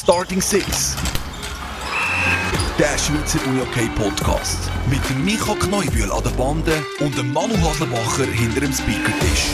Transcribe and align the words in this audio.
Starting 0.00 0.40
Six. 0.40 0.96
Der 2.78 2.96
Schweizer 2.96 3.40
Unihockey 3.48 3.88
Podcast. 3.96 4.70
Mit 4.88 5.00
dem 5.10 5.24
Micha 5.24 5.54
Kneubühl 5.56 6.12
an 6.12 6.22
der 6.22 6.30
Bande 6.30 6.72
und 7.00 7.18
dem 7.18 7.32
Manu 7.32 7.54
Haslebacher 7.56 8.26
hinter 8.26 8.60
dem 8.60 8.72
Speakertisch. 8.72 9.50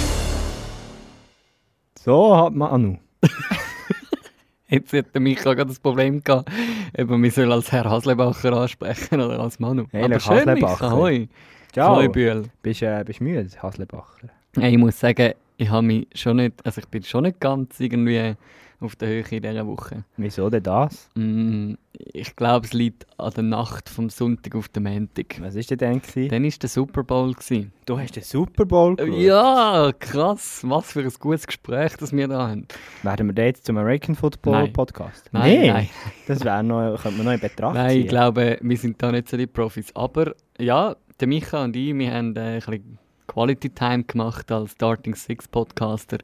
So 1.99 2.37
hat 2.37 2.55
man 2.55 2.71
Anu. 2.71 2.99
Jetzt 4.69 4.93
hat 4.93 5.15
der 5.15 5.23
Micha 5.23 5.55
gerade 5.55 5.69
das 5.69 5.81
Problem 5.81 6.23
gehabt, 6.23 6.51
ob 6.99 7.09
man 7.09 7.21
mich 7.23 7.39
als 7.39 7.73
Herr 7.73 7.89
Haslebacher 7.89 8.53
ansprechen 8.53 9.23
oder 9.23 9.41
als 9.41 9.59
Manu. 9.59 9.87
Hey, 9.93 10.03
Aber 10.03 10.13
der 10.13 10.21
schön, 10.21 10.37
Haslebacher. 10.37 10.85
Micha, 10.85 10.97
hoi. 10.97 11.29
Ciao. 11.73 11.95
Kneubühl. 11.95 12.51
Bist 12.63 12.83
du 12.83 12.87
äh, 12.87 13.03
bist 13.03 13.23
müde, 13.23 13.49
Haslebacher? 13.63 14.29
Hey, 14.59 14.73
ich 14.73 14.79
muss 14.79 15.01
sagen, 15.01 15.33
ich 15.57 15.71
habe 15.71 15.87
mich 15.87 16.07
schon 16.15 16.37
nicht, 16.37 16.55
also 16.67 16.83
ich 16.83 16.89
bin 16.89 17.03
schon 17.03 17.23
nicht 17.23 17.41
ganz 17.41 17.81
irgendwie 17.81 18.37
auf 18.81 18.97
der 18.97 19.09
Höhe 19.09 19.25
in 19.31 19.43
dieser 19.43 19.67
Woche. 19.67 20.05
Wieso 20.17 20.51
denn 20.51 20.63
das? 20.63 21.09
Mm, 21.15 21.75
ich 21.93 22.35
glaube, 22.37 22.67
es 22.67 22.73
liegt 22.73 23.07
an 23.19 23.33
der 23.35 23.43
Nacht 23.45 23.89
vom 23.89 24.11
Sonntag 24.11 24.55
auf 24.57 24.69
den 24.69 24.83
Montag. 24.83 25.41
Was 25.41 25.55
ist 25.55 25.71
denn 25.71 25.79
denn? 25.79 26.03
gewesen? 26.03 26.29
Dann 26.29 26.43
war 26.45 26.51
der 26.51 26.69
Super 26.69 27.03
Bowl. 27.05 27.33
Gewesen. 27.33 27.73
Du 27.87 27.99
hast 27.99 28.17
den 28.17 28.23
Super 28.23 28.65
Bowl 28.67 28.97
geschaut. 28.97 29.19
Ja, 29.19 29.93
krass. 29.99 30.63
Was 30.67 30.93
für 30.93 31.01
ein 31.03 31.13
gutes 31.19 31.47
Gespräch, 31.47 31.97
das 31.99 32.13
wir 32.13 32.29
da 32.29 32.49
haben. 32.49 32.67
Werden 33.03 33.29
wir 33.29 33.35
da 33.35 33.43
jetzt 33.45 33.65
zum 33.67 33.77
American 33.79 34.15
Football 34.15 34.53
Nein. 34.53 34.73
Podcast? 34.73 35.29
Nein, 35.33 35.61
Nee, 35.61 35.69
nein. 35.71 35.89
Das 36.27 36.45
wäre 36.45 36.63
noch, 36.65 37.01
könnte 37.01 37.19
man 37.19 37.27
noch 37.27 37.33
in 37.35 37.41
Betracht 37.41 37.75
Nein, 37.75 37.91
ziehen. 37.91 38.01
ich 38.03 38.09
glaube, 38.09 38.59
wir 38.61 38.77
sind 38.77 39.01
da 39.03 39.13
nicht 39.13 39.29
so 39.29 39.37
die 39.37 39.47
Profis. 39.47 39.95
Aber 39.95 40.35
ja, 40.59 40.97
der 41.21 41.29
Micha 41.29 41.63
und 41.65 41.77
ich, 41.77 41.95
wir 41.95 42.13
haben 42.13 42.35
äh, 42.37 42.41
ein 42.41 42.61
bisschen 42.61 42.99
Quality 43.27 43.71
Time 43.71 44.05
gemacht 44.05 44.51
als 44.53 44.73
Starting 44.73 45.15
Six 45.15 45.49
Podcaster 45.49 46.19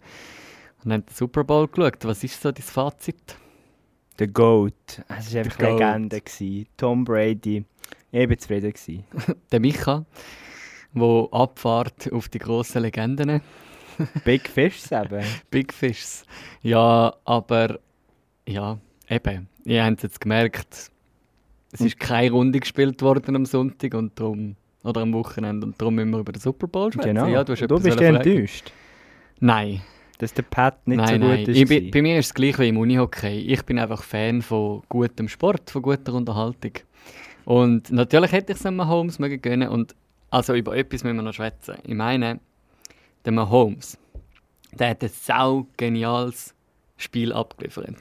und 0.84 0.93
haben 0.93 1.07
den 1.07 1.15
Super 1.15 1.45
Bowl 1.45 1.69
geschaut. 1.69 2.05
Was 2.05 2.25
ist 2.25 2.41
so 2.41 2.52
dein 2.52 2.62
Fazit? 2.62 3.37
Der 4.19 4.29
Goat. 4.29 5.02
Es 5.09 5.33
war 5.34 5.41
einfach 5.41 5.59
Goat. 5.59 5.80
Legende. 5.80 6.21
Gewesen. 6.21 6.66
Tom 6.77 7.05
Brady. 7.05 7.65
Ich 8.13 8.29
war 8.29 8.38
zufrieden. 8.38 8.73
Gewesen. 8.73 9.05
Der 9.52 9.60
Micha, 9.60 10.05
der 10.93 11.29
abfahrt 11.30 12.13
auf 12.13 12.29
die 12.29 12.38
grossen 12.38 12.82
Legenden, 12.82 13.40
Big 14.24 14.49
Fish 14.49 14.90
eben. 14.90 15.24
Big 15.51 15.73
Fishs. 15.73 16.24
Ja, 16.63 17.15
aber 17.24 17.79
ja, 18.46 18.79
eben. 19.09 19.49
Ihr 19.65 19.85
habt 19.85 19.99
es 19.99 20.02
jetzt 20.02 20.21
gemerkt, 20.21 20.90
es 21.73 21.80
ist 21.80 22.01
keine 22.01 22.33
Runde 22.33 22.59
gespielt 22.59 23.02
worden 23.02 23.37
am 23.37 23.46
Sonntag 23.46 23.95
und 23.95 24.18
darum, 24.18 24.57
oder 24.83 25.02
am 25.02 25.12
Wochenende 25.12 25.66
und 25.66 25.80
darum 25.80 25.96
wir 25.96 26.18
über 26.18 26.33
den 26.33 26.40
Super 26.40 26.66
Bowl 26.66 26.93
sprechen. 26.93 27.15
Genau. 27.15 27.27
Ja, 27.27 27.45
du 27.45 27.55
du 27.55 27.80
bist 27.80 28.01
enttäuscht, 28.01 28.73
Nein, 29.38 29.83
dass 30.21 30.35
der 30.35 30.43
Pat 30.43 30.87
nicht 30.87 30.99
nein, 30.99 31.07
so 31.09 31.26
gut 31.26 31.29
nein. 31.29 31.46
ist. 31.46 31.71
Ich 31.71 31.90
bei 31.90 32.02
mir 32.02 32.18
ist 32.18 32.26
es 32.26 32.35
gleich 32.35 32.59
wie 32.59 32.68
im 32.68 32.76
Unihockey. 32.76 33.38
Ich 33.38 33.63
bin 33.65 33.79
einfach 33.79 34.02
Fan 34.02 34.43
von 34.43 34.82
gutem 34.88 35.29
Sport, 35.29 35.71
von 35.71 35.80
guter 35.80 36.12
Unterhaltung. 36.12 36.73
Und 37.46 37.90
natürlich 37.90 38.30
hätte 38.32 38.52
ich 38.52 38.59
es 38.59 38.66
einem 38.66 38.87
Holmes 38.87 39.18
mögen 39.18 39.40
gönnen. 39.40 39.71
Und 39.71 39.95
also 40.30 40.54
über 40.54 40.77
etwas 40.77 41.04
müssen 41.04 41.16
wir 41.16 41.23
noch 41.23 41.32
schwätzen. 41.32 41.77
Ich 41.85 41.95
meine, 41.95 42.38
der 43.24 43.32
Mahomes, 43.32 43.99
der 44.73 44.90
hat 44.90 45.02
ein 45.02 45.10
sau 45.10 45.66
geniales 45.79 46.55
Spiel 46.99 47.32
abgeliefert. 47.32 47.96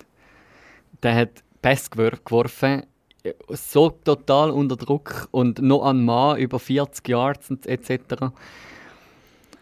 Der 1.02 1.16
hat 1.16 1.44
Pass 1.61 1.89
gewor- 1.89 2.20
geworfen, 2.23 2.83
so 3.50 3.89
total 3.89 4.52
unter 4.52 4.76
Druck 4.76 5.30
und 5.31 5.61
noch 5.61 5.83
an 5.86 6.04
Mann 6.04 6.38
über 6.38 6.59
40 6.59 7.08
Yards 7.08 7.50
etc. 7.66 8.31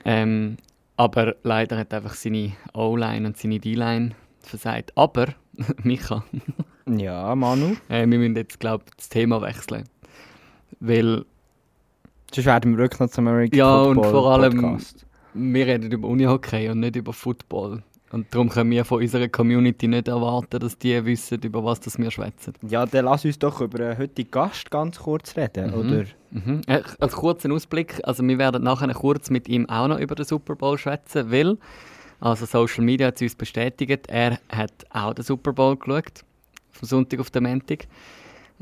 Ähm, 0.05 0.57
aber 0.97 1.35
leider 1.43 1.77
hat 1.77 1.93
einfach 1.93 2.13
seine 2.15 2.53
O-Line 2.73 3.27
und 3.27 3.37
seine 3.37 3.59
D-Line 3.59 4.11
versagt. 4.41 4.91
Aber, 4.97 5.27
Micha, 5.83 6.23
Ja, 6.89 7.33
Manu. 7.35 7.75
äh, 7.89 7.99
wir 8.07 8.17
müssen 8.19 8.35
jetzt, 8.35 8.59
glaube 8.59 8.83
ich, 8.87 8.95
das 8.95 9.09
Thema 9.09 9.41
wechseln. 9.41 9.83
Weil 10.79 11.25
Sonst 12.33 12.45
werden 12.45 12.71
wir 12.73 12.77
wirklich 12.79 12.99
noch 12.99 13.09
zum 13.09 13.27
American 13.27 13.57
Ja, 13.57 13.75
und 13.83 13.95
Football 13.95 14.11
vor 14.11 14.31
allem- 14.33 14.61
Podcast. 14.61 15.05
wir 15.33 15.65
reden 15.67 15.91
über 15.91 16.07
Unihockey 16.09 16.69
und 16.69 16.81
nicht 16.81 16.95
über 16.97 17.13
Football. 17.13 17.83
Und 18.11 18.33
darum 18.33 18.47
können 18.49 18.71
wir 18.71 18.85
von 18.85 19.01
unserer 19.01 19.27
Community 19.27 19.87
nicht 19.87 20.07
erwarten, 20.07 20.59
dass 20.59 20.77
die 20.77 21.03
wissen, 21.05 21.41
über 21.41 21.63
was 21.63 21.81
das 21.81 21.97
wir 21.97 22.09
schwätzen. 22.09 22.53
Ja, 22.67 22.85
dann 22.85 23.03
lass 23.05 23.25
uns 23.25 23.37
doch 23.37 23.59
über 23.59 23.77
den 23.79 23.97
heutigen 23.97 24.31
Gast 24.31 24.71
ganz 24.71 24.99
kurz 24.99 25.35
reden, 25.35 25.71
Mhm. 25.71 25.73
oder? 25.77 26.05
Mhm. 26.31 26.61
Äh, 26.67 26.83
Als 26.99 27.13
kurzen 27.15 27.51
Ausblick, 27.51 27.99
also 28.03 28.23
wir 28.25 28.37
werden 28.37 28.63
nachher 28.63 28.93
kurz 28.93 29.29
mit 29.29 29.49
ihm 29.49 29.67
auch 29.69 29.87
noch 29.89 29.99
über 29.99 30.15
den 30.15 30.25
Super 30.25 30.55
Bowl 30.55 30.77
schwätzen, 30.77 31.31
weil, 31.31 31.57
also 32.21 32.45
Social 32.45 32.83
Media 32.85 33.07
hat 33.07 33.15
es 33.17 33.21
uns 33.23 33.35
bestätigt, 33.35 34.07
er 34.07 34.39
hat 34.49 34.71
auch 34.89 35.13
den 35.13 35.25
Super 35.25 35.51
Bowl 35.51 35.75
geschaut, 35.75 36.23
vom 36.71 36.87
Sonntag 36.87 37.19
auf 37.19 37.29
den 37.29 37.43
Montag. 37.43 37.87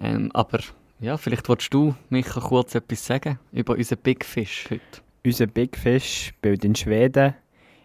Ähm, 0.02 0.32
aber 0.34 0.60
ja, 1.00 1.18
vielleicht 1.18 1.48
willst 1.50 1.72
du, 1.74 1.94
Micha, 2.10 2.40
kurz 2.42 2.74
etwas 2.74 3.06
sagen 3.06 3.38
über 3.52 3.76
unseren 3.76 4.00
Big 4.00 4.26
Fish 4.26 4.66
heute. 4.72 4.82
Unser 5.24 5.48
Big 5.48 5.78
Fish 5.78 6.28
spielt 6.30 6.66
in 6.66 6.74
Schweden, 6.76 7.36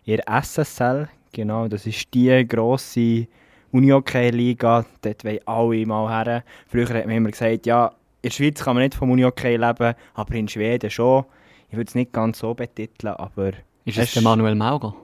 der 0.07 0.43
SSL, 0.43 1.09
genau, 1.33 1.69
das 1.69 1.87
ist 1.87 2.13
die 2.15 2.47
grosse 2.49 3.27
Unihockey-Liga, 3.73 4.85
dort 5.03 5.25
wollen 5.25 5.39
alle 5.47 5.87
mal 5.87 6.09
her. 6.25 6.45
Früher 6.69 6.89
hat 6.89 7.07
man 7.07 7.17
immer 7.17 7.31
gesagt, 7.31 7.67
ja, 7.67 7.87
in 8.23 8.29
der 8.29 8.31
Schweiz 8.31 8.63
kann 8.63 8.75
man 8.75 8.85
nicht 8.85 8.95
vom 8.95 9.11
Unihockey 9.11 9.57
leben, 9.57 9.95
aber 10.15 10.35
in 10.35 10.49
Schweden 10.49 10.91
schon. 10.91 11.25
Ich 11.71 11.77
würde 11.77 11.89
es 11.89 11.95
nicht 11.95 12.13
ganz 12.13 12.39
so 12.41 12.53
betiteln, 12.55 13.15
aber 13.15 13.49
Ist 13.85 13.97
Es- 13.99 14.09
es 14.09 14.15
der 14.15 14.23
Manuel 14.23 14.55
Maurer? 14.55 14.95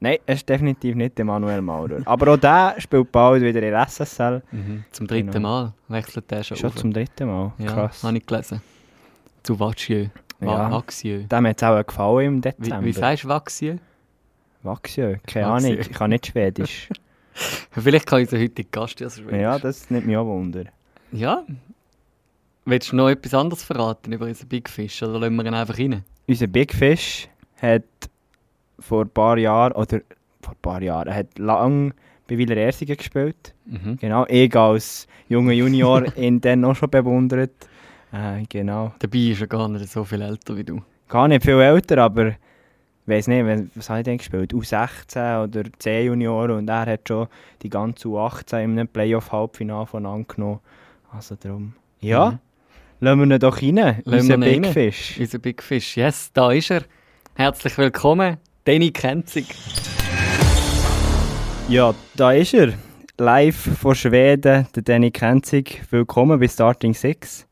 nein, 0.00 0.16
es 0.26 0.36
ist 0.38 0.48
definitiv 0.48 0.94
nicht 0.96 1.16
der 1.18 1.24
Manuel 1.24 1.60
Maurer. 1.62 2.00
aber 2.06 2.32
auch 2.32 2.36
der 2.36 2.74
spielt 2.78 3.12
bald 3.12 3.42
wieder 3.42 3.62
in 3.62 3.70
der 3.72 3.80
SSL, 3.86 4.42
Zum 4.90 5.06
dritten 5.06 5.30
Genau. 5.30 5.48
Mal 5.48 5.72
wechselt 5.88 6.30
der 6.30 6.42
schon, 6.42 6.56
schon 6.56 6.70
auf. 6.70 6.76
zum 6.76 6.92
dritten 6.92 7.28
Mal, 7.28 7.52
Ja, 7.58 7.66
krass. 7.72 8.02
habe 8.02 8.16
ich 8.16 8.26
gelesen. 8.26 8.60
Zu 9.42 9.58
Vaxieux. 9.60 10.10
Ja. 10.40 10.46
Va 10.46 10.70
Vaxieux. 10.70 11.26
Dem 11.28 11.46
hat 11.46 11.56
es 11.56 11.62
auch 11.62 11.84
gefallen 11.86 12.26
im 12.26 12.36
Wie, 12.38 12.40
Dezember. 12.42 12.84
wie 12.84 12.92
sagst 12.92 13.24
du 13.24 13.28
Vaxieux? 13.28 13.78
Vaxieux, 14.62 15.18
keine. 15.26 15.46
Ahnung, 15.46 15.78
ich 15.78 15.90
kann 15.90 16.10
nicht 16.10 16.26
Schwedisch. 16.26 16.88
Vielleicht 17.70 18.06
kann 18.06 18.20
unser 18.20 18.38
heutiger 18.38 18.68
Gast 18.70 19.00
ja 19.00 19.08
so 19.08 19.22
ja, 19.30 19.58
das 19.58 19.90
nimmt 19.90 20.06
mich 20.06 20.16
auch 20.16 20.26
Wunder. 20.26 20.64
Ja. 21.12 21.44
Willst 22.64 22.92
du 22.92 22.96
noch 22.96 23.08
etwas 23.08 23.32
anderes 23.34 23.62
verraten 23.62 24.12
über 24.12 24.26
unseren 24.26 24.48
Big 24.48 24.68
Fish 24.68 25.02
oder 25.02 25.18
lassen 25.18 25.36
wir 25.36 25.46
ihn 25.46 25.54
einfach 25.54 25.78
rein? 25.78 26.04
Unser 26.26 26.48
Big 26.48 26.74
Fish 26.74 27.28
hat 27.62 27.84
vor 28.78 29.04
ein 29.04 29.10
paar 29.10 29.38
Jahren, 29.38 29.72
oder 29.72 30.00
vor 30.42 30.52
ein 30.52 30.60
paar 30.60 30.82
Jahren, 30.82 31.08
er 31.08 31.14
hat 31.14 31.38
lang 31.38 31.94
bei 32.28 32.36
Wieler 32.36 32.56
Ersingen 32.56 32.96
gespielt. 32.96 33.54
Mhm. 33.64 33.96
Genau, 34.00 34.26
ich 34.28 34.54
als 34.54 35.06
junger 35.28 35.52
Junior 35.52 36.04
ihn 36.16 36.40
dann 36.40 36.64
auch 36.64 36.76
schon 36.76 36.90
bewundert. 36.90 37.52
Äh, 38.12 38.44
genau. 38.48 38.92
Dabei 38.98 39.18
ist 39.18 39.40
er 39.40 39.46
gar 39.46 39.68
nicht 39.68 39.88
so 39.88 40.04
viel 40.04 40.20
älter 40.20 40.56
wie 40.56 40.64
du. 40.64 40.82
Gar 41.08 41.28
nicht 41.28 41.44
viel 41.44 41.58
älter, 41.60 41.98
aber 41.98 42.34
weiß 43.08 43.28
nicht, 43.28 43.70
was 43.74 43.88
habe 43.90 44.00
ich 44.00 44.04
denn 44.04 44.18
gespielt? 44.18 44.52
U16 44.52 45.44
oder 45.44 45.62
C-Junior 45.78 46.50
und 46.50 46.68
er 46.68 46.86
hat 46.86 47.08
schon 47.08 47.26
die 47.62 47.70
ganze 47.70 48.08
U18 48.08 48.62
in 48.64 48.70
einem 48.72 48.88
Playoff-Halbfinale 48.88 49.86
voneinander 49.86 50.26
genommen. 50.34 50.60
Also 51.10 51.34
darum. 51.36 51.74
Ja, 52.00 52.30
Mhm. 52.32 52.38
lassen 53.00 53.18
wir 53.28 53.34
ihn 53.36 53.40
doch 53.40 53.62
rein, 53.62 53.76
Lassen 53.76 54.02
unser 54.32 54.38
Big 54.38 54.64
rein. 54.66 54.72
Fish. 54.72 55.16
Unser 55.18 55.38
Big 55.38 55.62
Fish. 55.62 55.96
Yes, 55.96 56.30
da 56.32 56.52
ist 56.52 56.70
er. 56.70 56.82
Herzlich 57.34 57.76
willkommen, 57.78 58.36
Danny 58.64 58.90
Kenzig. 58.90 59.46
Ja, 61.68 61.94
da 62.16 62.32
ist 62.32 62.54
er. 62.54 62.72
Live 63.18 63.56
von 63.80 63.94
Schweden, 63.94 64.66
der 64.74 64.82
Danny 64.82 65.10
Kenzig. 65.10 65.82
Willkommen 65.90 66.38
bei 66.38 66.46
Starting 66.46 66.94
Six. 66.94 67.47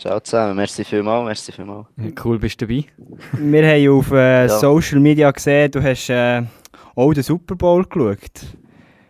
Ciao 0.00 0.18
zusammen, 0.20 0.56
merci 0.56 0.82
vielmals, 0.82 1.24
merci 1.26 1.52
vielmals. 1.52 1.86
Cool, 2.24 2.38
bist 2.38 2.58
du 2.60 2.66
dabei. 2.66 2.84
Wir 3.32 3.66
haben 3.68 3.98
auf 3.98 4.10
äh, 4.12 4.46
Ja. 4.46 4.48
Social 4.48 4.98
Media 4.98 5.30
gesehen, 5.30 5.70
du 5.70 5.82
hast 5.82 6.08
äh, 6.08 6.42
auch 6.94 7.12
den 7.12 7.22
Super 7.22 7.54
Bowl 7.54 7.84
geschaut. 7.84 8.18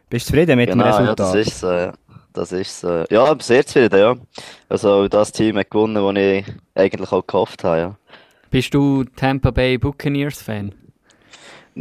Bist 0.09 0.27
du 0.27 0.33
zufrieden 0.33 0.57
mit 0.57 0.69
dem 0.69 0.79
Genau, 0.79 0.91
ja, 0.91 0.97
Resultat? 0.99 1.19
das 1.21 1.35
ist 1.47 1.61
so, 1.61 1.71
ja. 1.71 1.93
Das 2.33 2.51
ist 2.53 2.81
so. 2.81 3.05
Ja, 3.09 3.25
ich 3.25 3.31
bin 3.31 3.41
sehr 3.41 3.65
zufrieden, 3.67 4.01
ja. 4.01 4.17
Also 4.69 5.07
das 5.07 5.31
Team 5.31 5.59
hat 5.59 5.71
gewonnen, 5.71 5.95
das 5.95 6.25
ich 6.25 6.45
eigentlich 6.75 7.13
auch 7.13 7.25
gehofft 7.27 7.63
habe, 7.63 7.79
ja. 7.79 7.97
Bist 8.51 8.75
du 8.75 9.05
Tampa 9.05 9.53
Bay 9.53 9.79
Buccaneers 9.79 10.43
Fan? 10.43 10.75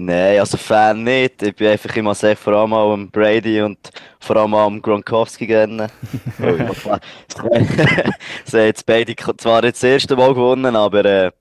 Nein, 0.02 0.40
also 0.40 0.58
Fan 0.58 1.04
nicht. 1.04 1.42
Ich 1.42 1.56
bin 1.56 1.68
einfach 1.68 1.94
immer 1.98 2.16
sehr 2.16 2.38
vor 2.38 2.54
allem 2.54 2.74
auch 2.74 2.94
am 2.94 3.10
Brady 3.12 3.62
und 3.62 3.78
vor 4.20 4.38
allem 4.38 4.54
auch 4.54 4.68
am 4.68 4.82
Gronkowski 4.82 5.46
gerne. 5.46 5.88
Sie 8.46 8.58
haben 8.58 8.66
jetzt 8.66 8.86
beide 8.86 9.16
zwar 9.38 9.64
jetzt 9.64 9.84
das 9.84 9.90
erste 9.90 10.16
Mal 10.16 10.34
gewonnen, 10.34 10.76
aber 10.76 11.04
äh, 11.06 11.32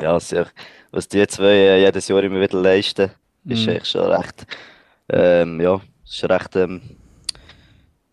ja, 0.00 0.18
was 0.92 1.08
die 1.08 1.26
zwei 1.26 1.44
äh, 1.46 1.80
jedes 1.84 2.08
Jahr 2.08 2.22
immer 2.22 2.40
wieder 2.40 2.60
leisten, 2.60 3.10
ist 3.48 3.66
Mhm. 3.66 3.68
echt 3.68 3.86
schon 3.88 4.10
recht, 4.10 4.46
ähm, 5.08 5.60
ja, 5.60 5.80
ist 6.04 6.24
recht, 6.28 6.56
ähm, 6.56 6.82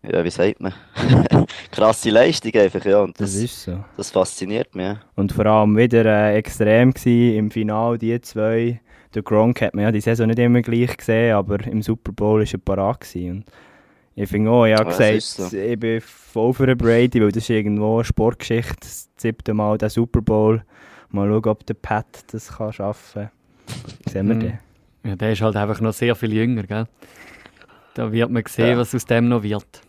ja, 0.02 0.24
wie 0.24 0.30
sagt 0.30 0.60
man, 0.60 0.72
krasse 1.72 2.10
Leistung 2.10 2.54
einfach, 2.54 2.84
ja, 2.84 3.00
und 3.00 3.20
Das 3.20 3.32
das, 3.32 3.42
ist 3.42 3.62
so. 3.64 3.84
das 3.96 4.10
fasziniert 4.10 4.74
mich, 4.74 4.86
ja. 4.86 5.00
Und 5.16 5.32
vor 5.32 5.46
allem 5.46 5.76
wieder 5.76 6.04
äh, 6.06 6.36
extrem 6.36 6.94
gewesen, 6.94 7.36
im 7.36 7.50
Finale, 7.50 7.98
die 7.98 8.20
zwei. 8.20 8.80
Der 9.14 9.22
Gronk 9.22 9.62
hat 9.62 9.74
man 9.74 9.84
ja 9.84 9.92
die 9.92 10.00
Saison 10.00 10.26
nicht 10.26 10.38
immer 10.38 10.60
gleich 10.62 10.96
gesehen, 10.96 11.34
aber 11.34 11.64
im 11.66 11.82
Super 11.82 12.12
Bowl 12.12 12.40
war 12.40 12.46
er 12.52 12.58
parat. 12.58 13.00
Gewesen. 13.00 13.30
Und 13.38 13.44
Ich 14.14 14.28
finde 14.28 14.50
auch, 14.50 14.66
ich 14.66 14.74
habe 14.74 14.90
Ja, 14.90 14.96
gesagt, 15.12 15.22
so. 15.50 15.56
ich 15.56 15.78
bin 15.80 16.00
voll 16.00 16.52
für 16.52 16.66
den 16.66 16.76
Brady, 16.76 17.20
weil 17.22 17.32
das 17.32 17.44
ist 17.44 17.50
irgendwo 17.50 17.96
eine 17.96 18.04
Sportgeschichte, 18.04 18.76
das 18.80 19.08
siebte 19.16 19.54
Mal 19.54 19.78
der 19.78 19.90
Super 19.90 20.20
Bowl. 20.20 20.62
Mal 21.10 21.28
schauen, 21.28 21.44
ob 21.46 21.64
der 21.64 21.74
Pat 21.74 22.06
das 22.32 22.48
kann 22.56 22.72
schaffen 22.72 23.30
kann. 24.04 24.12
Sehen 24.12 24.28
wir 24.28 24.34
Mhm. 24.34 24.40
dann. 24.40 24.58
Ja, 25.04 25.16
der 25.16 25.32
ist 25.32 25.40
halt 25.40 25.56
einfach 25.56 25.80
noch 25.80 25.92
sehr 25.94 26.14
viel 26.14 26.32
jünger, 26.34 26.64
gell? 26.64 26.86
Da 27.94 28.12
wird 28.12 28.30
man 28.30 28.42
sehen, 28.46 28.70
Ja. 28.70 28.76
was 28.78 28.94
aus 28.94 29.06
dem 29.06 29.28
noch 29.28 29.42
wird. 29.42 29.80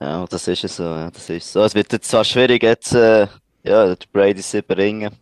Ja, 0.00 0.24
das 0.26 0.48
ist 0.48 0.64
es 0.64 0.76
so, 0.76 0.82
ja, 0.84 1.10
das 1.10 1.28
ist 1.30 1.52
so. 1.52 1.62
Es 1.62 1.74
wird 1.74 1.92
jetzt 1.92 2.10
zwar 2.10 2.24
schwierig, 2.24 2.62
jetzt, 2.62 2.92
äh, 2.94 3.26
ja, 3.62 3.86
der 3.94 3.96
Brady 4.12 4.40
zu 4.40 4.58
überringen. 4.58 5.12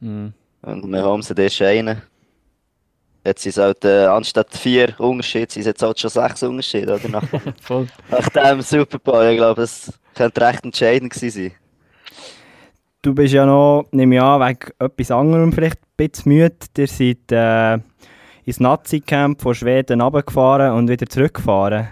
Mhm. 0.00 0.32
Und 0.62 0.90
wir 0.90 1.02
haben 1.02 1.22
sie 1.22 1.34
erst 1.36 1.62
einen. 1.62 2.02
Jetzt 3.24 3.42
sind 3.42 3.50
es 3.50 3.58
halt, 3.58 3.84
äh, 3.84 4.06
anstatt 4.06 4.52
vier 4.56 4.98
Unterschiede, 4.98 5.52
sind 5.52 5.60
es 5.60 5.66
jetzt 5.66 5.82
halt 5.82 5.98
schon 6.00 6.10
sechs 6.10 6.42
Unterschiede, 6.42 6.94
oder? 6.94 7.08
Nach, 7.08 7.24
Voll. 7.60 7.86
nach 8.10 8.28
dem 8.28 8.62
Super 8.62 8.98
Bowl. 8.98 9.24
Ich 9.26 9.36
glaube, 9.36 9.60
das 9.60 9.92
könnte 10.14 10.40
recht 10.40 10.64
entscheidend 10.64 11.12
gewesen 11.12 11.42
sein. 11.50 11.52
Du 13.02 13.14
bist 13.14 13.34
ja 13.34 13.44
noch, 13.46 13.86
nehme 13.92 14.16
ich 14.16 14.20
an, 14.22 14.40
wegen 14.40 14.70
etwas 14.78 15.10
anderem 15.10 15.52
vielleicht 15.52 15.78
ein 15.82 16.08
bisschen 16.08 16.32
müde. 16.32 16.56
Ihr 16.76 16.86
seid 16.86 17.32
äh, 17.32 17.78
ins 18.44 18.60
Nazi-Camp 18.60 19.40
von 19.42 19.54
Schweden 19.54 20.00
runtergefahren 20.00 20.72
und 20.72 20.88
wieder 20.88 21.06
zurückgefahren. 21.06 21.88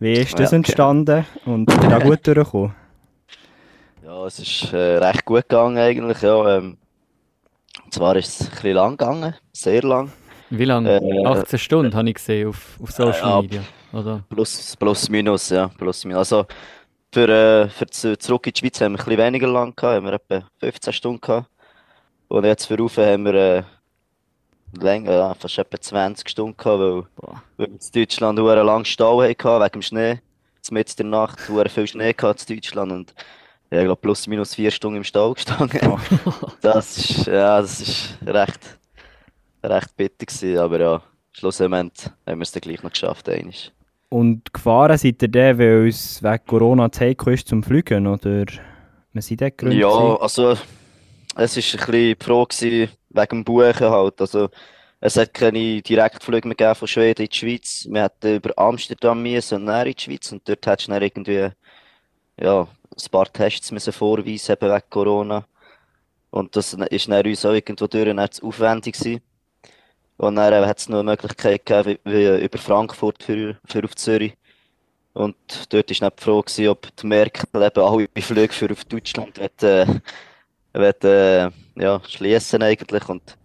Wie 0.00 0.12
ist 0.12 0.38
das 0.38 0.52
Ja, 0.52 0.56
okay. 0.56 0.56
entstanden 0.56 1.26
und 1.44 1.66
bist 1.66 1.82
du 1.82 1.88
da 1.88 1.98
gut 2.00 2.24
durchgekommen? 2.26 2.74
Ja, 4.04 4.26
es 4.26 4.38
ist 4.38 4.72
äh, 4.72 4.98
recht 4.98 5.24
gut 5.24 5.48
gegangen 5.48 5.76
eigentlich, 5.78 6.22
ja. 6.22 6.56
Ähm, 6.58 6.78
zwar 7.92 8.16
ist 8.16 8.40
es 8.40 8.46
ein 8.46 8.50
bisschen 8.50 8.74
lang 8.74 8.96
gegangen, 8.96 9.34
sehr 9.52 9.82
lang. 9.82 10.12
Wie 10.50 10.64
lange? 10.64 11.00
Äh, 11.00 11.26
18 11.26 11.58
Stunden 11.58 11.94
habe 11.94 12.08
ich 12.08 12.14
gesehen 12.14 12.48
auf, 12.48 12.78
auf 12.82 12.90
Social 12.90 13.30
ja. 13.30 13.42
Media. 13.42 13.62
Oder? 13.92 14.24
Plus, 14.28 14.76
plus 14.76 15.08
minus, 15.08 15.50
ja, 15.50 15.68
plus 15.68 16.04
minus. 16.04 16.18
Also, 16.32 16.46
für, 17.12 17.28
äh, 17.28 17.68
für 17.68 17.86
zu, 17.86 18.18
zurück 18.18 18.46
in 18.46 18.52
die 18.52 18.60
Schweiz 18.60 18.80
haben 18.80 18.92
wir 18.92 19.00
ein 19.00 19.04
bisschen 19.04 19.18
weniger 19.18 19.48
lang 19.48 19.74
gehabt, 19.74 19.96
haben 19.96 20.06
wir 20.06 20.12
etwa 20.14 20.46
15 20.60 20.92
Stunden 20.92 21.20
gehabt. 21.20 21.48
Und 22.28 22.44
jetzt 22.44 22.66
für 22.66 22.78
rauf 22.78 22.96
haben 22.98 23.24
wir 23.24 23.34
äh, 23.34 23.62
länger, 24.78 25.12
ja, 25.12 25.34
fast 25.34 25.58
etwa 25.58 25.80
20 25.80 26.28
Stunden 26.28 26.56
gehabt, 26.56 26.80
weil, 26.80 27.02
Boah. 27.16 27.42
weil 27.56 27.66
wir 27.66 27.74
in 27.74 27.78
Deutschland 27.94 28.38
einen 28.38 28.66
langen 28.66 28.84
Stau 28.84 29.22
hatten, 29.22 29.38
wegen 29.38 29.72
dem 29.72 29.82
Schnee. 29.82 30.20
Jetzt 30.70 31.00
in 31.00 31.10
der 31.10 31.20
Nacht 31.20 31.40
sehr 31.40 31.70
viel 31.70 31.86
Schnee 31.86 32.12
gehabt 32.12 32.48
in 32.48 32.56
Deutschland 32.56 32.92
und 32.92 33.14
ja, 33.70 33.78
ich 33.80 33.84
glaube 33.84 34.00
plus 34.00 34.26
minus 34.26 34.54
vier 34.54 34.70
Stunden 34.70 34.98
im 34.98 35.04
Stau 35.04 35.34
gestanden. 35.34 35.80
Das 36.60 36.96
ist, 36.98 37.26
ja, 37.26 37.60
das 37.60 37.80
ist 37.80 38.18
recht, 38.26 38.78
recht 39.62 39.96
bitter 39.96 40.26
gewesen, 40.26 40.58
aber 40.58 40.80
ja, 40.80 41.02
schlussendlich 41.32 42.06
haben 42.26 42.38
wir 42.38 42.42
es 42.42 42.52
dann 42.52 42.60
gleich 42.62 42.82
noch 42.82 42.90
geschafft, 42.92 43.28
einmal. 43.28 43.54
Und 44.10 44.52
gefahren 44.54 44.96
seid 44.96 45.22
ihr 45.22 45.28
dann, 45.28 45.58
weil 45.58 45.88
es 45.88 46.22
wegen 46.22 46.46
Corona 46.46 46.88
heikel 46.98 47.34
ist 47.34 47.48
zum 47.48 47.62
Fliegen, 47.62 48.06
oder? 48.06 48.46
Wir 49.12 49.22
sind 49.22 49.40
dort 49.40 49.58
Gründe 49.58 49.76
Ja, 49.76 49.88
gewesen? 49.88 50.22
also 50.22 50.56
es 51.36 51.56
ist 51.56 51.74
ein 51.74 51.86
bisschen 51.86 52.18
gewesen, 52.18 52.90
wegen 53.10 53.28
dem 53.30 53.44
Buchen 53.44 53.90
halt. 53.90 54.20
Also 54.20 54.48
es 55.00 55.16
hat 55.16 55.34
keine 55.34 55.82
Direktflüge 55.82 56.48
mehr 56.48 56.56
gegeben 56.56 56.74
von 56.74 56.88
Schweden 56.88 57.22
in 57.22 57.28
die 57.28 57.36
Schweiz. 57.36 57.86
Wir 57.90 58.04
hätten 58.04 58.36
über 58.36 58.52
Amsterdam 58.58 59.22
müssen 59.22 59.56
und 59.60 59.66
dann 59.66 59.86
in 59.86 59.94
die 59.94 60.02
Schweiz 60.02 60.32
und 60.32 60.48
dort 60.48 60.66
hättest 60.66 60.88
du 60.88 60.92
dann 60.92 61.02
irgendwie 61.02 61.48
ja, 62.40 62.68
ein 63.06 63.10
paar 63.10 63.32
Tests 63.32 63.70
müssen 63.70 63.92
vorweisen 63.92 64.52
eben 64.52 64.70
wegen 64.70 64.90
Corona. 64.90 65.46
Und 66.30 66.54
das 66.56 66.74
ist 66.74 67.08
dann 67.08 67.26
uns 67.26 67.44
auch 67.44 67.52
irgendwo 67.52 67.86
durch 67.86 68.04
dann 68.04 68.30
zu 68.30 68.46
aufwendig 68.46 68.98
gewesen. 68.98 69.22
Und 70.18 70.36
dann 70.36 70.66
hat 70.66 70.78
es 70.78 70.88
noch 70.88 70.98
eine 70.98 71.10
Möglichkeit 71.12 71.64
gegeben, 71.64 71.98
wie, 72.04 72.12
wie 72.12 72.44
über 72.44 72.58
Frankfurt 72.58 73.22
für, 73.22 73.56
für 73.64 73.84
auf 73.84 73.94
Zürich. 73.94 74.34
Und 75.14 75.36
dort 75.70 75.90
war 75.90 75.96
dann 76.08 76.16
die 76.16 76.22
Frage, 76.22 76.42
gewesen, 76.42 76.68
ob 76.68 76.96
die 76.96 77.06
Merkel 77.06 77.62
eben 77.62 77.80
alle 77.80 78.08
Flüge 78.22 78.52
für 78.52 78.70
auf 78.70 78.84
Deutschland 78.84 79.38
will, 79.38 79.68
äh, 79.68 79.86
will, 80.72 80.94
äh, 81.10 81.50
ja, 81.82 82.00
schließen 82.06 82.62
eigentlich. 82.62 83.08
Und 83.08 83.36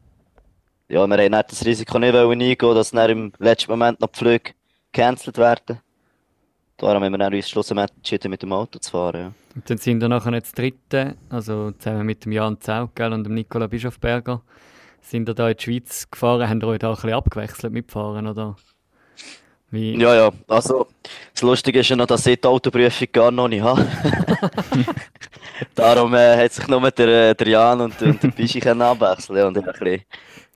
ja, 0.90 1.08
wir 1.08 1.18
haben 1.18 1.46
das 1.48 1.66
Risiko 1.66 2.00
nicht 2.00 2.16
eingehen, 2.16 2.76
dass 2.76 2.92
dann 2.92 3.10
im 3.10 3.34
letzten 3.40 3.72
Moment 3.72 4.00
noch 4.02 4.10
die 4.10 4.20
Flüge 4.20 4.52
gecancelt 4.92 5.38
werden. 5.38 5.80
Darum 6.84 7.02
haben 7.02 7.14
wir 7.14 7.18
dann 7.18 7.34
uns 7.34 7.50
schlussendlich 7.50 7.96
entschieden, 7.96 8.30
mit 8.30 8.42
dem 8.42 8.52
Auto 8.52 8.78
zu 8.78 8.92
fahren. 8.92 9.22
Ja. 9.22 9.32
Und 9.56 9.70
dann 9.70 9.78
sind 9.78 10.02
wir 10.02 10.10
nachher 10.10 10.34
jetzt 10.34 10.58
Dritte, 10.58 11.16
also 11.30 11.72
zusammen 11.72 12.06
mit 12.06 12.26
dem 12.26 12.34
Jan 12.34 12.60
Zaugel 12.60 13.14
und 13.14 13.24
dem 13.24 13.36
Nicola 13.36 13.68
Bischofberger, 13.68 14.42
sind 15.02 15.26
wir 15.26 15.34
da 15.34 15.50
in 15.50 15.56
die 15.56 15.64
Schweiz 15.64 16.10
gefahren, 16.12 16.50
haben 16.50 16.62
ihr 16.62 16.68
euch 16.68 16.80
da 16.80 16.90
ein 16.90 16.96
bisschen 16.96 17.14
abgewechselt 17.14 17.72
mitfahren, 17.72 18.28
oder? 18.28 18.58
Wie? 19.72 19.98
Ja, 19.98 20.14
ja. 20.14 20.32
Also, 20.50 20.88
das 21.32 21.42
Lustige 21.42 21.80
ist 21.80 21.90
ja 21.90 21.96
noch, 21.96 22.06
dass 22.06 22.28
ich 22.28 22.40
die 22.40 22.48
Autoprüfung 22.48 23.08
gar 23.12 23.32
noch 23.32 23.48
nicht 23.48 23.64
habe. 23.64 23.88
Darum 25.76 26.14
äh, 26.14 26.36
hat 26.38 26.52
sich 26.52 26.68
nur 26.68 26.92
der, 26.92 27.30
äh, 27.30 27.36
der 27.36 27.48
Jan 27.48 27.80
und, 27.80 28.02
und 28.02 28.22
der 28.22 28.28
Bischi 28.28 28.62
abwechseln 28.62 29.48
und 29.48 29.58
ich, 29.58 29.64
bin 29.64 29.74
ein 29.74 29.80
bisschen, 29.80 29.96
ich 29.96 30.04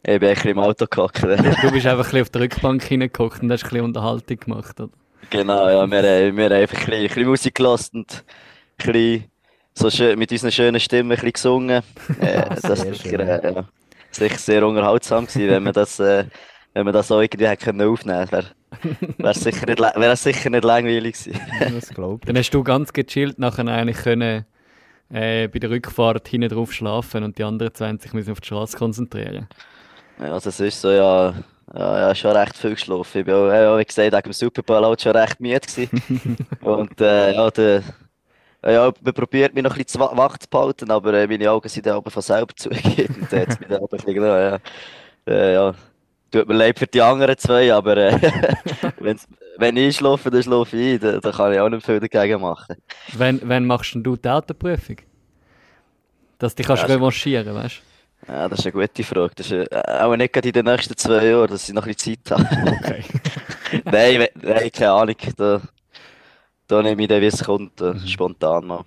bin 0.04 0.14
ein 0.14 0.34
bisschen 0.36 0.52
im 0.52 0.60
Auto 0.60 0.86
gehockt. 0.90 1.24
Du 1.24 1.72
bist 1.72 1.86
einfach 1.88 1.90
ein 1.90 1.96
bisschen 1.96 2.22
auf 2.22 2.30
der 2.30 2.42
Rückbank 2.42 2.84
hineingeguckt 2.84 3.42
und 3.42 3.52
hast 3.52 3.64
ein 3.64 3.70
bisschen 3.70 3.86
Unterhaltung 3.86 4.38
gemacht, 4.38 4.80
oder? 4.82 4.92
Genau, 5.30 5.70
ja, 5.70 5.90
wir, 5.90 6.04
äh, 6.04 6.36
wir 6.36 6.46
haben 6.46 6.54
einfach 6.54 6.78
ein 6.78 6.86
bisschen, 6.86 7.02
ein 7.02 7.08
bisschen 7.08 7.28
Musik 7.28 7.56
gelassen 7.56 7.98
und 8.00 8.24
ein 8.80 8.92
bisschen 8.92 9.32
so 9.74 9.90
schön, 9.90 10.18
mit 10.18 10.32
unseren 10.32 10.52
schönen 10.52 10.80
Stimmen 10.80 11.12
ein 11.12 11.16
bisschen 11.16 11.34
gesungen. 11.34 11.84
Äh, 12.22 12.56
das 12.62 12.84
ist 12.84 13.02
schön. 13.02 13.12
sicher, 13.12 13.44
äh, 13.44 13.54
ja, 13.54 13.66
sicher 14.12 14.38
sehr 14.38 14.66
unterhaltsam 14.66 15.28
gewesen, 15.28 15.50
wenn 15.50 15.64
wir 15.64 15.74
das, 15.74 16.00
äh, 16.00 16.26
wenn 16.74 16.86
wir 16.86 16.94
das 16.94 17.12
auch 17.12 17.22
irgendwie 17.22 17.48
hätte 17.48 17.66
können 17.66 17.82
aufnehmen 17.88 18.28
können. 18.28 18.48
Wäre 18.82 19.16
wär 19.18 19.34
sicher, 19.34 19.66
nicht 19.66 19.80
wär 19.80 20.16
sicher 20.16 20.50
nicht 20.50 20.64
langweilig 20.64 21.24
gewesen. 21.24 21.40
Das 21.74 21.90
glaube 21.90 22.20
ich. 22.22 22.28
Dann 22.28 22.38
hast 22.38 22.52
du 22.52 22.64
ganz 22.64 22.94
gechillt 22.94 23.40
nachher 23.40 23.68
eigentlich 23.68 23.98
können, 23.98 24.46
äh, 25.10 25.48
bei 25.48 25.60
der 25.60 25.70
Rückfahrt 25.70 26.28
hinten 26.28 26.50
drauf 26.50 26.74
schlafen 26.74 27.24
und 27.24 27.38
die 27.38 27.44
anderen 27.44 27.74
20 27.74 28.14
müssen 28.14 28.32
auf 28.32 28.42
die 28.42 28.48
Straße 28.48 28.78
konzentrieren. 28.78 29.48
Ja, 30.20 30.34
also 30.34 30.50
es 30.50 30.60
ist 30.60 30.82
so, 30.82 30.92
ja, 30.92 31.34
ja, 31.74 32.00
ja, 32.00 32.16
schon 32.16 32.32
recht 32.32 32.58
viel 32.58 32.72
geschlafen. 32.72 33.20
Ich 33.20 33.26
bin 33.26 33.34
auch, 33.34 33.48
ja, 33.52 33.78
wie 33.78 33.86
gesagt, 33.86 34.14
wegen 34.14 34.24
dem 34.24 34.34
Super 34.34 34.64
Bowl 34.64 34.86
auch 34.86 35.00
schon 35.00 35.16
recht 35.16 35.40
müde 35.40 35.60
gewesen. 35.60 36.38
Und 36.62 37.02
äh, 37.02 37.34
ja, 37.34 37.52
der, 37.52 37.84
ja, 38.66 38.92
man 39.02 39.14
probiert 39.14 39.54
mich 39.54 39.64
noch 39.64 39.76
ein 39.76 39.84
bisschen 39.84 40.02
wach 40.02 40.38
zu 40.38 40.50
behalten, 40.50 40.92
aber 40.92 41.14
äh, 41.14 41.28
meine 41.28 41.50
Augen 41.52 41.70
sind 41.70 41.86
dann 41.86 41.98
aber 41.98 42.10
von 42.12 42.22
selber 42.22 42.56
zugegeben. 42.56 43.16
Und 43.22 43.34
es 43.34 43.60
mich 43.60 43.70
dann 43.70 43.84
aber 43.84 43.94
ein 43.94 44.06
bisschen 44.06 44.24
ja. 44.24 44.60
Äh, 45.28 45.54
ja. 45.54 45.74
Tut 46.32 46.48
mir 46.48 46.56
leid 46.56 46.78
für 46.78 46.88
die 46.88 47.02
anderen 47.02 47.38
zwei, 47.38 47.74
aber 47.74 47.96
äh, 47.98 48.32
wenn 49.58 49.78
ich 49.78 49.96
schlafe, 49.96 50.30
dann 50.30 50.44
schlafe 50.44 50.76
ich 50.76 51.02
ein. 51.02 51.22
Da, 51.22 51.32
kann 51.32 51.54
ich 51.54 51.60
auch 51.60 51.70
nicht 51.70 51.86
viel 51.86 52.00
dagegen 52.00 52.42
machen. 52.42 52.76
Wann, 53.14 53.40
wann 53.44 53.66
machst 53.66 53.94
denn 53.94 54.04
du 54.04 54.18
die 54.18 54.28
Autoprüfung? 54.28 54.98
Dass 56.38 56.54
du 56.54 56.58
dich 56.58 56.68
kannst 56.68 56.84
Ja, 56.84 56.96
revanchieren, 56.96 57.54
weißt 57.54 57.82
Ja, 58.28 58.50
das 58.50 58.60
ist 58.60 58.66
eine 58.66 58.74
gute 58.74 59.04
Frage. 59.04 59.32
Das 59.36 59.52
ist 59.52 59.72
äh, 59.72 59.82
auch 60.02 60.16
nicht 60.16 60.34
gerade 60.34 60.50
in 60.50 60.54
den 60.54 60.66
nächsten 60.66 60.98
zwei 60.98 61.26
Jahren, 61.28 61.48
dass 61.48 61.68
ich 61.70 61.76
noch 61.76 61.86
ein 61.86 61.94
bisschen 61.94 62.18
Zeit 62.24 62.40
habe. 62.40 62.72
Okay. 62.84 63.04
Nein, 63.86 64.28
nein, 64.42 64.72
keine 64.72 64.92
Ahnung. 64.92 65.16
Da, 65.36 65.62
da 66.68 66.82
nehme 66.82 67.02
ich 67.02 67.08
dann, 67.10 67.22
wie 67.22 67.26
es 67.26 67.44
kommt, 67.44 67.82
äh, 67.82 68.00
spontan 68.08 68.66
mal. 68.66 68.86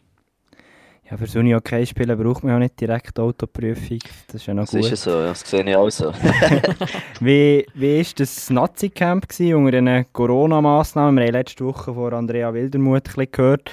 Ja, 1.11 1.17
für 1.17 1.27
so 1.27 1.41
Uni 1.41 1.57
spielen 1.85 2.17
braucht 2.19 2.45
man 2.45 2.53
ja 2.53 2.59
nicht 2.61 2.81
direkt 2.81 3.19
Autoprüfung. 3.19 3.99
Das 4.29 4.37
ist 4.37 4.47
ja 4.47 4.55
noch 4.55 4.65
Das 4.65 4.75
ist 4.75 4.85
ja 4.85 4.91
gut. 4.91 4.99
so, 4.99 5.11
das 5.11 5.41
sehe 5.41 5.69
ich 5.69 5.77
auch 5.77 5.91
so. 5.91 6.13
Wie 7.21 7.67
war 7.75 8.05
das 8.17 8.49
Nazi-Camp 8.49 9.27
unter 9.41 9.71
den 9.73 10.07
Corona-Massnahmen? 10.13 11.17
Wir 11.19 11.27
haben 11.27 11.33
letzte 11.33 11.65
Woche 11.65 11.93
von 11.93 12.15
Andrea 12.15 12.55
Wildermuth 12.55 13.11
gehört. 13.33 13.71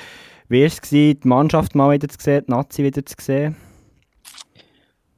Wie 0.49 0.61
war 0.61 0.67
es, 0.67 0.81
die 0.81 1.17
Mannschaft 1.23 1.75
mal 1.75 1.93
wieder 1.93 2.09
zu 2.09 2.17
sehen, 2.19 2.43
die 2.47 2.51
Nazi 2.51 2.83
wieder 2.83 3.05
zu 3.05 3.15
sehen? 3.21 3.55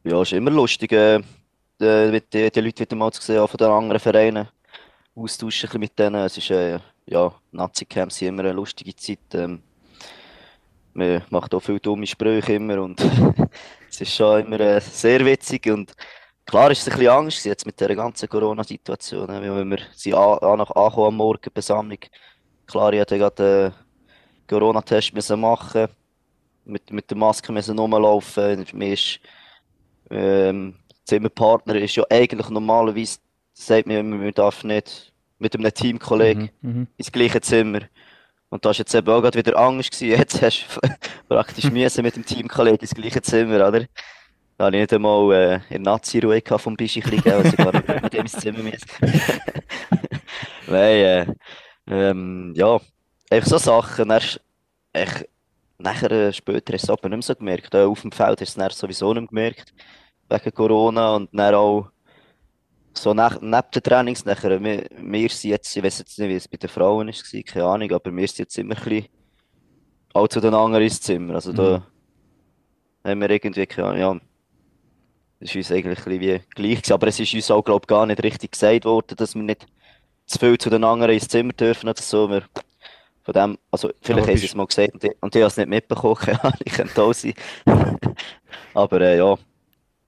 Ja, 0.04 0.22
ist 0.22 0.32
immer 0.32 0.52
lustig, 0.52 0.94
äh, 0.94 1.20
äh, 1.82 2.12
mit 2.12 2.34
die, 2.34 2.50
die 2.50 2.62
Leute 2.62 2.82
wieder 2.82 2.96
mal 2.96 3.12
zu 3.12 3.22
sehen, 3.22 3.46
von 3.46 3.58
den 3.58 3.68
anderen 3.68 4.00
Vereinen. 4.00 4.48
Austauschen 5.14 5.78
mit 5.78 6.00
denen. 6.00 6.24
Es 6.24 6.38
ist, 6.38 6.52
äh, 6.52 6.80
ja, 7.06 7.34
Nazi-Camps 7.52 8.16
sind 8.16 8.30
immer 8.30 8.44
eine 8.44 8.54
lustige 8.54 8.96
Zeit. 8.96 9.20
Ähm, 9.34 9.62
man 10.94 11.22
macht 11.30 11.54
auch 11.54 11.60
viele 11.60 11.82
dumme 11.82 12.08
Sprüche 12.08 12.54
immer 12.54 12.82
und 12.82 13.02
es 13.90 14.00
ist 14.00 14.16
schon 14.16 14.46
immer 14.46 14.60
äh, 14.62 14.80
sehr 14.80 15.26
witzig 15.26 15.68
und 15.68 15.94
klar 16.46 16.72
ist 16.72 16.82
es 16.82 16.88
ein 16.88 16.98
bisschen 16.98 17.14
Angst 17.14 17.46
jetzt 17.46 17.66
mit 17.66 17.80
der 17.80 17.94
ganzen 17.94 18.30
Corona-Situation, 18.30 19.30
äh, 19.30 19.52
weil 19.52 19.66
wir 19.66 19.80
sind 19.94 20.14
an, 20.14 20.38
an, 20.40 20.62
angekommen 20.62 21.08
am 21.08 21.16
Morgen, 21.18 21.54
Besammlung. 21.54 22.00
Klar, 22.66 22.94
ich 22.94 23.02
hatte 23.02 23.18
gerade 23.18 23.74
einen 23.74 24.48
Corona-Test 24.48 25.14
müssen 25.14 25.42
machen, 25.42 25.88
mit, 26.64 26.90
mit 26.90 27.10
der 27.10 27.18
Maske 27.18 27.52
müssen 27.52 27.78
rumlaufen, 27.78 28.66
mir 28.74 28.94
ist 28.94 29.20
ähm, 30.10 30.76
Zimmerpartner 31.06 31.76
ist 31.76 31.96
ja 31.96 32.04
eigentlich 32.10 32.50
normalerweise, 32.50 33.20
sagt 33.54 33.88
man 33.88 33.98
immer, 33.98 34.16
man 34.18 34.34
darf 34.34 34.64
nicht 34.64 35.12
mit 35.40 35.56
einem 35.56 35.74
Teamkollegen 35.74 36.50
Mhm. 36.62 36.88
ins 36.98 37.12
gleiche 37.12 37.42
Zimmer. 37.42 37.80
Und 38.50 38.66
da 38.66 38.70
war 38.70 38.76
jetzt 38.76 38.94
eben 38.96 39.08
auch 39.10 39.22
gerade 39.22 39.38
wieder 39.38 39.58
Angst 39.58 39.92
gewesen. 39.92 40.18
Jetzt 40.20 40.42
hast 40.42 40.66
du 40.82 40.90
praktisch 41.28 41.66
müssen 41.72 42.02
mit 42.04 42.16
dem 42.16 42.26
Teamkollegen 42.26 42.80
ins 42.80 42.96
gleiche 42.96 43.22
Zimmer, 43.22 43.68
oder? 43.68 43.86
Da 44.58 44.66
hatte 44.66 44.76
ich 44.78 44.82
nicht 44.82 44.94
einmal 44.94 45.32
äh, 45.34 45.60
in 45.76 45.84
Nazi-Ruhe 45.84 46.42
vom 46.58 46.76
Bischi 46.76 47.00
kriegen, 47.00 47.32
also 47.32 47.56
gar 47.56 47.72
nicht 47.72 47.88
mit 47.88 48.14
dem 48.14 48.22
ins 48.22 48.34
Zimmer 48.34 48.60
müssen. 48.60 48.88
Nein, 50.68 50.96
äh, 50.96 51.26
Ähm, 51.92 52.54
ja, 52.56 52.80
einfach 53.32 53.50
so 53.50 53.58
Sachen. 53.58 54.10
Dann, 54.10 54.22
echt, 54.94 55.28
nachher, 55.80 56.12
äh, 56.12 56.34
später 56.34 56.74
hast 56.74 56.88
du 56.88 56.94
es 56.94 56.98
aber 56.98 57.10
nicht 57.10 57.18
mehr 57.18 57.24
so 57.24 57.36
gemerkt. 57.36 57.76
Auch 57.76 57.90
auf 57.90 58.02
dem 58.02 58.12
Feld 58.12 58.42
hast 58.42 58.58
du 58.58 58.62
es 58.62 58.78
sowieso 58.78 59.14
nicht 59.14 59.32
mehr 59.32 59.52
gemerkt, 59.52 59.74
wegen 60.30 60.54
Corona. 60.54 61.16
Und 61.16 61.30
dann 61.34 61.56
auch 61.56 61.90
so 62.94 63.14
nach, 63.14 63.42
neben 63.42 63.72
den 63.74 63.84
Trainings, 63.84 64.26
nachher, 64.26 64.62
wir, 64.62 64.86
wir 64.98 65.30
sind 65.30 65.52
jetzt, 65.52 65.76
ich 65.76 65.84
weiß 65.84 66.00
jetzt 66.00 66.20
nicht, 66.20 66.30
wie 66.30 66.36
es 66.36 66.48
bei 66.48 66.58
den 66.58 66.70
Frauen 66.70 67.08
war, 67.08 67.44
keine 67.44 67.66
Ahnung, 67.66 67.92
aber 67.92 68.16
wir 68.16 68.28
sind 68.28 68.40
jetzt 68.40 68.58
immer 68.58 68.78
ein 68.78 68.84
bisschen 68.84 69.08
auch 70.14 70.28
zu 70.28 70.40
den 70.40 70.54
anderen 70.54 70.84
ins 70.84 71.02
Zimmer. 71.02 71.36
Also 71.36 71.54
da 71.54 71.86
haben 73.04 73.22
wir 73.22 73.30
irgendwie, 73.30 73.66
keine 73.66 73.88
Ahnung, 73.88 74.00
ja, 74.00 74.20
das 75.40 75.50
ist 75.50 75.56
uns 75.56 75.72
eigentlich 75.72 76.00
ein 76.00 76.04
bisschen 76.04 76.22
wie 76.22 76.42
gleich 76.56 76.82
gewesen. 76.82 76.94
Aber 76.94 77.08
es 77.08 77.20
ist 77.20 77.34
uns 77.34 77.52
auch, 77.52 77.64
glaube 77.64 77.84
ich, 77.84 77.88
gar 77.88 78.06
nicht 78.06 78.24
richtig 78.24 78.52
gesagt 78.52 78.86
worden, 78.86 79.16
dass 79.16 79.36
wir 79.36 79.44
nicht 79.44 79.66
zu 80.26 80.40
viel 80.40 80.58
zu 80.58 80.70
den 80.70 80.84
anderen 80.84 81.14
ins 81.14 81.28
Zimmer 81.28 81.54
dürfen 81.54 81.90
oder 81.90 82.02
so. 82.02 82.30
Wir, 82.30 82.44
von 83.32 83.34
dem, 83.34 83.58
also 83.72 83.90
vielleicht 84.02 84.28
haben 84.28 84.36
sie 84.38 84.42
bist- 84.42 84.46
es 84.46 84.56
mal 84.56 84.66
gesagt 84.66 84.94
und 84.94 85.04
ich, 85.04 85.12
und 85.22 85.36
ich 85.36 85.42
habe 85.42 85.48
es 85.48 85.58
nicht 85.58 85.70
mitbekommen, 85.70 86.18
ich 86.66 86.74
könnte 86.74 87.02
auch 87.02 87.14
sein. 87.14 87.34
Aber 88.74 89.02
äh, 89.02 89.18
ja, 89.18 89.34
es 89.34 89.40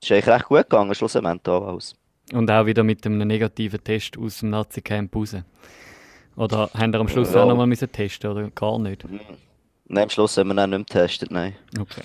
ist 0.03 0.11
eigentlich 0.11 0.27
recht 0.27 0.45
gut 0.45 0.57
gegangen, 0.69 0.95
schlussendlich 0.95 1.47
auch 1.47 1.67
alles. 1.67 1.95
Und 2.33 2.49
auch 2.49 2.65
wieder 2.65 2.83
mit 2.83 3.05
einem 3.05 3.27
negativen 3.27 3.83
Test 3.83 4.17
aus 4.17 4.39
dem 4.39 4.49
Nazi-Camp 4.51 5.15
raus. 5.15 5.35
Oder 6.35 6.69
haben 6.73 6.93
ihr 6.93 6.99
am 6.99 7.07
Schluss 7.09 7.33
Ja. 7.33 7.43
auch 7.43 7.47
nochmal 7.49 7.67
müssen 7.67 7.91
testen 7.91 8.31
oder 8.31 8.49
gar 8.51 8.79
nicht? 8.79 9.05
Nein, 9.87 10.03
am 10.03 10.09
Schluss 10.09 10.37
haben 10.37 10.47
wir 10.47 10.53
dann 10.55 10.69
nicht 10.69 10.89
mehr 10.91 11.01
getestet, 11.01 11.29
nein. 11.31 11.53
Okay, 11.79 12.01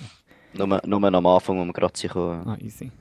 Nur, 0.53 0.67
nur 0.85 1.03
am 1.13 1.25
Anfang, 1.25 1.59
wo 1.59 1.65
wir 1.65 1.73
gerade 1.73 1.97
sind 1.97 2.09
gekommen. 2.13 2.43
ah, 2.45 2.57
easy. 2.59 2.91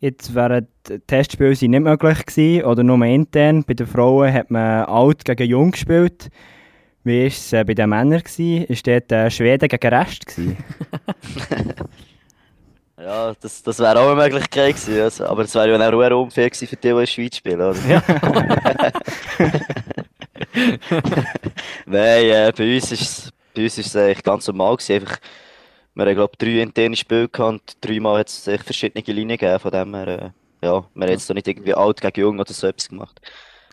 Jetzt 0.00 0.34
wären 0.34 0.66
die 0.88 0.98
Testspiele 0.98 1.50
nicht 1.50 1.68
möglich 1.70 2.26
gewesen, 2.26 2.64
oder 2.66 2.82
nur 2.82 3.02
intern. 3.06 3.62
Bei 3.64 3.74
den 3.74 3.86
Frauen 3.86 4.32
hat 4.32 4.50
man 4.50 4.84
alt 4.86 5.24
gegen 5.24 5.48
jung 5.48 5.70
gespielt. 5.70 6.28
Wie 7.04 7.20
war 7.20 7.26
es 7.26 7.52
äh, 7.52 7.64
bei 7.64 7.74
den 7.74 7.90
Männern? 7.90 8.22
Ist 8.22 8.86
dort 8.86 9.12
äh, 9.12 9.30
Schweden 9.30 9.68
gegen 9.68 9.94
Rest? 9.94 10.24
Ja, 13.04 13.34
das, 13.38 13.62
das 13.62 13.78
wäre 13.80 14.00
auch 14.00 14.12
eine 14.12 14.22
Möglichkeit 14.22 14.76
gewesen. 14.76 15.02
Also, 15.02 15.26
aber 15.26 15.42
es 15.42 15.54
wäre 15.54 15.72
ja 15.72 15.78
dann 15.78 15.92
auch 15.92 16.22
unfair 16.22 16.48
gewesen 16.48 16.68
für 16.68 16.76
die, 16.76 16.82
die 16.82 16.88
in 16.88 16.96
der 16.96 17.06
Schweiz 17.06 17.36
spielen, 17.36 17.60
oder? 17.60 17.74
Nein, 21.86 22.24
äh, 22.24 22.52
bei 22.56 22.74
uns 22.74 22.92
ist 22.92 23.32
es, 23.54 23.96
eigentlich 23.96 24.22
ganz 24.22 24.46
normal 24.46 24.76
gewesen. 24.76 24.94
Einfach, 24.94 25.18
wir 25.94 26.06
haben, 26.06 26.14
glaube 26.14 26.32
ich, 26.32 26.38
drei 26.38 26.62
interne 26.62 26.96
Spiele 26.96 27.28
gehabt 27.28 27.52
und 27.52 27.76
dreimal 27.80 28.20
hat 28.20 28.28
es 28.28 28.44
verschiedene 28.64 29.04
Linien 29.04 29.38
gegeben. 29.38 29.58
Von 29.60 29.72
dem 29.72 29.94
her, 29.94 30.08
äh, 30.08 30.30
ja, 30.64 30.84
wir 30.94 31.02
haben 31.02 31.10
jetzt 31.10 31.28
nicht 31.34 31.48
irgendwie 31.48 31.74
alt 31.74 32.00
gegen 32.00 32.20
jung 32.20 32.38
oder 32.38 32.52
so 32.54 32.66
etwas 32.68 32.88
gemacht. 32.88 33.20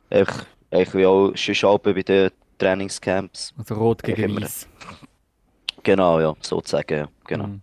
Einfach, 0.10 0.46
eigentlich 0.72 0.94
wie 0.94 1.06
auch 1.06 1.32
schon 1.36 1.80
bei 1.82 1.94
den 1.94 2.32
Trainingscamps. 2.62 3.54
Also 3.58 3.76
rot 3.76 4.04
gegen 4.04 4.40
weiß. 4.42 4.68
Genau, 5.84 6.20
ja, 6.20 6.36
sozusagen, 6.42 6.98
ja, 7.00 7.08
genau. 7.26 7.48
Mhm. 7.48 7.62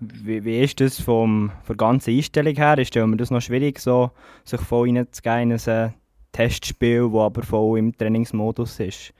Wie, 0.00 0.42
wie 0.44 0.60
ist 0.60 0.80
das 0.80 0.98
vom, 0.98 1.52
von 1.64 1.76
der 1.76 1.86
ganzen 1.86 2.16
Einstellung 2.16 2.54
her? 2.56 2.78
Ist 2.78 2.94
mir 2.94 3.16
das 3.16 3.30
noch 3.30 3.42
schwierig, 3.42 3.78
so, 3.78 4.10
sich 4.44 4.60
voll 4.62 4.88
reinzugehen 4.88 5.50
in 5.50 5.60
ein 5.68 5.94
Testspiel, 6.32 7.10
das 7.12 7.20
aber 7.20 7.42
voll 7.42 7.78
im 7.78 7.96
Trainingsmodus 7.96 8.80
ist? 8.80 9.12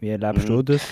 Wie 0.00 0.08
erlebst 0.08 0.48
Mhm. 0.48 0.52
du 0.56 0.62
das? 0.62 0.82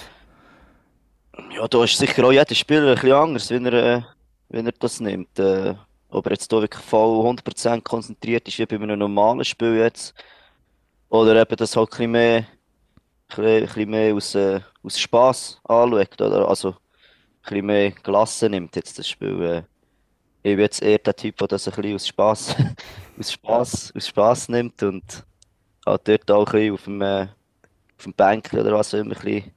Ja, 1.57 1.67
da 1.67 1.83
ist 1.83 1.97
sicher 1.99 2.25
auch 2.25 2.33
jeder 2.33 2.55
Spieler 2.55 2.89
ein 2.91 2.95
bisschen 2.95 3.13
anders, 3.13 3.51
wenn 3.51 3.67
er, 3.67 3.73
äh, 3.73 4.03
wenn 4.51 4.67
er 4.67 4.73
das 4.79 5.01
nimmt. 5.01 5.37
Äh, 5.41 5.75
ob 6.11 6.27
er 6.27 6.33
jetzt 6.33 6.51
hier 6.51 6.61
wirklich 6.61 6.85
voll 6.85 7.25
100% 7.27 7.83
konzentriert 7.83 8.47
ist, 8.47 8.59
wie 8.59 8.67
bei 8.67 8.77
einem 8.77 8.99
normalen 8.99 9.45
Spiel 9.45 9.77
jetzt. 9.77 10.15
Oder 11.09 11.41
eben 11.41 11.57
das 11.57 11.75
halt 11.75 11.89
ein 11.89 11.91
bisschen 11.91 12.11
mehr, 12.13 12.47
ein 13.39 13.65
bisschen, 13.65 13.91
mehr 13.91 14.15
aus, 14.15 14.35
äh, 14.35 14.61
aus 14.83 14.99
Spass 14.99 15.61
anschaut. 15.65 16.21
Oder? 16.21 16.49
Also 16.49 16.71
ein 16.71 16.77
bisschen 17.43 17.67
mehr 17.67 17.91
gelassen 17.91 18.51
nimmt 18.51 18.77
jetzt 18.77 18.99
das 18.99 19.09
Spiel. 19.09 19.43
Äh. 19.43 19.63
Ich 20.45 20.57
bin 20.57 20.61
jetzt 20.61 20.83
eher 20.83 20.99
der 20.99 21.15
Typ, 21.15 21.37
der 21.39 21.49
das 21.49 21.69
ein 21.69 21.75
bisschen 21.75 21.95
aus 21.95 22.07
Spass, 22.07 22.57
aus 23.19 23.33
Spass, 23.33 23.93
aus 23.97 24.09
Spass 24.09 24.49
nimmt 24.49 24.83
und 24.83 25.25
halt 25.87 26.09
dort 26.09 26.31
auch 26.31 26.47
ein 26.47 26.53
bisschen 26.53 26.75
auf 26.75 26.85
dem, 26.85 27.03
äh, 27.03 27.29
auf 27.99 28.05
dem 28.05 28.15
Bänkchen 28.15 28.61
oder 28.61 28.73
was 28.73 28.93
immer 28.93 29.05
ein 29.05 29.09
bisschen 29.11 29.35
ein 29.43 29.53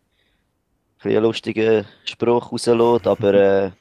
bisschen 0.98 1.17
einen 1.17 1.25
lustigen 1.25 1.86
Spruch 2.05 2.51
rauslässt, 2.51 3.08
aber 3.08 3.34
äh, 3.34 3.72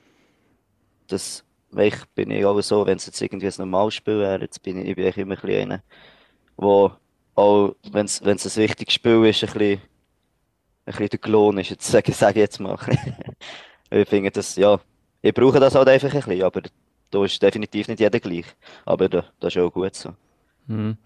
das 1.06 1.44
ich, 1.76 2.04
bin 2.14 2.30
ich 2.30 2.44
auch 2.44 2.60
so, 2.60 2.86
wenn 2.86 2.96
es 2.96 3.06
jetzt 3.06 3.20
irgendwie 3.20 3.46
ein 3.46 3.54
normales 3.58 3.94
Spiel 3.94 4.20
wäre, 4.20 4.42
jetzt 4.42 4.62
bin 4.62 4.78
ich, 4.78 4.88
ich 4.88 4.96
bin 4.96 5.04
eigentlich 5.04 5.18
immer 5.18 5.34
ein 5.34 5.40
bisschen 5.40 5.72
einer, 5.72 5.82
wo 6.56 6.92
auch, 7.34 7.74
wenn 7.90 8.06
es 8.06 8.22
ein 8.22 8.38
wichtiges 8.62 8.94
Spiel 8.94 9.24
ist, 9.24 9.42
ein 9.42 9.52
bisschen, 9.52 9.80
ein 10.86 10.92
bisschen 10.92 11.08
der 11.08 11.18
Klon 11.18 11.58
ist, 11.58 11.70
jetzt 11.70 11.90
sage, 11.90 12.12
sage 12.12 12.40
ich 12.40 12.44
jetzt 12.44 12.60
mal. 12.60 12.78
ich 13.90 14.08
finde 14.08 14.30
das, 14.30 14.56
ja, 14.56 14.78
ich 15.22 15.34
brauche 15.34 15.60
das 15.60 15.74
halt 15.74 15.88
einfach 15.88 16.12
ein 16.12 16.20
bisschen, 16.20 16.42
aber 16.42 16.62
da 17.10 17.24
ist 17.24 17.42
definitiv 17.42 17.88
nicht 17.88 18.00
jeder 18.00 18.20
gleich. 18.20 18.46
Aber 18.84 19.08
da, 19.08 19.24
das 19.40 19.54
ist 19.54 19.62
auch 19.62 19.70
gut 19.70 19.94
so. 19.94 20.14
Mhm. 20.66 20.96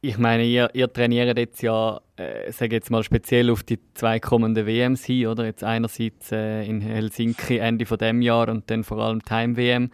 Ich 0.00 0.18
meine, 0.18 0.44
ihr, 0.44 0.70
ihr 0.72 0.92
trainiert 0.92 1.38
jetzt 1.38 1.62
ja, 1.62 2.00
äh, 2.16 2.50
sage 2.50 2.74
jetzt 2.74 2.90
mal 2.90 3.04
speziell 3.04 3.50
auf 3.50 3.62
die 3.62 3.78
zwei 3.94 4.18
kommenden 4.18 4.66
WMs 4.66 5.04
hin, 5.04 5.28
oder? 5.28 5.44
Jetzt 5.44 5.62
einerseits 5.62 6.32
äh, 6.32 6.64
in 6.64 6.80
Helsinki 6.80 7.58
Ende 7.58 7.86
von 7.86 7.98
dem 7.98 8.20
Jahr 8.20 8.48
und 8.48 8.68
dann 8.70 8.84
vor 8.84 8.98
allem 8.98 9.22
Time 9.22 9.56
WM. 9.56 9.90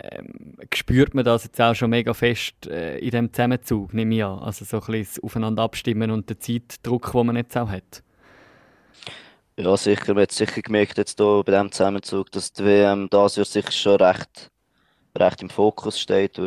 Ähm, 0.00 0.56
spürt 0.74 1.14
man 1.14 1.24
das 1.24 1.44
jetzt 1.44 1.60
auch 1.60 1.74
schon 1.74 1.90
mega 1.90 2.14
fest 2.14 2.66
äh, 2.66 2.98
in 2.98 3.10
dem 3.10 3.32
Zusammenzug, 3.32 3.94
nehme 3.94 4.14
ich 4.14 4.24
an? 4.24 4.38
Also 4.40 4.64
so 4.64 4.78
ein 4.78 4.86
bisschen 4.86 5.04
das 5.04 5.22
Aufeinander 5.22 5.62
abstimmen 5.62 6.10
und 6.10 6.28
den 6.28 6.40
Zeitdruck, 6.40 7.12
den 7.12 7.26
man 7.26 7.36
jetzt 7.36 7.56
auch 7.56 7.68
hat. 7.68 8.02
Ja, 9.58 9.76
sicher. 9.76 10.12
Man 10.12 10.24
hat 10.24 10.32
sicher 10.32 10.60
gemerkt 10.60 10.98
jetzt 10.98 11.18
hier 11.18 11.42
bei 11.44 11.52
diesem 11.52 11.72
Zusammenzug, 11.72 12.30
dass 12.32 12.52
die 12.52 12.64
WM 12.64 13.08
das 13.10 13.36
Jahr 13.36 13.46
sicher 13.46 13.72
schon 13.72 13.96
recht, 13.96 14.50
recht 15.16 15.42
im 15.42 15.48
Fokus 15.48 15.98
steht. 15.98 16.38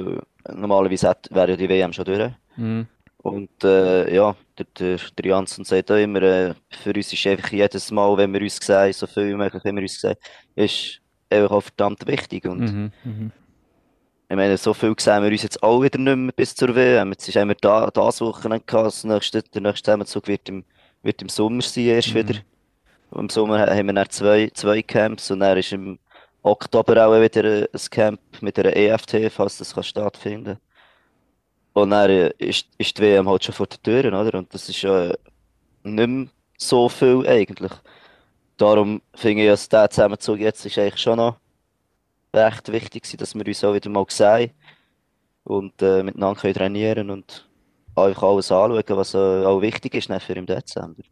Normalerweise 0.47 1.09
hat, 1.09 1.27
wäre 1.31 1.51
ja 1.51 1.57
die 1.57 1.69
WM 1.69 1.91
schon 1.91 2.05
durch. 2.05 2.31
Mhm. 2.55 2.87
Und 3.21 3.63
äh, 3.63 4.13
ja, 4.13 4.35
der, 4.57 4.65
der, 4.79 4.97
der 5.17 5.25
Janssen 5.25 5.65
sagt 5.65 5.91
auch 5.91 5.97
immer, 5.97 6.21
äh, 6.21 6.53
für 6.69 6.93
uns 6.93 7.11
ist 7.11 7.27
einfach 7.27 7.51
jedes 7.51 7.91
Mal, 7.91 8.15
wenn 8.15 8.31
wir 8.33 8.41
uns 8.41 8.57
sehen, 8.57 8.93
so 8.93 9.07
viel 9.07 9.29
wie 9.29 9.35
möglich, 9.35 9.63
wenn 9.65 9.75
wir 9.75 9.81
uns 9.81 9.99
sehen, 9.99 10.15
ist 10.55 11.01
einfach 11.29 11.61
verdammt 11.63 12.05
wichtig. 12.07 12.45
Und 12.45 12.71
Mhm. 12.71 12.91
Mhm. 13.03 13.31
ich 14.29 14.35
meine, 14.35 14.57
so 14.57 14.73
viel 14.73 14.93
sehen 14.99 15.23
wir 15.23 15.31
uns 15.31 15.43
jetzt 15.43 15.63
auch 15.63 15.81
wieder 15.81 15.97
nicht 15.99 16.15
mehr 16.15 16.31
bis 16.33 16.55
zur 16.55 16.75
WM. 16.75 17.11
Jetzt 17.11 17.27
ist 17.27 17.37
einmal 17.37 17.57
da, 17.61 17.89
das 17.91 18.21
Wochenende 18.21 18.63
gehabt, 18.65 18.87
das 18.87 19.03
nächste, 19.03 19.41
der 19.43 19.61
nächste 19.61 19.83
Zusammenzug 19.85 20.27
wird 20.27 20.49
im, 20.49 20.65
wird 21.03 21.21
im 21.21 21.29
Sommer 21.29 21.61
sein, 21.61 21.85
erst 21.85 22.13
wieder. 22.13 22.35
Und 23.11 23.21
Im 23.21 23.29
Sommer 23.29 23.59
ha- 23.59 23.75
haben 23.75 23.87
wir 23.87 23.93
dann 23.93 24.09
zwei, 24.09 24.49
zwei 24.53 24.81
Camps 24.83 25.31
und 25.31 25.39
dann 25.41 25.57
ist 25.57 25.71
im 25.73 25.99
Oktober 26.43 27.07
auch 27.07 27.19
wieder 27.21 27.43
ein 27.73 27.79
Camp 27.91 28.19
mit 28.41 28.57
einer 28.59 28.75
EFT, 28.75 29.31
falls 29.31 29.57
das 29.57 29.73
kann 29.73 29.83
stattfinden 29.83 30.57
Und 31.73 31.91
dann 31.91 32.09
äh, 32.09 32.31
ist, 32.37 32.67
ist 32.77 32.97
die 32.97 33.01
WM 33.01 33.27
halt 33.29 33.43
schon 33.43 33.55
vor 33.55 33.67
den 33.67 33.81
Türen, 33.83 34.13
oder? 34.13 34.37
Und 34.37 34.53
das 34.53 34.69
ist 34.69 34.81
ja 34.81 35.09
äh, 35.11 35.17
nicht 35.83 36.07
mehr 36.07 36.27
so 36.57 36.89
viel 36.89 37.25
eigentlich. 37.27 37.71
Darum 38.59 39.01
finde 39.15 39.43
ich, 39.43 39.49
dass 39.49 39.69
der 39.69 39.89
Zusammenzug 39.89 40.37
jetzt 40.39 40.65
ist 40.65 40.77
eigentlich 40.77 41.01
schon 41.01 41.15
noch 41.15 41.37
recht 42.35 42.69
wichtig 42.73 43.03
gewesen, 43.03 43.17
dass 43.17 43.33
wir 43.33 43.47
uns 43.47 43.63
auch 43.63 43.73
wieder 43.73 43.89
mal 43.89 44.05
sehen 44.09 44.51
und 45.45 45.81
äh, 45.81 46.03
miteinander 46.03 46.41
können 46.41 46.53
trainieren 46.53 47.09
und 47.09 47.47
einfach 47.95 48.23
alles 48.23 48.51
anschauen, 48.51 48.83
was 48.89 49.13
äh, 49.13 49.45
auch 49.45 49.61
wichtig 49.61 49.95
ist 49.95 50.11
für 50.21 50.33
im 50.33 50.45
Dezember. 50.45 51.03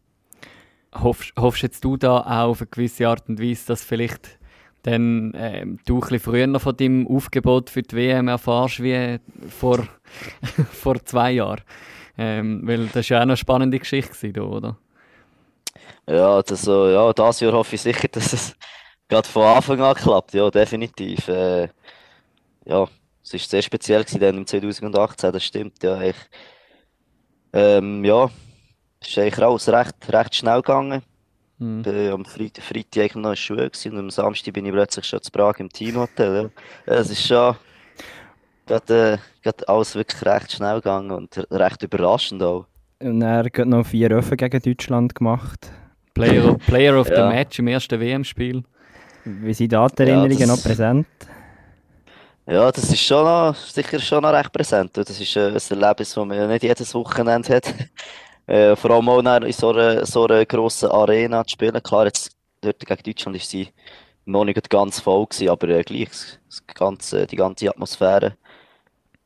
Hoffst, 0.93 1.31
hoffst 1.39 1.63
jetzt 1.63 1.85
du 1.85 1.95
da 1.95 2.19
auch 2.19 2.49
auf 2.49 2.61
eine 2.61 2.67
gewisse 2.67 3.07
Art 3.07 3.29
und 3.29 3.41
Weise, 3.41 3.67
dass 3.67 3.81
vielleicht 3.81 4.37
dann 4.83 5.31
ähm, 5.37 5.79
du 5.85 5.95
ein 5.95 5.99
bisschen 6.01 6.19
früher 6.19 6.47
noch 6.47 6.61
von 6.61 6.75
deinem 6.75 7.07
Aufgebot 7.07 7.69
für 7.69 7.81
die 7.81 7.95
WM 7.95 8.27
erfährst 8.27 8.83
wie 8.83 9.19
vor, 9.47 9.87
vor 10.71 11.03
zwei 11.05 11.31
Jahren? 11.31 11.61
Ähm, 12.17 12.61
weil 12.65 12.87
das 12.87 13.09
war 13.09 13.15
ja 13.15 13.17
auch 13.19 13.21
eine 13.21 13.37
spannende 13.37 13.79
Geschichte, 13.79 14.33
da, 14.33 14.41
oder? 14.41 14.77
Ja, 16.07 16.41
das, 16.41 16.61
so, 16.61 16.89
ja, 16.89 17.11
das 17.13 17.39
Jahr 17.39 17.53
hoffe 17.53 17.75
ich 17.75 17.81
sicher, 17.81 18.07
dass 18.11 18.33
es 18.33 18.55
gerade 19.07 19.27
von 19.27 19.43
Anfang 19.43 19.81
an 19.81 19.95
klappt. 19.95 20.33
Ja, 20.33 20.49
definitiv. 20.49 21.27
Äh, 21.27 21.69
ja, 22.65 22.87
es 23.23 23.33
war 23.33 23.39
sehr 23.39 23.61
speziell 23.61 24.03
gewesen, 24.03 24.19
dann 24.19 24.37
im 24.37 24.47
2018, 24.47 25.31
das 25.31 25.43
stimmt. 25.43 25.83
Ja, 25.83 26.01
ich, 26.01 26.15
ähm, 27.53 28.03
ja, 28.05 28.29
es 29.01 29.09
ist 29.09 29.17
eigentlich 29.17 29.45
alles 29.45 29.69
recht, 29.69 29.95
recht 30.09 30.35
schnell 30.35 30.61
gegangen. 30.61 31.03
Mhm. 31.59 31.81
bin 31.81 32.11
am 32.11 32.25
Freitag, 32.25 32.63
Freitag 32.63 33.15
noch 33.15 33.15
in 33.15 33.23
der 33.31 33.35
Schule 33.35 33.71
und 33.85 33.97
am 33.97 34.09
Samstag 34.11 34.53
bin 34.53 34.65
ich 34.65 34.71
plötzlich 34.71 35.05
schon 35.05 35.21
zu 35.21 35.31
Prag 35.31 35.59
im 35.59 35.69
Teamhotel. 35.69 36.51
Ja. 36.85 36.93
Es 36.93 37.09
ist 37.09 37.25
schon 37.25 37.55
gerade, 38.67 39.13
äh, 39.13 39.17
gerade 39.41 39.67
alles 39.67 39.95
wirklich 39.95 40.23
recht 40.23 40.51
schnell 40.51 40.75
gegangen 40.75 41.11
und 41.11 41.47
recht 41.49 41.81
überraschend 41.81 42.43
auch. 42.43 42.67
Und 42.99 43.21
er 43.21 43.43
hat 43.45 43.57
noch 43.67 43.85
vier 43.85 44.09
Öffnen 44.11 44.37
gegen 44.37 44.59
Deutschland 44.61 45.13
gemacht. 45.15 45.71
Player, 46.13 46.51
of, 46.51 46.57
Player 46.65 46.99
of 46.99 47.07
the 47.07 47.13
Ja. 47.13 47.29
Match 47.29 47.59
im 47.59 47.67
ersten 47.67 47.99
WM-Spiel. 47.99 48.63
Wie 49.23 49.53
sind 49.53 49.71
da 49.73 49.87
die 49.87 50.03
Erinnerungen 50.03 50.39
das- 50.39 50.47
noch 50.47 50.63
präsent? 50.63 51.07
Ja, 52.47 52.71
das 52.71 52.85
ist 52.85 53.01
schon 53.01 53.25
noch, 53.25 53.53
sicher 53.55 53.99
schon 53.99 54.21
noch 54.23 54.31
recht 54.31 54.51
präsent. 54.53 54.91
Das 54.95 55.09
ist 55.09 55.35
äh, 55.35 55.49
ein 55.49 55.55
Erlebnis, 55.55 56.13
das 56.13 56.15
man 56.15 56.37
ja 56.37 56.47
nicht 56.47 56.63
jedes 56.63 56.93
Wochenende 56.93 57.55
hat. 57.55 57.73
Äh, 58.49 58.77
vor 58.77 58.91
allem 58.91 59.09
auch 59.09 59.19
in 59.41 59.51
so 59.51 59.71
einer, 59.71 60.05
so 60.05 60.25
einer 60.25 60.45
grossen 60.45 60.89
Arena 60.89 61.43
zu 61.43 61.51
spielen. 61.51 61.83
Klar, 61.83 62.05
jetzt 62.05 62.31
dort 62.61 62.79
gegen 62.79 63.03
Deutschland 63.03 63.35
ist 63.35 63.49
sie 63.49 63.67
noch 64.23 64.45
nicht 64.45 64.69
ganz 64.69 65.01
voll 65.01 65.25
gewesen, 65.25 65.49
aber 65.49 65.67
äh, 65.67 65.83
gleich 65.83 66.07
das 66.47 66.65
ganze, 66.73 67.27
die 67.27 67.35
ganze 67.35 67.67
Atmosphäre. 67.69 68.37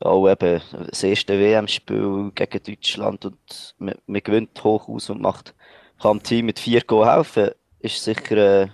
Auch 0.02 0.28
eben 0.28 0.60
das 0.88 1.02
erste 1.02 1.38
WM-Spiel 1.38 2.32
gegen 2.34 2.62
Deutschland 2.62 3.24
und 3.24 3.74
man, 3.78 3.94
man 4.06 4.22
gewinnt 4.22 4.62
hoch 4.64 4.88
aus 4.88 5.10
und 5.10 5.20
macht, 5.20 5.54
kann 6.00 6.18
dem 6.18 6.22
Team 6.24 6.46
mit 6.46 6.58
vier 6.58 6.80
Goal 6.80 7.06
helfen, 7.06 7.50
ist 7.78 8.02
sicher, 8.02 8.36
äh, 8.36 8.68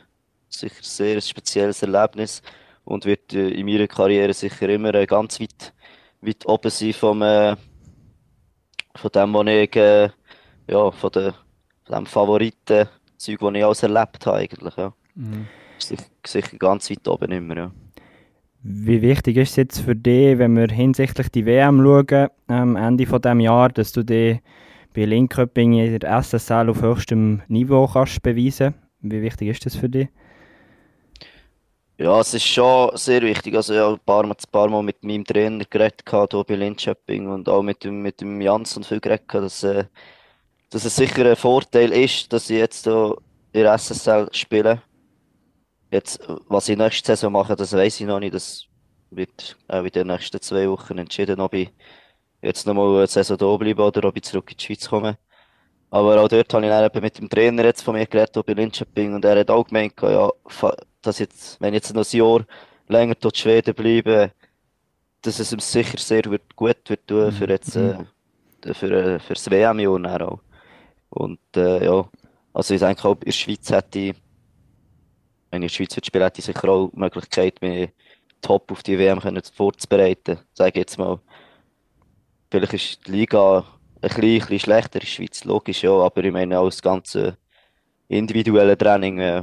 sicher 0.49 0.76
ein 0.78 0.82
sehr 0.82 1.20
spezielles 1.20 1.82
Erlebnis 1.82 2.42
und 2.85 3.04
wird 3.04 3.35
äh, 3.35 3.50
in 3.50 3.66
meiner 3.66 3.87
Karriere 3.87 4.32
sicher 4.32 4.70
immer 4.70 4.94
äh, 4.94 5.04
ganz 5.04 5.38
weit, 5.38 5.75
weit 6.23 6.47
oben 6.47 6.70
sein 6.70 6.94
vom, 6.94 7.20
äh, 7.20 7.56
von 8.94 9.11
dem, 9.14 9.35
was 9.35 9.47
ich, 9.49 9.76
äh, 9.76 10.08
ja, 10.66 10.90
von, 10.90 11.12
der, 11.12 11.35
von 11.85 11.94
dem 11.97 12.06
Favoriten, 12.06 12.88
Zeug, 13.18 13.38
das 13.40 13.54
ich 13.54 13.64
alles 13.64 13.82
erlebt 13.82 14.26
habe 14.26 14.38
eigentlich, 14.38 14.76
ja. 14.76 14.94
Mhm. 15.14 15.47
Sicher, 15.78 16.04
sicher 16.25 16.56
ganz 16.56 16.90
weit 16.90 17.06
oben 17.06 17.32
immer, 17.32 17.56
ja. 17.56 17.73
Wie 18.62 19.03
wichtig 19.03 19.37
ist 19.37 19.50
es 19.50 19.57
jetzt 19.57 19.81
für 19.81 19.95
dich, 19.95 20.38
wenn 20.38 20.57
wir 20.57 20.67
hinsichtlich 20.67 21.29
die 21.29 21.47
WM 21.47 21.81
schauen, 21.81 22.29
am 22.49 22.75
Ende 22.75 23.07
von 23.07 23.23
dem 23.23 23.41
Jahr, 23.41 23.69
dass 23.69 23.93
du 23.93 24.03
dich 24.03 24.41
bei 24.95 25.05
Linköping 25.05 25.75
in 25.75 25.99
der 25.99 26.23
SSL 26.23 26.69
auf 26.69 26.83
höchstem 26.83 27.43
Niveau 27.47 27.87
kannst 27.87 28.23
beweisen? 28.23 28.75
Wie 29.00 29.23
wichtig 29.23 29.49
ist 29.49 29.65
das 29.65 29.77
für 29.77 29.88
dich? 29.88 30.09
Ja, 31.99 32.21
es 32.21 32.35
ist 32.35 32.47
schon 32.47 32.97
sehr 32.97 33.23
wichtig. 33.23 33.55
Also, 33.55 33.75
ich 33.75 33.81
habe 33.81 33.95
ein 33.95 34.00
paar 34.05 34.25
ein 34.25 34.35
paar 34.50 34.69
Mal 34.69 34.83
mit 34.83 35.03
meinem 35.05 35.25
Trainer 35.25 35.65
geredet, 35.69 36.03
hier 36.09 36.45
bei 36.45 36.55
Linköping 36.55 37.29
und 37.29 37.49
auch 37.49 37.62
mit 37.62 37.85
dem, 37.85 38.03
mit 38.03 38.21
dem 38.21 38.41
Jansson 38.41 38.85
viel 38.85 39.00
geredet, 39.00 39.25
dass, 39.33 39.62
äh, 39.65 39.85
dass 40.71 40.85
es 40.85 40.95
sicher 40.95 41.27
ein 41.27 41.37
Vorteil 41.37 41.93
ist, 41.93 42.33
dass 42.33 42.50
ich 42.50 42.59
jetzt 42.59 42.85
hier 42.85 43.17
in 43.53 43.62
der 43.62 43.79
SSL 43.79 44.29
spiele. 44.33 44.83
Jetzt, 45.90 46.21
was 46.49 46.68
ich 46.68 46.76
nächste 46.76 47.07
Saison 47.07 47.33
mache, 47.33 47.57
das 47.57 47.73
weiß 47.73 48.00
ich 48.00 48.07
noch 48.07 48.21
nicht. 48.21 48.35
Das 48.35 48.66
wird 49.11 49.57
auch 49.68 49.85
in 49.85 49.90
den 49.90 50.07
nächsten 50.09 50.40
zwei 50.40 50.68
Wochen 50.68 50.99
entschieden, 50.99 51.40
ob 51.40 51.54
ich 51.54 51.71
jetzt 52.42 52.66
nochmal 52.66 52.97
eine 52.99 53.07
Saison 53.07 53.38
hier 53.38 53.59
bleibe 53.59 53.83
oder 53.83 54.09
ob 54.09 54.16
ich 54.16 54.23
zurück 54.25 54.50
in 54.50 54.57
die 54.59 54.64
Schweiz 54.64 54.88
komme. 54.88 55.18
Aber 55.90 56.21
auch 56.21 56.28
dort 56.28 56.52
habe 56.52 56.64
ich 56.64 56.71
dann 56.71 56.85
eben 56.85 57.00
mit 57.00 57.18
dem 57.18 57.30
Trainer 57.30 57.64
jetzt 57.64 57.83
von 57.83 57.95
mir 57.95 58.07
geredet, 58.07 58.35
hier 58.35 58.42
bei 58.42 58.52
Linköping, 58.52 59.14
und 59.14 59.25
er 59.25 59.40
hat 59.40 59.50
auch 59.50 59.66
gemeint, 59.66 59.95
ja, 60.02 60.30
dass 61.00 61.18
jetzt, 61.18 61.59
wenn 61.61 61.73
ich 61.73 61.78
jetzt 61.78 61.95
noch 61.95 62.04
ein 62.04 62.18
Jahr 62.18 62.45
länger 62.88 63.14
dort 63.14 63.37
in 63.37 63.40
Schweden 63.40 63.75
bleibe, 63.75 64.33
dass 65.23 65.38
es 65.38 65.52
ihm 65.52 65.61
sicher 65.61 65.99
sehr 65.99 66.25
wird, 66.26 66.54
gut 66.54 66.76
wird 66.88 67.07
tun 67.07 67.33
für 67.33 67.49
jetzt, 67.49 67.75
äh, 67.76 67.97
für, 68.75 68.90
äh, 68.90 69.18
für 69.18 69.35
das 69.35 69.50
WM-Jahr 69.50 70.28
auch. 70.28 70.40
Und 71.09 71.40
äh, 71.57 71.85
ja, 71.85 72.07
also 72.52 72.75
ich 72.75 72.80
denke 72.80 73.09
auch, 73.09 73.14
in 73.14 73.21
der 73.21 73.33
Schweiz 73.33 73.71
hätte 73.71 73.99
ich, 73.99 74.14
wenn 75.50 75.62
ich 75.62 75.78
in 75.78 75.85
der 75.85 75.87
Schweiz 75.87 75.97
würde 75.97 76.07
spielen, 76.07 76.25
hätte 76.25 76.40
ich 76.40 76.45
sicher 76.45 76.69
auch 76.69 76.90
die 76.90 76.99
Möglichkeit, 76.99 77.61
mich 77.62 77.90
top 78.40 78.71
auf 78.71 78.83
die 78.83 78.99
WM 78.99 79.21
können 79.21 79.43
vorzubereiten. 79.55 80.38
Sage 80.52 80.71
ich 80.71 80.76
jetzt 80.76 80.99
mal, 80.99 81.19
vielleicht 82.50 82.75
ist 82.75 83.07
die 83.07 83.12
Liga 83.12 83.64
ein 84.00 84.11
bisschen, 84.11 84.59
schlechter 84.59 84.97
in 84.97 85.00
der 85.00 85.07
Schweiz, 85.07 85.45
logisch 85.45 85.83
ja, 85.83 85.93
aber 85.93 86.25
ich 86.25 86.33
meine 86.33 86.59
auch 86.59 86.67
das 86.67 86.83
ganze 86.83 87.37
individuelle 88.09 88.78
Training, 88.78 89.19
äh, 89.19 89.43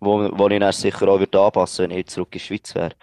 wo, 0.00 0.30
wo 0.32 0.48
ich 0.48 0.58
dann 0.58 0.72
sicher 0.72 1.08
auch 1.08 1.18
würde 1.18 1.40
anpassen, 1.40 1.90
wenn 1.90 1.98
ich 1.98 2.06
zurück 2.06 2.28
in 2.32 2.38
die 2.38 2.44
Schweiz 2.44 2.74
wäre. 2.74 2.94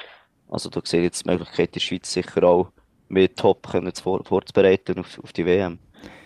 Also 0.49 0.69
da 0.69 0.81
sehe 0.83 1.01
ich 1.01 1.05
jetzt 1.05 1.25
die 1.25 1.29
Möglichkeit 1.29 1.67
in 1.67 1.73
der 1.73 1.79
Schweiz 1.81 2.11
sicher 2.11 2.43
auch, 2.43 2.71
mich 3.09 3.31
top 3.35 3.69
können 3.69 3.93
vor, 3.93 4.23
vorzubereiten 4.23 4.99
auf, 4.99 5.19
auf 5.23 5.33
die 5.33 5.45
WM. 5.45 5.79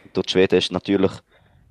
Und 0.05 0.17
dort 0.17 0.31
Schweden 0.31 0.57
ist 0.57 0.71
natürlich, 0.71 1.11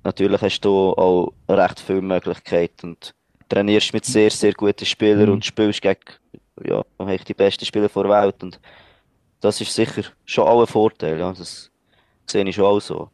natürlich 0.03 0.41
hast 0.41 0.61
du 0.61 0.93
auch 0.93 1.33
recht 1.49 1.79
viele 1.79 2.01
Möglichkeiten 2.01 2.91
und 2.91 3.13
trainierst 3.51 3.93
mit 3.93 4.05
sehr, 4.05 4.29
sehr 4.29 4.53
guten 4.53 4.85
Spielern 4.85 5.27
Mhm. 5.27 5.33
und 5.33 5.45
spielst 5.45 5.81
gegen 5.81 5.99
ja, 6.63 6.81
eigentlich 6.97 7.23
die 7.23 7.33
besten 7.33 7.65
Spieler 7.65 7.89
der 7.89 8.09
Welt 8.09 8.43
und 8.43 8.59
das 9.39 9.59
ist 9.61 9.73
sicher 9.73 10.03
schon 10.25 10.47
auch 10.47 10.61
ein 10.61 10.67
Vorteil, 10.67 11.19
ja, 11.19 11.33
das 11.33 11.71
sehe 12.27 12.47
ich 12.47 12.55
schon 12.55 12.65
auch 12.65 12.79
so. 12.79 13.09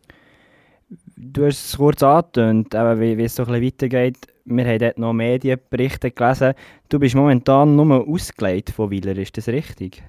Du 1.15 1.45
hast 1.45 1.65
es 1.65 1.77
kurz 1.77 2.03
angetönt, 2.03 2.73
wie, 2.73 3.17
wie 3.17 3.23
es 3.23 3.35
so 3.35 3.43
ein 3.43 3.47
bisschen 3.47 3.65
weitergeht. 3.65 4.17
Wir 4.45 4.65
haben 4.65 4.79
dort 4.79 4.97
noch 4.97 5.13
Medienberichte 5.13 6.11
gelesen. 6.11 6.53
Du 6.89 6.99
bist 6.99 7.15
momentan 7.15 7.75
nur 7.75 8.07
ausgeleitet 8.07 8.75
von 8.75 8.91
Wieler, 8.91 9.17
ist 9.17 9.35
das 9.37 9.47
richtig? 9.47 10.03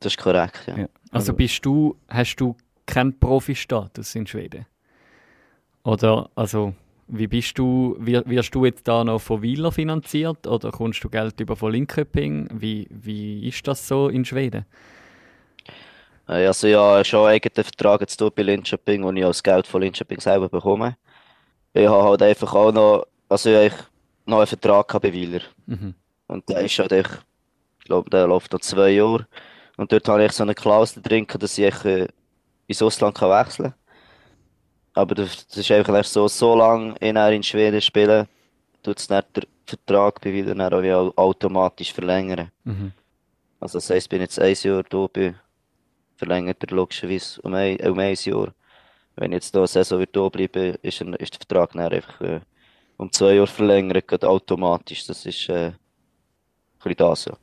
Das 0.00 0.12
ist 0.12 0.18
korrekt, 0.18 0.64
ja. 0.66 0.76
Ja. 0.76 0.88
Also 1.10 1.32
bist 1.32 1.64
du, 1.64 1.96
hast 2.08 2.36
du 2.36 2.56
keinen 2.86 3.18
Profi-Status 3.18 4.14
in 4.14 4.26
Schweden? 4.26 4.66
Oder, 5.84 6.30
also, 6.34 6.74
wie 7.12 7.26
bist 7.28 7.58
du, 7.58 7.96
wir- 8.00 8.24
wirst 8.26 8.54
du 8.54 8.64
jetzt 8.64 8.88
da 8.88 9.04
noch 9.04 9.20
von 9.20 9.42
Wieler 9.42 9.72
finanziert 9.72 10.46
oder 10.46 10.70
kommst 10.72 11.04
du 11.04 11.10
Geld 11.10 11.40
über 11.40 11.56
von 11.56 11.72
Linköping? 11.72 12.48
Wie, 12.52 12.88
wie 12.90 13.46
ist 13.48 13.66
das 13.68 13.86
so 13.88 14.08
in 14.08 14.24
Schweden? 14.24 14.66
Äh, 16.28 16.46
Also 16.46 16.66
ich 16.68 16.74
habe 16.76 17.04
schon 17.04 17.20
einen 17.26 17.34
eigenen 17.36 17.64
Vertrag 17.64 18.00
jetzt 18.00 18.18
bei 18.34 18.42
Linköping, 18.42 19.02
den 19.02 19.16
ich 19.16 19.24
als 19.24 19.42
Geld 19.42 19.66
von 19.66 19.82
Linköping 19.82 20.20
selber 20.20 20.48
bekomme. 20.48 20.96
Ich 21.74 21.88
habe 21.88 22.04
halt 22.04 22.22
einfach 22.22 22.54
auch 22.54 22.72
noch, 22.72 23.06
also 23.28 23.50
ich 23.50 23.74
noch 24.26 24.38
einen 24.38 24.46
Vertrag 24.48 25.00
bei 25.02 25.12
Wieler. 25.12 25.42
Mhm. 25.66 25.94
Und 26.28 26.48
der 26.48 26.62
ist 26.62 26.78
halt 26.78 26.92
ich 26.92 27.86
glaube, 27.86 28.10
der 28.10 28.26
läuft 28.28 28.52
noch 28.52 28.60
zwei 28.60 28.90
Jahre. 28.90 29.26
Und 29.76 29.92
dort 29.92 30.08
habe 30.08 30.24
ich 30.24 30.32
so 30.32 30.44
eine 30.44 30.54
Klausel 30.54 31.02
drin, 31.02 31.26
dass 31.38 31.58
ich 31.58 31.84
äh, 31.86 32.08
ins 32.68 32.82
Ausland 32.82 33.16
kann 33.18 33.30
wechseln 33.30 33.70
kann. 33.72 33.74
Aber 34.94 35.14
das, 35.14 35.44
ist 35.54 35.70
einfach 35.70 36.04
so, 36.04 36.28
so 36.28 36.54
lange 36.54 36.94
ich 37.00 37.08
in 37.08 37.42
Schweden 37.42 37.80
spiele, 37.80 38.28
tut 38.82 38.98
es 38.98 39.08
nicht 39.08 39.36
der 39.36 39.44
Vertrag 39.66 40.20
bei 40.20 40.32
Wieler 40.32 40.54
dann 40.54 40.72
auch 40.72 40.82
wieder 40.82 41.12
automatisch 41.16 41.92
verlängern. 41.92 42.50
Mhm. 42.64 42.92
Also 43.60 43.78
das 43.78 43.88
heisst, 43.90 44.06
ich 44.06 44.10
bin 44.10 44.20
jetzt 44.20 44.38
ein 44.38 44.54
Jahr 44.60 44.82
da, 44.82 45.06
bin, 45.06 45.36
verlängert 46.16 46.62
er 46.62 46.76
logischerweise 46.76 47.40
um 47.42 47.54
ein, 47.54 47.78
um 47.80 47.98
ein 47.98 48.14
Jahr. 48.14 48.52
Wenn 49.16 49.32
ich 49.32 49.36
jetzt 49.36 49.54
da 49.54 49.60
eine 49.60 49.66
Saison 49.68 49.98
wird 49.98 50.16
da 50.16 50.28
bleiben, 50.28 50.76
ist, 50.82 51.00
er- 51.00 51.20
ist 51.20 51.32
der 51.34 51.38
Vertrag 51.46 51.72
dann 51.72 51.92
einfach 51.92 52.20
äh, 52.20 52.40
um 52.96 53.10
zwei 53.12 53.34
Jahre 53.34 53.46
verlängert, 53.46 54.08
geht 54.08 54.24
automatisch. 54.24 55.06
Das 55.06 55.24
ist 55.24 55.48
äh, 55.48 55.66
ein 55.68 55.74
bisschen 56.78 56.96
das, 56.96 57.24
ja. 57.26 57.34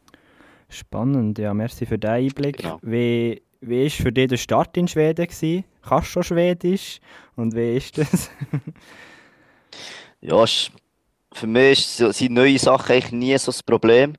Spannend, 0.68 1.40
ja, 1.40 1.54
merci 1.54 1.86
für 1.86 1.98
den 1.98 2.12
Einblick. 2.12 2.58
Genau. 2.58 2.80
Wie, 2.82 3.42
wie 3.62 3.84
war 3.84 3.90
für 3.90 4.12
dich 4.12 4.28
der 4.28 4.38
Start 4.38 4.78
in 4.78 4.88
Schweden? 4.88 5.26
Gewesen? 5.28 5.66
Kannst 5.82 6.08
du 6.08 6.12
schon 6.12 6.24
Schwedisch? 6.24 7.00
Und 7.36 7.56
wie 7.56 7.78
ist 7.78 7.98
das? 7.98 8.30
Ja, 10.22 10.44
für 11.32 11.48
mich 11.48 11.86
sind 11.88 12.34
neue 12.34 12.60
Sachen 12.60 12.92
eigentlich 12.92 13.12
nie 13.14 13.38
so 13.38 13.52
das 13.54 13.64
Problem. 13.64 14.16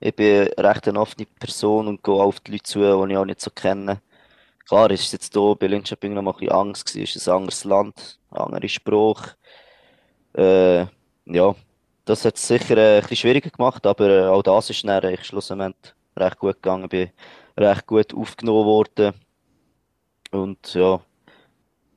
Ich 0.00 0.16
bin 0.16 0.48
recht 0.58 0.88
eine 0.88 0.98
offene 0.98 1.26
Person 1.38 1.88
und 1.88 2.02
gehe 2.02 2.14
auf 2.14 2.40
die 2.40 2.52
Leute 2.52 2.62
zu, 2.62 2.78
die 2.78 3.12
ich 3.12 3.18
auch 3.18 3.24
nicht 3.26 3.40
so 3.40 3.50
kenne. 3.50 4.00
Klar, 4.66 4.90
ist 4.90 5.02
es 5.02 5.12
jetzt 5.12 5.34
hier 5.34 5.54
bei 5.56 5.66
Linköping 5.66 6.14
noch 6.14 6.22
ein 6.22 6.32
bisschen 6.32 6.52
Angst 6.52 6.86
gewesen, 6.86 7.04
es 7.04 7.16
ist 7.16 7.28
ein 7.28 7.36
anderes 7.36 7.64
Land, 7.64 8.18
ein 8.30 8.38
anderer 8.38 8.68
Spruch. 8.68 9.22
Äh, 10.34 10.86
ja, 11.26 11.54
das 12.06 12.24
hat 12.24 12.36
es 12.36 12.48
sicher 12.48 12.76
äh, 12.78 12.96
ein 12.96 13.00
bisschen 13.02 13.16
schwieriger 13.18 13.50
gemacht, 13.50 13.86
aber 13.86 14.08
äh, 14.08 14.26
auch 14.28 14.42
das 14.42 14.70
ist 14.70 14.84
dann 14.84 15.16
schlussendlich 15.22 15.94
recht 16.16 16.38
gut 16.38 16.54
gegangen. 16.54 16.88
Ich 16.90 17.10
recht 17.56 17.86
gut 17.86 18.14
aufgenommen 18.14 18.66
worden. 18.66 19.14
Und 20.30 20.74
ja, 20.74 21.00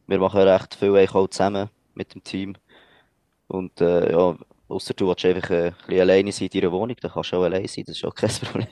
wir 0.08 0.20
machen 0.20 0.42
recht 0.42 0.76
viel 0.76 0.96
eigentlich 0.96 1.16
auch 1.16 1.28
zusammen 1.28 1.70
mit 1.94 2.14
dem 2.14 2.24
Team. 2.24 2.56
Und 3.48 3.82
äh, 3.82 4.12
ja, 4.12 4.38
außer 4.68 4.94
du 4.94 5.08
willst 5.08 5.26
einfach 5.26 5.50
äh, 5.52 5.68
ein 5.68 5.76
bisschen 5.88 6.02
alleine 6.02 6.32
sein 6.32 6.50
in 6.52 6.62
deiner 6.62 6.72
Wohnung, 6.72 6.98
dann 7.02 7.12
kannst 7.12 7.32
du 7.32 7.38
auch 7.38 7.44
alleine 7.44 7.68
sein, 7.68 7.86
das 7.88 7.98
ist 7.98 8.06
auch 8.06 8.16
kein 8.16 8.30
Problem. 8.52 8.68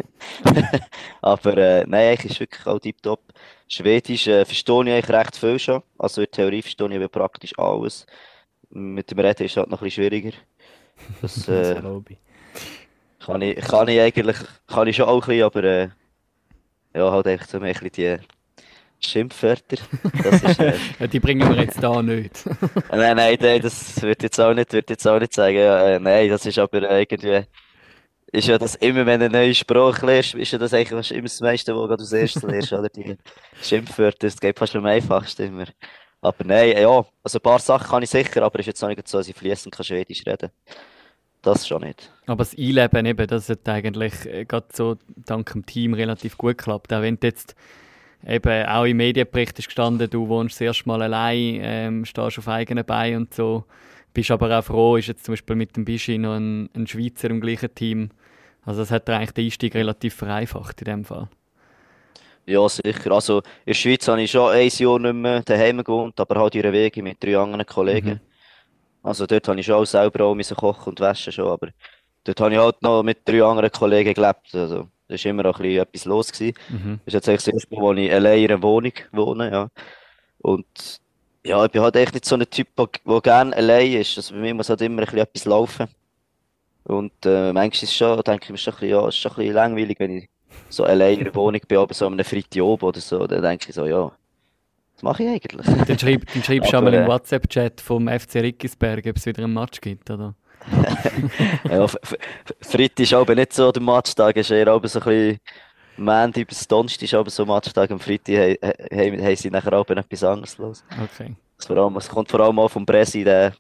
Aber 1.22 1.58
äh, 1.58 1.86
nein, 1.88 2.10
eigentlich 2.12 2.32
ist 2.34 2.40
wirklich 2.40 2.66
auch 2.68 2.80
tiptop. 2.80 3.22
Schwedisch 3.68 4.28
äh, 4.28 4.46
verstehe 4.46 4.84
ich 4.84 4.92
eigentlich 4.92 5.10
recht 5.10 5.38
viel 5.38 5.60
schon. 5.60 5.84
Also 5.98 6.22
in 6.22 6.26
der 6.26 6.32
Theorie 6.32 6.62
verstehe 6.62 6.90
ich 6.90 6.96
aber 6.96 7.10
praktisch 7.10 7.58
alles. 7.58 8.06
Mit 8.70 9.12
dem 9.12 9.20
Reden 9.20 9.46
ist 9.46 9.52
es 9.54 9.58
halt 9.58 9.70
noch 9.70 9.82
ein 9.82 9.86
bisschen 9.86 10.04
schwieriger. 10.04 10.38
Das 11.22 11.48
Das 11.54 11.72
äh, 11.72 11.76
glaube 11.76 12.14
ich. 12.14 12.20
kann 13.20 13.42
ich, 13.42 13.56
kann 13.58 13.88
ich 13.88 14.00
eigentlich, 14.00 14.38
kann 14.68 14.88
ich 14.88 14.96
schon 14.96 15.08
auch 15.08 15.22
ein 15.24 15.28
bisschen, 15.28 15.44
aber 15.44 15.64
äh, 15.64 15.90
ja, 16.94 17.12
halt 17.12 17.28
einfach 17.28 17.48
so 17.48 17.60
ein 17.60 17.64
bisschen 17.64 17.92
die 17.92 18.18
Schimpfwörter. 19.00 19.78
Das 20.24 20.44
ist, 20.44 20.60
äh, 20.60 21.08
die 21.12 21.20
bringen 21.20 21.50
wir 21.50 21.62
jetzt 21.62 21.82
da 21.82 22.02
nicht. 22.02 22.46
Nein, 22.92 23.18
nein, 23.18 23.38
nein, 23.40 23.62
das 23.62 24.02
würde 24.02 24.24
jetzt 24.24 24.40
auch 24.40 24.54
nicht, 24.54 24.72
würde 24.74 24.94
jetzt 24.94 25.08
auch 25.08 25.20
nicht 25.20 25.34
sagen. 25.34 25.58
Ja, 25.58 25.88
äh, 25.88 26.00
nein, 26.00 26.30
das 26.30 26.46
ist 26.46 26.58
aber 26.58 26.90
irgendwie, 26.90 27.44
ist 28.32 28.48
ja 28.48 28.58
das 28.58 28.76
immer, 28.76 29.06
wenn 29.06 29.20
du 29.20 29.26
eine 29.28 29.38
neue 29.38 29.54
Sprache 29.54 30.06
lernst, 30.06 30.36
ist 30.36 30.52
ja 30.52 30.58
das 30.58 30.74
eigentlich 30.74 31.12
immer 31.12 31.24
das 31.24 31.42
meiste, 31.42 31.76
was 31.76 31.88
du 31.88 31.94
als 31.94 32.14
erstes 32.14 32.44
lernst, 32.44 32.74
oder? 32.74 32.90
Die 32.90 33.18
Schimpfwörter, 33.62 34.28
das 34.28 34.40
geht 34.40 34.58
fast 34.58 34.76
am 34.76 34.86
einfachsten 34.86 35.48
immer. 35.48 35.66
Aber 36.22 36.44
nein, 36.46 36.78
ja, 36.78 37.06
also 37.22 37.38
ein 37.38 37.42
paar 37.42 37.60
Sachen 37.60 37.88
kann 37.88 38.04
ich 38.04 38.10
sicher, 38.10 38.42
aber 38.42 38.60
ist 38.60 38.68
jetzt 38.68 38.82
noch 38.82 38.90
nicht 38.90 39.08
so, 39.08 39.18
dass 39.18 39.28
ich 39.28 39.36
fließend 39.36 39.76
kann 39.76 39.84
Schwedisch 39.84 40.26
reden. 40.26 40.50
Das 41.44 41.68
schon 41.68 41.82
nicht. 41.82 42.10
Aber 42.26 42.44
das 42.44 42.58
Einleben 42.58 43.06
eben, 43.06 43.28
das 43.28 43.50
hat 43.50 43.68
eigentlich 43.68 44.26
äh, 44.26 44.46
gerade 44.46 44.68
so 44.72 44.96
dank 45.26 45.52
dem 45.52 45.66
Team 45.66 45.94
relativ 45.94 46.38
gut 46.38 46.58
geklappt. 46.58 46.92
Auch 46.94 47.02
wenn 47.02 47.20
du 47.20 47.28
jetzt 47.28 47.56
eben 48.26 48.66
auch 48.66 48.86
im 48.86 48.98
Medienbericht 48.98 49.60
ist 49.60 49.66
gestanden, 49.66 50.10
du 50.10 50.30
wohnst 50.30 50.56
das 50.56 50.62
erste 50.62 50.88
Mal 50.88 51.02
allein, 51.02 51.60
ähm, 51.62 52.06
stehst 52.06 52.40
auf 52.40 52.48
eigenen 52.48 52.86
Beinen 52.86 53.18
und 53.18 53.34
so. 53.34 53.66
Bist 54.14 54.32
aber 54.32 54.58
auch 54.58 54.64
froh, 54.64 54.96
ist 54.96 55.08
jetzt 55.08 55.26
zum 55.26 55.34
Beispiel 55.34 55.58
mit 55.58 55.76
dem 55.76 55.84
Bischi 55.84 56.18
noch 56.18 56.36
ein, 56.36 56.70
ein 56.76 56.88
Schweizer 56.88 57.30
im 57.30 57.42
gleichen 57.42 57.76
Team. 57.76 58.10
Also 58.66 58.82
das 58.82 58.92
hat 58.92 59.10
eigentlich 59.10 59.32
den 59.32 59.46
Einstieg 59.46 59.76
relativ 59.76 60.16
vereinfacht 60.16 60.82
in 60.82 60.86
dem 60.86 61.04
Fall. 61.04 61.28
Ja, 62.46 62.68
sicher. 62.70 63.12
Also 63.12 63.40
in 63.40 63.44
der 63.68 63.74
Schweiz 63.74 64.08
habe 64.08 64.22
ich 64.22 64.32
schon 64.32 64.52
ein 64.52 64.70
Jahr 64.70 65.00
nicht 65.00 65.14
mehr 65.14 65.42
daheim 65.42 65.84
gewohnt, 65.84 66.18
aber 66.20 66.40
halt 66.40 66.56
ihre 66.56 66.72
Wege 66.72 67.04
mit 67.04 67.22
drei 67.22 67.38
anderen 67.38 67.66
Kollegen. 67.66 68.10
Mhm. 68.10 68.33
Also 69.04 69.26
dort 69.28 69.48
habe 69.48 69.60
ich 69.60 69.66
schon 69.66 69.76
auch 69.76 69.86
selber 69.86 70.26
auch 70.26 70.56
kochen 70.56 70.90
und 70.90 71.00
waschen 71.00 71.34
schon, 71.34 71.48
aber 71.48 71.68
dort 72.24 72.40
habe 72.40 72.54
ich 72.54 72.60
halt 72.60 72.82
noch 72.82 73.04
mit 73.04 73.28
drei 73.28 73.44
anderen 73.44 73.72
Kollegen 73.72 74.14
gelebt. 74.14 74.54
Also 74.54 74.88
da 75.08 75.16
war 75.16 75.26
immer 75.26 75.46
auch 75.46 75.60
ein 75.60 75.64
bisschen 75.64 75.82
etwas 75.82 76.06
los. 76.06 76.32
Gewesen. 76.32 76.56
Mhm. 76.70 77.00
Das 77.06 77.08
ist 77.08 77.14
jetzt 77.14 77.30
eigentlich 77.30 77.44
das 77.44 77.54
erste 77.54 77.76
Mal, 77.76 77.82
wo 77.82 77.94
ich 77.94 78.14
allein 78.14 78.40
in 78.40 78.52
einer 78.52 78.64
Wohnung 78.64 78.94
wohne, 79.12 79.52
ja. 79.52 79.68
Und 80.40 81.02
ja, 81.46 81.66
ich 81.66 81.72
bin 81.72 81.82
halt 81.82 81.96
echt 81.98 82.14
nicht 82.14 82.26
so 82.26 82.36
ein 82.36 82.50
Typ, 82.50 82.68
der, 82.78 83.22
gerne 83.22 83.56
allein 83.56 83.94
ist. 83.94 84.18
Also 84.18 84.34
bei 84.34 84.40
mir 84.40 84.54
muss 84.54 84.70
halt 84.70 84.82
immer 84.82 85.02
ein 85.02 85.06
bisschen 85.06 85.20
etwas 85.20 85.46
laufen. 85.46 85.88
Und 86.86 87.26
äh, 87.26 87.54
manchmal 87.54 87.68
ist 87.68 87.84
es 87.84 87.94
schon, 87.94 88.22
denke 88.24 88.46
ich 88.46 88.50
mir 88.52 88.58
schon 88.58 88.74
ein 88.74 88.80
bisschen, 88.80 88.90
ja, 88.90 89.08
es 89.08 89.16
ist 89.16 89.22
schon 89.22 89.32
ein 89.34 89.36
bisschen 89.36 89.54
langweilig, 89.54 90.00
wenn 90.00 90.18
ich 90.18 90.30
so 90.70 90.84
allein 90.84 91.18
in 91.18 91.24
der 91.26 91.36
Wohnung 91.36 91.62
bin, 91.68 91.78
aber 91.78 91.94
so 91.94 92.08
an 92.08 92.14
einem 92.14 92.26
Freitag 92.26 92.62
oben 92.62 92.86
oder 92.86 93.00
so, 93.00 93.26
dann 93.28 93.42
denke 93.42 93.70
ich 93.70 93.76
so, 93.76 93.86
ja, 93.86 94.12
mache 95.04 95.24
ich 95.24 95.30
eigentlich? 95.30 95.66
Dann, 95.88 96.00
schreib, 96.00 96.26
dann 96.34 96.44
schreibst 96.44 96.74
du 96.74 96.78
Aber, 96.78 96.88
einmal 96.88 96.94
im 96.94 97.04
äh, 97.04 97.08
WhatsApp-Chat 97.08 97.82
vom 97.82 98.08
FC 98.08 98.36
Rickisberg, 98.36 99.06
ob 99.08 99.18
es 99.18 99.26
wieder 99.26 99.44
einen 99.44 99.54
Match 99.54 99.80
gibt, 99.82 100.10
oder? 100.10 100.34
Ja, 101.70 101.84
F- 101.84 101.98
F- 102.02 102.16
Freitag 102.62 103.00
ist 103.02 103.14
aber 103.14 103.36
nicht 103.36 103.54
so 103.54 103.72
der 103.72 103.82
Matchtag, 103.84 104.36
ist 104.38 104.50
eher 104.50 104.68
aber 104.70 104.88
so 104.88 105.00
ein 105.00 105.06
bisschen 105.06 105.40
Montag 105.98 106.48
bis 106.48 106.68
Donnerstag 106.68 107.04
ist 107.04 107.14
aber 107.14 107.30
so 107.30 107.46
Matchtag, 107.46 107.92
am 107.92 108.00
Freitag 108.00 108.58
haben 108.92 109.36
sie 109.36 109.52
nachher 109.52 109.74
auch 109.74 109.88
etwas 109.90 110.24
anderes 110.24 110.58
los. 110.58 110.84
Okay. 111.04 111.36
Es, 111.60 111.66
vor 111.66 111.78
allem, 111.78 111.98
es 111.98 112.10
kommt 112.10 112.32
vor 112.32 112.40
allem 112.40 112.58
auch 112.60 112.70
vom 112.70 112.86
Bresi, 112.86 113.24
der, 113.24 113.54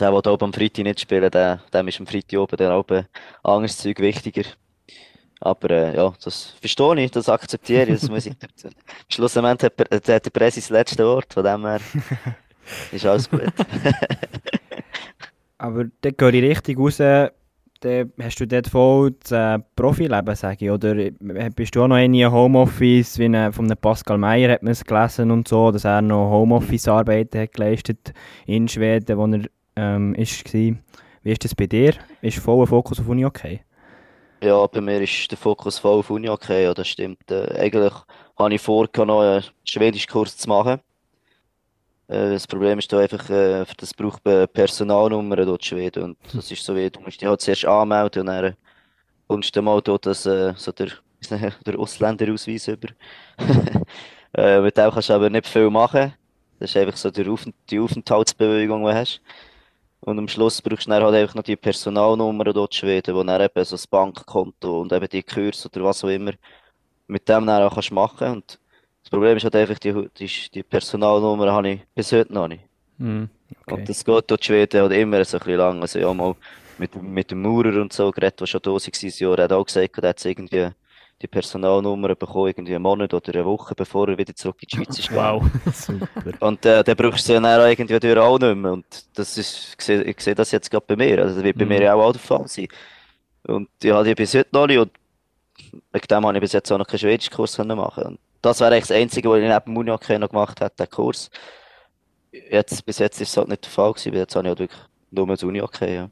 der, 0.00 0.22
der 0.22 0.32
oben 0.32 0.44
am 0.44 0.52
Freitag 0.52 0.84
nicht 0.84 1.00
spielt, 1.00 1.34
der, 1.34 1.60
dem 1.72 1.88
ist 1.88 2.00
am 2.00 2.06
Freitag 2.06 2.38
oben 2.40 2.56
dann 2.56 2.72
ein 2.72 3.06
anderes 3.42 3.76
Zeug 3.76 3.98
wichtiger. 4.00 4.44
Aber 5.40 5.70
äh, 5.70 5.96
ja, 5.96 6.12
das 6.24 6.54
verstehe 6.60 7.00
ich, 7.04 7.10
das 7.12 7.28
akzeptiere 7.28 7.90
ich, 7.92 8.00
das 8.00 8.10
muss 8.10 8.26
ich. 8.26 8.34
Schlussendlich 9.08 9.62
hat, 9.62 9.78
der- 9.78 10.16
hat 10.16 10.24
der 10.26 10.30
Bresi 10.30 10.60
das 10.60 10.70
letzte 10.70 11.04
Wort, 11.06 11.32
von 11.32 11.44
dem 11.44 11.64
her 11.64 11.80
ist 12.92 13.06
alles 13.06 13.30
gut. 13.30 13.42
Aber 15.58 15.84
dann 16.02 16.16
gehe 16.16 16.30
ich 16.30 16.42
richtig 16.50 16.78
raus, 16.78 16.96
dann 16.98 17.30
hast 18.20 18.40
du 18.40 18.46
dort 18.46 18.68
voll 18.68 19.12
das 19.22 19.32
äh, 19.32 19.58
Profileben, 19.76 20.34
sage 20.34 20.64
ich, 20.66 20.70
oder 20.70 20.94
bist 21.54 21.74
du 21.74 21.82
auch 21.82 21.88
noch 21.88 21.96
in 21.96 22.14
einem 22.14 22.32
Homeoffice, 22.32 23.18
wie 23.18 23.24
eine, 23.26 23.52
von 23.52 23.66
einem 23.66 23.76
Pascal 23.76 24.18
Meyer 24.18 24.52
hat 24.52 24.62
man 24.62 24.72
es 24.72 24.84
gelesen 24.84 25.30
und 25.30 25.46
so, 25.48 25.70
dass 25.70 25.84
er 25.84 26.02
noch 26.02 26.30
Homeoffice-Arbeiten 26.30 27.40
hat 27.40 27.52
geleistet 27.52 28.12
in 28.46 28.66
Schweden, 28.68 29.16
wo 29.16 29.26
er 29.26 29.42
ähm, 29.76 30.14
ist, 30.14 30.44
war. 30.52 30.76
Wie 31.22 31.32
ist 31.32 31.44
das 31.44 31.54
bei 31.54 31.66
dir? 31.66 31.94
Ist 32.22 32.38
voller 32.38 32.66
Fokus 32.66 33.00
auf 33.00 33.08
Uni 33.08 33.24
okay? 33.24 33.60
Ja, 34.40 34.66
bei 34.68 34.80
mir 34.80 35.00
ist 35.00 35.30
der 35.30 35.36
Fokus 35.38 35.78
voll 35.80 35.98
auf 35.98 36.10
Uni 36.10 36.28
okay, 36.28 36.62
ja, 36.62 36.72
das 36.72 36.86
stimmt. 36.86 37.28
Äh, 37.30 37.58
eigentlich 37.58 37.92
habe 38.36 38.54
ich 38.54 38.60
vor, 38.60 38.88
einen 38.96 39.44
Schwedischkurs 39.64 40.36
zu 40.36 40.48
machen. 40.48 40.80
Äh, 42.06 42.30
das 42.30 42.46
Problem 42.46 42.78
ist 42.78 42.92
da 42.92 42.98
einfach, 43.00 43.28
äh, 43.30 43.64
für 43.66 43.74
das 43.76 43.92
braucht 43.92 44.24
man 44.24 44.46
Personalnummern 44.48 45.44
dort 45.44 45.62
in 45.62 45.66
Schweden. 45.66 46.02
Und 46.04 46.18
das 46.32 46.50
ist 46.52 46.64
so 46.64 46.76
wie, 46.76 46.88
du 46.88 47.00
musst 47.00 47.20
dich 47.20 47.28
halt 47.28 47.40
zuerst 47.40 47.64
anmelden 47.64 48.20
und 48.20 48.26
dann 48.26 48.56
kommst 49.26 49.56
du 49.56 49.62
mal 49.62 49.82
dort 49.82 50.06
das, 50.06 50.24
äh, 50.24 50.54
so 50.56 50.70
der, 50.70 50.88
der 51.66 51.78
Ausländerausweis 51.78 52.68
über. 52.68 52.88
äh, 54.36 54.60
mit 54.60 54.76
dem 54.76 54.90
kannst 54.92 55.08
du 55.08 55.14
aber 55.14 55.30
nicht 55.30 55.48
viel 55.48 55.68
machen. 55.68 56.14
Das 56.60 56.70
ist 56.70 56.76
einfach 56.76 56.96
so 56.96 57.08
Auf 57.32 57.44
die 57.70 57.80
Aufenthaltsbewilligung, 57.80 58.84
die 58.84 58.92
du 58.92 58.94
hast. 58.94 59.20
Und 60.00 60.18
am 60.18 60.28
Schluss 60.28 60.62
brauchst 60.62 60.86
du 60.86 60.90
dann 60.90 61.02
halt 61.02 61.14
einfach 61.14 61.34
noch 61.34 61.42
die 61.42 61.56
Personalnummer 61.56 62.44
dort 62.44 62.72
in 62.74 62.78
Schweden, 62.78 63.14
wo 63.14 63.22
dann 63.22 63.40
eben 63.40 63.64
so 63.64 63.74
das 63.74 63.86
Bankkonto 63.86 64.80
und 64.80 64.92
eben 64.92 65.08
die 65.08 65.22
Kurs 65.22 65.66
oder 65.66 65.84
was 65.84 66.04
auch 66.04 66.08
immer 66.08 66.32
mit 67.08 67.28
dem 67.28 67.46
dann 67.46 67.62
auch 67.62 67.74
kannst 67.74 67.90
machen. 67.90 68.28
Und 68.28 68.58
das 69.02 69.10
Problem 69.10 69.36
ist 69.36 69.44
halt 69.44 69.56
einfach, 69.56 69.78
die, 69.78 70.08
die, 70.18 70.30
die 70.54 70.62
Personalnummer 70.62 71.52
habe 71.52 71.70
ich 71.70 71.80
bis 71.94 72.12
heute 72.12 72.32
noch 72.32 72.48
nicht. 72.48 72.62
Mhm. 72.98 73.28
okay. 73.62 73.74
Und 73.74 73.88
das 73.88 74.04
geht 74.04 74.30
dort 74.30 74.40
in 74.40 74.42
Schweden 74.42 74.82
halt 74.82 74.92
immer 74.92 75.24
so 75.24 75.38
ein 75.38 75.40
bisschen 75.40 75.58
lang. 75.58 75.80
Also 75.80 75.98
ja, 75.98 76.12
mal 76.12 76.36
mit, 76.78 77.02
mit 77.02 77.30
dem 77.30 77.42
Maurer 77.42 77.80
und 77.80 77.92
so 77.92 78.10
geredet, 78.10 78.40
der 78.40 78.46
schon 78.46 78.60
da 78.62 78.70
war 78.70 78.78
dieses 78.78 79.18
Jahr, 79.18 79.38
hat 79.38 79.52
auch 79.52 79.64
gesagt, 79.64 79.98
er 79.98 80.08
hat 80.10 80.24
irgendwie 80.24 80.68
die 81.20 81.26
Personalnummer 81.26 82.14
bekommen, 82.14 82.48
irgendwie 82.48 82.74
einen 82.74 82.82
Monat 82.82 83.12
oder 83.12 83.34
eine 83.34 83.44
Woche, 83.44 83.74
bevor 83.74 84.08
er 84.08 84.18
wieder 84.18 84.34
zurück 84.34 84.56
in 84.62 84.68
die 84.68 84.76
Schweiz 84.76 84.98
ist. 84.98 85.12
Wow. 85.12 85.42
Super. 85.72 86.32
Und 86.40 86.64
äh, 86.64 86.84
dann 86.84 86.96
brauchst 86.96 87.28
du 87.28 87.32
ja 87.34 87.40
dann 87.40 87.60
auch 87.60 87.66
irgendwie 87.66 87.98
durch 87.98 88.18
auch 88.18 88.38
nicht 88.38 88.54
mehr. 88.56 88.72
Und 88.72 88.86
das 89.14 89.36
ist, 89.36 89.74
ich 89.78 89.84
sehe, 89.84 90.02
ich 90.02 90.20
sehe 90.20 90.34
das 90.34 90.50
jetzt 90.52 90.70
gerade 90.70 90.84
bei 90.86 90.96
mir. 90.96 91.18
Also 91.22 91.34
das 91.36 91.44
wird 91.44 91.58
bei 91.58 91.64
Mhm. 91.64 91.68
mir 91.70 91.82
ja 91.82 91.94
auch 91.94 92.12
der 92.12 92.20
Fall 92.20 92.46
sein. 92.46 92.68
Und 93.46 93.68
ich 93.82 93.90
habe 93.90 94.04
die 94.04 94.14
bis 94.14 94.34
heute 94.34 94.48
noch 94.52 94.66
nicht. 94.66 94.78
Und 94.78 94.92
wegen 95.92 96.06
dem 96.08 96.26
habe 96.26 96.36
ich 96.36 96.40
bis 96.40 96.52
jetzt 96.52 96.70
auch 96.70 96.78
noch 96.78 96.86
keinen 96.86 97.00
Schwedischkurs 97.00 97.56
können 97.56 97.76
machen. 97.76 98.04
Und 98.04 98.18
das 98.42 98.60
wäre 98.60 98.72
eigentlich 98.72 98.86
das 98.88 98.96
Einzige, 98.96 99.28
was 99.30 99.38
ich 99.40 99.48
neben 99.48 99.64
dem 99.64 99.76
Uni-Hockey 99.76 100.18
noch 100.18 100.28
gemacht 100.30 100.60
habe, 100.60 100.72
der 100.78 100.86
Kurs. 100.86 101.30
Jetzt, 102.30 102.84
bis 102.86 102.98
jetzt 102.98 103.20
ist 103.20 103.30
es 103.30 103.36
halt 103.36 103.48
nicht 103.48 103.64
der 103.64 103.70
Fall 103.72 103.92
gewesen. 103.92 104.12
weil 104.12 104.20
Jetzt 104.20 104.36
habe 104.36 104.46
ich 104.46 104.50
halt 104.50 104.58
wirklich 104.60 104.80
nur 105.10 105.26
das 105.26 105.42
Uni-Hockey, 105.42 105.94
ja. 105.94 106.10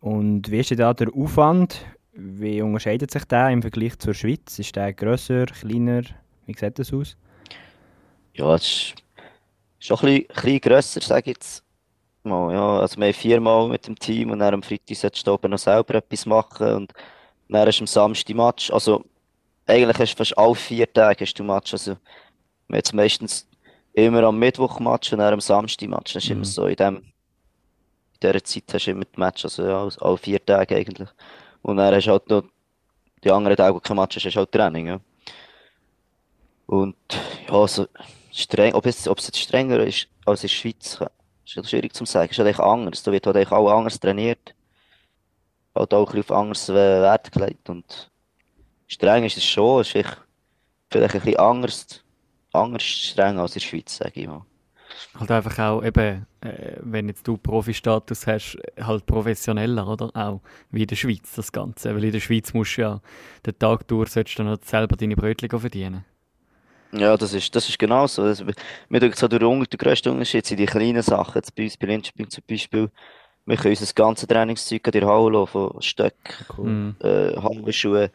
Und 0.00 0.50
wie 0.50 0.60
ist 0.60 0.70
denn 0.70 0.78
da 0.78 0.94
der 0.94 1.08
Aufwand? 1.14 1.84
Wie 2.18 2.62
unterscheidet 2.62 3.10
sich 3.10 3.24
der 3.26 3.50
im 3.50 3.60
Vergleich 3.60 3.98
zur 3.98 4.14
Schweiz? 4.14 4.58
Ist 4.58 4.74
der 4.74 4.92
grösser, 4.94 5.46
kleiner? 5.46 6.02
Wie 6.46 6.54
sieht 6.54 6.78
das 6.78 6.92
aus? 6.92 7.16
Ja, 8.34 8.54
es 8.54 8.62
ist 8.62 8.94
schon 9.80 9.98
ein 9.98 10.04
bisschen, 10.06 10.26
bisschen 10.28 10.60
grösser, 10.60 11.00
sage 11.02 11.30
ich 11.30 11.36
jetzt 11.36 11.64
mal. 12.22 12.54
Ja, 12.54 12.80
also 12.80 12.96
wir 12.98 13.06
haben 13.06 13.14
viermal 13.14 13.68
mit 13.68 13.86
dem 13.86 13.98
Team 13.98 14.30
und 14.30 14.38
dann 14.38 14.54
am 14.54 14.62
Freitag 14.62 14.96
solltest 14.96 15.26
du 15.26 15.32
oben 15.34 15.50
noch 15.50 15.58
selber 15.58 15.96
etwas 15.96 16.24
machen 16.26 16.74
und 16.74 16.92
dann 17.48 17.70
du 17.70 17.80
am 17.80 17.86
Samstag 17.86 18.34
Match. 18.34 18.70
Also 18.70 19.04
eigentlich 19.66 19.98
hast 19.98 20.14
du 20.14 20.16
fast 20.18 20.38
alle 20.38 20.54
vier 20.54 20.90
Tage 20.92 21.24
hast 21.24 21.34
du 21.34 21.44
Match. 21.44 21.72
Also 21.74 21.92
wir 21.92 21.96
haben 21.96 22.76
jetzt 22.76 22.94
meistens 22.94 23.46
immer 23.92 24.22
am 24.24 24.38
Mittwoch 24.38 24.80
Match 24.80 25.12
und 25.12 25.18
dann 25.18 25.34
am 25.34 25.40
Samstag 25.40 25.88
Match. 25.90 26.14
Das 26.14 26.24
ist 26.24 26.30
immer 26.30 26.40
Mhm. 26.40 26.44
so 26.44 26.66
in 26.66 26.76
dem, 26.76 26.96
in 26.96 27.12
dieser 28.22 28.44
Zeit 28.44 28.64
hast 28.72 28.86
du 28.86 28.90
immer 28.92 29.04
die 29.04 29.20
Match, 29.20 29.44
also 29.44 29.64
ja, 29.66 29.88
alle 30.00 30.18
vier 30.18 30.44
Tage 30.44 30.76
eigentlich. 30.76 31.08
Und 31.66 31.78
dann 31.78 31.92
hast 31.92 32.06
du 32.06 32.12
halt 32.12 32.30
noch 32.30 32.44
die 33.24 33.30
anderen 33.32 33.56
Tage, 33.56 33.74
wo 33.74 33.80
kein 33.80 33.96
Match 33.96 34.14
hast, 34.14 34.24
hast 34.24 34.34
du 34.34 34.38
halt 34.38 34.52
Training, 34.52 34.86
ja. 34.86 35.00
Und 36.66 36.94
ja, 37.48 37.66
so 37.66 37.88
streng, 38.32 38.72
ob 38.74 38.86
es, 38.86 39.08
ob 39.08 39.18
es 39.18 39.26
jetzt 39.26 39.40
strenger 39.40 39.80
ist 39.80 40.06
als 40.24 40.44
in 40.44 40.48
der 40.48 40.54
Schweiz, 40.54 41.00
ist 41.44 41.68
schwierig 41.68 41.92
zu 41.92 42.04
sagen. 42.04 42.30
Ist 42.30 42.38
halt 42.38 42.60
anders. 42.60 43.02
Da 43.02 43.10
wird 43.10 43.26
halt 43.26 43.50
auch 43.50 43.76
anders 43.76 43.98
trainiert. 43.98 44.54
Halt 45.74 45.92
auch 45.92 46.08
ein 46.08 46.14
bisschen 46.14 46.36
auf 46.36 46.40
anderes 46.40 46.68
äh, 46.68 46.74
Wert 46.74 47.32
gelegt. 47.32 47.68
Und 47.68 48.12
streng 48.86 49.24
ist 49.24 49.36
es 49.36 49.44
schon. 49.44 49.80
Es 49.80 49.92
ist 49.92 50.06
vielleicht 50.88 51.14
ein 51.16 51.20
bisschen 51.20 51.40
anders, 51.40 52.04
anders 52.52 52.84
streng 52.84 53.40
als 53.40 53.56
in 53.56 53.60
der 53.60 53.66
Schweiz, 53.66 53.96
sage 53.96 54.20
ich 54.20 54.28
mal. 54.28 54.46
Halt 55.18 55.30
einfach 55.30 55.58
auch 55.58 55.84
eben, 55.84 56.26
äh, 56.40 56.76
wenn 56.80 57.08
jetzt 57.08 57.26
du 57.26 57.36
Profi-Status 57.36 58.26
hast, 58.26 58.58
halt 58.80 59.06
professioneller, 59.06 59.86
oder? 59.86 60.10
Auch 60.14 60.40
wie 60.70 60.82
in 60.82 60.86
der 60.86 60.96
Schweiz 60.96 61.34
das 61.34 61.52
Ganze. 61.52 61.94
Weil 61.94 62.04
in 62.04 62.12
der 62.12 62.20
Schweiz 62.20 62.52
musst 62.54 62.76
du 62.76 62.82
ja 62.82 63.00
den 63.44 63.58
Tag 63.58 63.86
durch 63.88 64.10
sollst 64.10 64.34
du 64.34 64.42
dann 64.42 64.48
halt 64.48 64.64
selber 64.64 64.96
deine 64.96 65.16
Brötchen 65.16 65.48
verdienen. 65.48 66.04
Ja, 66.92 67.16
das 67.16 67.32
ist, 67.34 67.54
das 67.54 67.68
ist 67.68 67.78
genau 67.78 68.06
so. 68.06 68.24
Das, 68.24 68.44
mir 68.88 69.00
denkt 69.00 69.18
so, 69.18 69.28
der, 69.28 69.38
der 69.38 69.78
grösste 69.78 70.10
Unterschied 70.10 70.46
sind 70.46 70.58
die 70.58 70.66
kleinen 70.66 71.02
Sachen. 71.02 71.34
Jetzt 71.34 71.54
bei 71.54 71.64
uns 71.64 71.76
bei 71.76 71.86
Linköping 71.86 72.30
zum 72.30 72.44
Beispiel, 72.48 72.90
wir 73.44 73.56
können 73.56 73.76
unser 73.78 73.92
ganzes 73.94 74.28
Trainingszeug 74.28 74.86
an 74.86 74.92
der 74.92 75.06
Halle 75.06 75.46
von 75.46 75.80
Stöcken, 75.80 76.34
Cool. 76.56 76.94
Äh, 77.00 77.36
Hallenschuhe. 77.40 78.10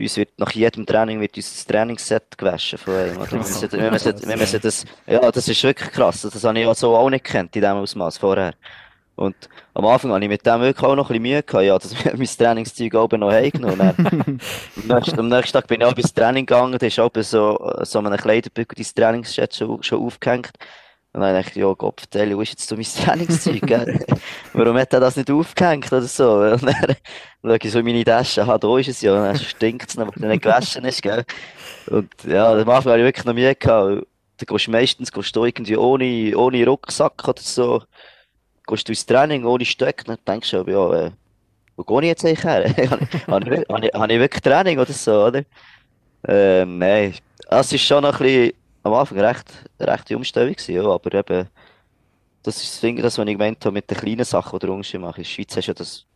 Uns 0.00 0.16
wird 0.16 0.38
nach 0.38 0.50
jedem 0.52 0.86
Training 0.86 1.20
wird 1.20 1.36
uns 1.36 1.52
das 1.52 1.66
Trainingsset 1.66 2.36
gewaschen 2.36 2.78
von 2.78 2.94
einem. 2.94 3.16
Oder? 3.16 3.30
Wir 3.30 3.38
müssen, 3.38 3.72
wir 3.72 3.90
müssen, 3.90 4.28
wir 4.28 4.36
müssen 4.36 4.60
das, 4.60 4.84
ja, 5.06 5.30
das 5.30 5.48
ist 5.48 5.62
wirklich 5.62 5.90
krass. 5.90 6.22
Das 6.22 6.44
habe 6.44 6.58
ich 6.58 6.64
ja 6.64 6.74
so 6.74 6.96
auch 6.96 7.10
nicht 7.10 7.24
gekannt 7.24 7.54
in 7.56 7.62
diesem 7.62 7.76
Ausmaß 7.76 8.18
vorher. 8.18 8.54
Und 9.20 9.36
am 9.74 9.84
Anfang 9.84 10.12
hatte 10.12 10.24
ich 10.24 10.30
mit 10.30 10.46
dem 10.46 10.60
wirklich 10.62 10.82
auch 10.82 10.96
noch 10.96 11.10
ein 11.10 11.20
bisschen 11.20 11.22
Mühe 11.22 11.42
gehabt, 11.42 11.64
ja, 11.64 11.78
dass 11.78 11.92
ich 12.04 12.04
mein 12.04 12.26
Trainingszeug 12.26 12.94
oben 12.94 13.20
noch 13.20 13.30
heimgenommen 13.30 13.92
Dann, 14.88 15.02
am, 15.18 15.28
nächsten, 15.28 15.52
Tag 15.52 15.66
bin 15.66 15.82
ich 15.82 15.86
auch 15.86 15.94
ins 15.94 16.14
Training 16.14 16.46
gegangen, 16.46 16.78
da 16.78 16.86
ist 16.86 16.98
oben 16.98 17.22
so, 17.22 17.58
so 17.82 17.98
einem 17.98 18.16
Kleiderbügel 18.16 18.76
dein 18.76 18.94
Trainingsset 18.94 19.54
schon, 19.54 19.82
schon 19.82 20.02
aufgehängt. 20.02 20.52
Und 21.12 21.22
dann 21.22 21.34
dachte 21.34 21.50
ich, 21.50 21.56
ja 21.56 21.72
Gott, 21.72 22.00
vertell, 22.00 22.36
wo 22.36 22.40
ist 22.40 22.50
jetzt 22.50 22.70
mein 22.70 22.84
Trainingszeug? 23.06 24.06
Warum 24.52 24.78
hat 24.78 24.92
er 24.92 25.00
das 25.00 25.16
nicht 25.16 25.30
aufgehängt 25.30 25.92
oder 25.92 26.02
so? 26.02 26.34
Und 26.34 26.62
dann 26.62 26.96
schaue 27.42 27.58
ich 27.60 27.72
so 27.72 27.80
in 27.80 27.84
meine 27.84 28.04
Tasche, 28.04 28.42
aha, 28.42 28.58
da 28.58 28.78
ist 28.78 28.88
es 28.88 29.00
ja, 29.00 29.14
und 29.14 29.24
dann 29.24 29.36
stinkt 29.38 29.90
es 29.90 29.96
noch, 29.96 30.06
weil 30.14 30.24
er 30.24 30.28
nicht 30.30 30.42
gewaschen 30.42 30.84
ist, 30.84 31.02
gell? 31.02 31.24
Und 31.86 32.10
ja, 32.24 32.52
am 32.52 32.58
Anfang 32.68 32.92
hatte 32.92 32.98
ich 33.00 33.06
wirklich 33.06 33.24
noch 33.24 33.34
Mühe 33.34 33.54
gehabt, 33.56 34.06
da 34.36 34.44
gehst 34.46 34.66
du 34.68 34.70
meistens 34.70 35.10
gehst 35.12 35.34
du 35.34 35.44
irgendwie 35.44 35.76
ohne, 35.76 36.36
ohne 36.36 36.64
Rucksack 36.64 37.26
oder 37.26 37.42
so, 37.42 37.82
gehst 38.68 38.86
du 38.88 38.92
ins 38.92 39.04
Training 39.04 39.44
ohne 39.44 39.64
Stöcke, 39.64 40.04
dann 40.04 40.18
denkst 40.26 40.50
du, 40.52 40.64
ja, 40.64 41.06
äh, 41.06 41.10
wo 41.76 41.82
gehe 41.84 42.02
ich 42.02 42.08
jetzt 42.08 42.24
eigentlich 42.24 42.44
her? 42.44 42.64
habe, 43.28 43.54
ich, 43.56 43.68
habe, 43.68 43.86
ich, 43.86 43.94
habe 43.94 44.12
ich 44.12 44.18
wirklich 44.20 44.42
Training 44.42 44.78
oder 44.78 44.92
so, 44.92 45.24
oder? 45.26 45.42
Ähm, 46.28 46.78
nein, 46.78 47.14
Es 47.48 47.72
war 47.72 47.78
schon 47.78 48.02
noch 48.02 48.20
ein 48.20 48.26
bisschen, 48.26 48.52
am 48.82 48.94
Anfang 48.94 49.20
recht, 49.20 49.46
recht 49.78 50.10
Umstellung 50.12 50.52
gewesen, 50.52 50.74
ja, 50.74 50.84
aber 50.84 51.14
eben, 51.14 51.48
das 52.42 52.62
ist 52.62 52.74
das 52.74 52.80
Ding, 52.80 52.96
das, 52.96 53.18
was 53.18 53.26
ich 53.26 53.32
gemeint 53.32 53.64
habe 53.64 53.74
mit 53.74 53.90
den 53.90 53.98
kleinen 53.98 54.24
Sachen, 54.24 54.58
die 54.58 54.66
der 54.66 54.74
Unterschied 54.74 55.00
machen. 55.00 55.18
In 55.18 55.22
der 55.22 55.28
Schweiz 55.28 55.56
hast 55.56 55.66
du 55.66 55.70
ja 55.70 55.74
das, 55.74 56.06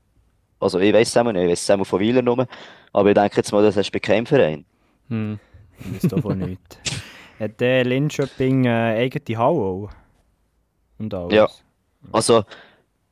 also 0.59 0.79
ich 0.79 0.95
weiss 0.95 1.09
es 1.09 1.17
auch 1.17 1.25
nicht, 1.25 1.37
ich 1.37 1.51
weiss 1.51 1.63
es 1.63 1.71
auch 1.71 1.85
von 1.85 2.01
Wieler 2.01 2.23
nur, 2.23 2.47
aber 2.93 3.09
ich 3.09 3.15
denke 3.15 3.37
jetzt 3.37 3.53
mal, 3.53 3.63
das 3.63 3.77
hast 3.77 3.89
du 3.89 3.93
bei 3.93 4.01
keinem 4.01 4.27
Verein. 4.27 4.65
Hm. 5.09 5.39
Ich 5.79 5.95
weiß 5.95 6.11
davon 6.11 6.39
nichts. 6.39 6.79
Hat 7.41 7.61
der 7.61 7.85
Linköping 7.85 8.65
äh, 8.65 8.97
eigene 8.97 9.39
Halle 9.39 9.59
auch? 9.59 9.91
Und 10.99 11.13
alles? 11.13 11.35
Ja. 11.35 11.49
Also, 12.13 12.45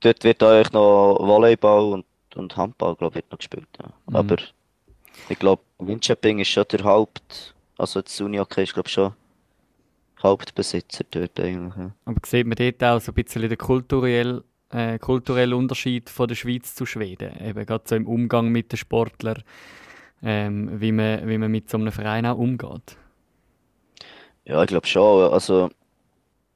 dort 0.00 0.22
wird 0.22 0.42
euch 0.42 0.72
noch 0.72 1.18
Volleyball 1.20 1.92
und, 1.92 2.06
und 2.36 2.56
Handball, 2.56 2.94
glaube 2.94 3.12
ich, 3.12 3.16
wird 3.16 3.32
noch 3.32 3.38
gespielt. 3.38 3.68
Ja. 3.80 3.88
Mhm. 4.06 4.16
Aber 4.16 4.36
ich 5.28 5.38
glaube, 5.38 5.62
Linköping 5.80 6.38
ist 6.38 6.48
schon 6.48 6.64
der 6.70 6.84
Haupt, 6.84 7.54
also 7.76 8.00
das 8.00 8.20
Uni-Hockey 8.20 8.62
ist, 8.62 8.74
glaube 8.74 8.88
ich, 8.88 8.92
schon 8.92 9.12
Hauptbesitzer 10.22 11.04
dort 11.10 11.38
eigentlich. 11.40 11.76
Ja. 11.76 11.92
Aber 12.04 12.20
sieht 12.24 12.46
man 12.46 12.56
dort 12.56 12.82
auch 12.84 13.00
so 13.00 13.12
ein 13.12 13.14
bisschen 13.14 13.48
den 13.48 13.58
kulturellen, 13.58 14.42
äh, 14.70 14.98
kulturellen 14.98 15.54
Unterschied 15.54 16.08
von 16.10 16.28
der 16.28 16.34
Schweiz 16.34 16.74
zu 16.74 16.86
Schweden? 16.86 17.32
Eben 17.40 17.66
gerade 17.66 17.84
so 17.86 17.94
im 17.94 18.06
Umgang 18.06 18.48
mit 18.48 18.72
den 18.72 18.76
Sportlern, 18.76 19.42
ähm, 20.22 20.80
wie, 20.80 20.92
man, 20.92 21.28
wie 21.28 21.38
man 21.38 21.50
mit 21.50 21.68
so 21.68 21.78
einem 21.78 21.92
Verein 21.92 22.26
auch 22.26 22.38
umgeht. 22.38 22.96
Ja, 24.44 24.62
ich 24.62 24.68
glaube 24.68 24.86
schon. 24.86 25.32
Also, 25.32 25.70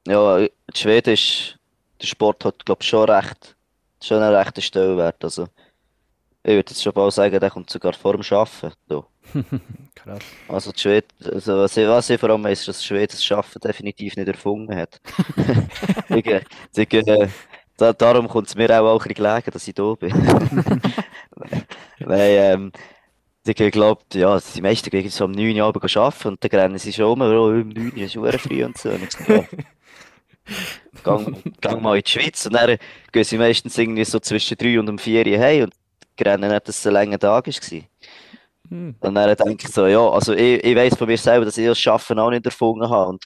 ja, 0.07 0.37
in 0.39 0.49
Schweden 0.73 1.13
ist 1.13 1.57
der 2.01 2.07
Sport 2.07 2.45
hat, 2.45 2.65
glaube 2.65 2.81
ich, 2.81 2.87
schon 2.87 3.09
recht, 3.09 3.55
schon 4.01 4.21
einen 4.21 4.35
rechten 4.35 4.61
Stellenwert. 4.61 5.23
Also, 5.23 5.47
ich 6.43 6.53
würde 6.53 6.69
jetzt 6.69 6.83
schon 6.83 6.93
bald 6.93 7.13
sagen, 7.13 7.39
der 7.39 7.49
kommt 7.49 7.69
sogar 7.69 7.93
vor 7.93 8.13
dem 8.13 8.23
Arbeiten. 8.29 8.73
Da. 8.87 9.03
Krass. 9.95 10.23
Also, 10.47 10.71
die 10.71 10.79
Schweden, 10.79 11.07
also 11.33 11.57
was, 11.57 11.77
ich, 11.77 11.87
was 11.87 12.09
ich 12.09 12.19
vor 12.19 12.29
allem 12.29 12.43
weiß, 12.43 12.59
ist, 12.59 12.67
dass 12.67 12.85
Schweden 12.85 13.11
das 13.11 13.31
Arbeiten 13.31 13.59
definitiv 13.59 14.15
nicht 14.15 14.27
erfunden 14.27 14.75
hat. 14.75 15.01
ich, 16.09 16.25
ich, 16.75 16.93
äh, 16.93 17.27
da, 17.77 17.93
darum 17.93 18.27
kommt 18.27 18.47
es 18.47 18.55
mir 18.55 18.69
auch, 18.71 18.85
auch 18.85 19.05
ein 19.05 19.07
bisschen 19.09 19.23
gelegen, 19.23 19.51
dass 19.51 19.67
ich 19.67 19.75
da 19.75 19.93
bin. 19.93 20.09
Nein, 21.99 22.19
ähm, 22.19 22.71
ich 23.45 23.71
glaube, 23.71 24.01
ja, 24.13 24.39
die 24.39 24.61
meisten 24.61 24.89
gehen 24.89 25.09
so 25.09 25.25
um 25.25 25.31
9 25.31 25.55
Uhr 25.59 25.65
abends 25.65 25.95
arbeiten 25.95 26.27
und 26.29 26.43
dann 26.43 26.59
rennen 26.59 26.77
sie 26.77 26.91
schon 26.91 27.05
um, 27.05 27.21
oh, 27.21 27.47
um 27.49 27.69
9 27.69 27.91
Uhr 27.95 27.97
ist 27.97 28.15
es 28.35 28.41
früh 28.41 28.63
und 28.65 28.77
so. 28.77 28.89
Und 28.89 29.07
ja, 29.27 29.43
gang, 31.03 31.37
gang 31.61 31.81
mal 31.81 31.97
in 31.97 32.03
die 32.03 32.11
Schweiz. 32.11 32.45
Und 32.45 32.53
dann 32.53 32.77
gehen 33.11 33.23
sie 33.23 33.37
meistens 33.37 33.77
irgendwie 33.77 34.05
so 34.05 34.19
zwischen 34.19 34.57
3 34.57 34.79
und 34.79 34.89
um 34.89 34.99
4 34.99 35.25
Uhr 35.27 35.39
heim 35.39 35.63
und 35.63 35.73
rennen 36.25 36.51
nicht, 36.51 36.67
dass 36.67 36.79
es 36.79 36.87
ein 36.87 36.93
langer 36.93 37.19
Tag 37.19 37.47
war. 37.47 37.81
Hm. 38.69 38.95
Und 38.99 39.15
dann 39.15 39.35
denke 39.35 39.67
ich 39.67 39.73
so, 39.73 39.87
ja, 39.87 40.07
also 40.09 40.33
ich, 40.33 40.63
ich 40.63 40.75
weiss 40.75 40.95
von 40.95 41.07
mir 41.07 41.17
selber, 41.17 41.45
dass 41.45 41.57
ich 41.57 41.65
das 41.65 41.79
Schaffen 41.79 42.19
auch 42.19 42.29
nicht 42.29 42.45
erfunden 42.45 42.89
habe. 42.89 43.09
Und, 43.11 43.23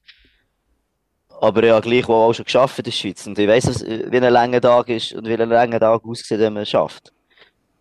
aber 1.40 1.64
ich 1.64 1.72
habe 1.72 1.82
gleich 1.82 2.08
auch 2.08 2.34
schon 2.34 2.46
geschafft 2.46 2.78
in 2.80 2.84
der 2.84 2.92
Schweiz. 2.92 3.26
Und 3.26 3.40
ich 3.40 3.48
was- 3.48 3.84
wie 3.86 4.18
ein 4.18 4.34
langer 4.34 4.62
Tag 4.62 4.90
ist 4.90 5.14
und 5.14 5.28
wie 5.28 5.34
ein 5.34 5.50
langer 5.50 5.80
Tag 5.80 6.06
aussieht, 6.06 6.40
wenn 6.40 6.54
man 6.54 6.66
schafft. 6.66 7.12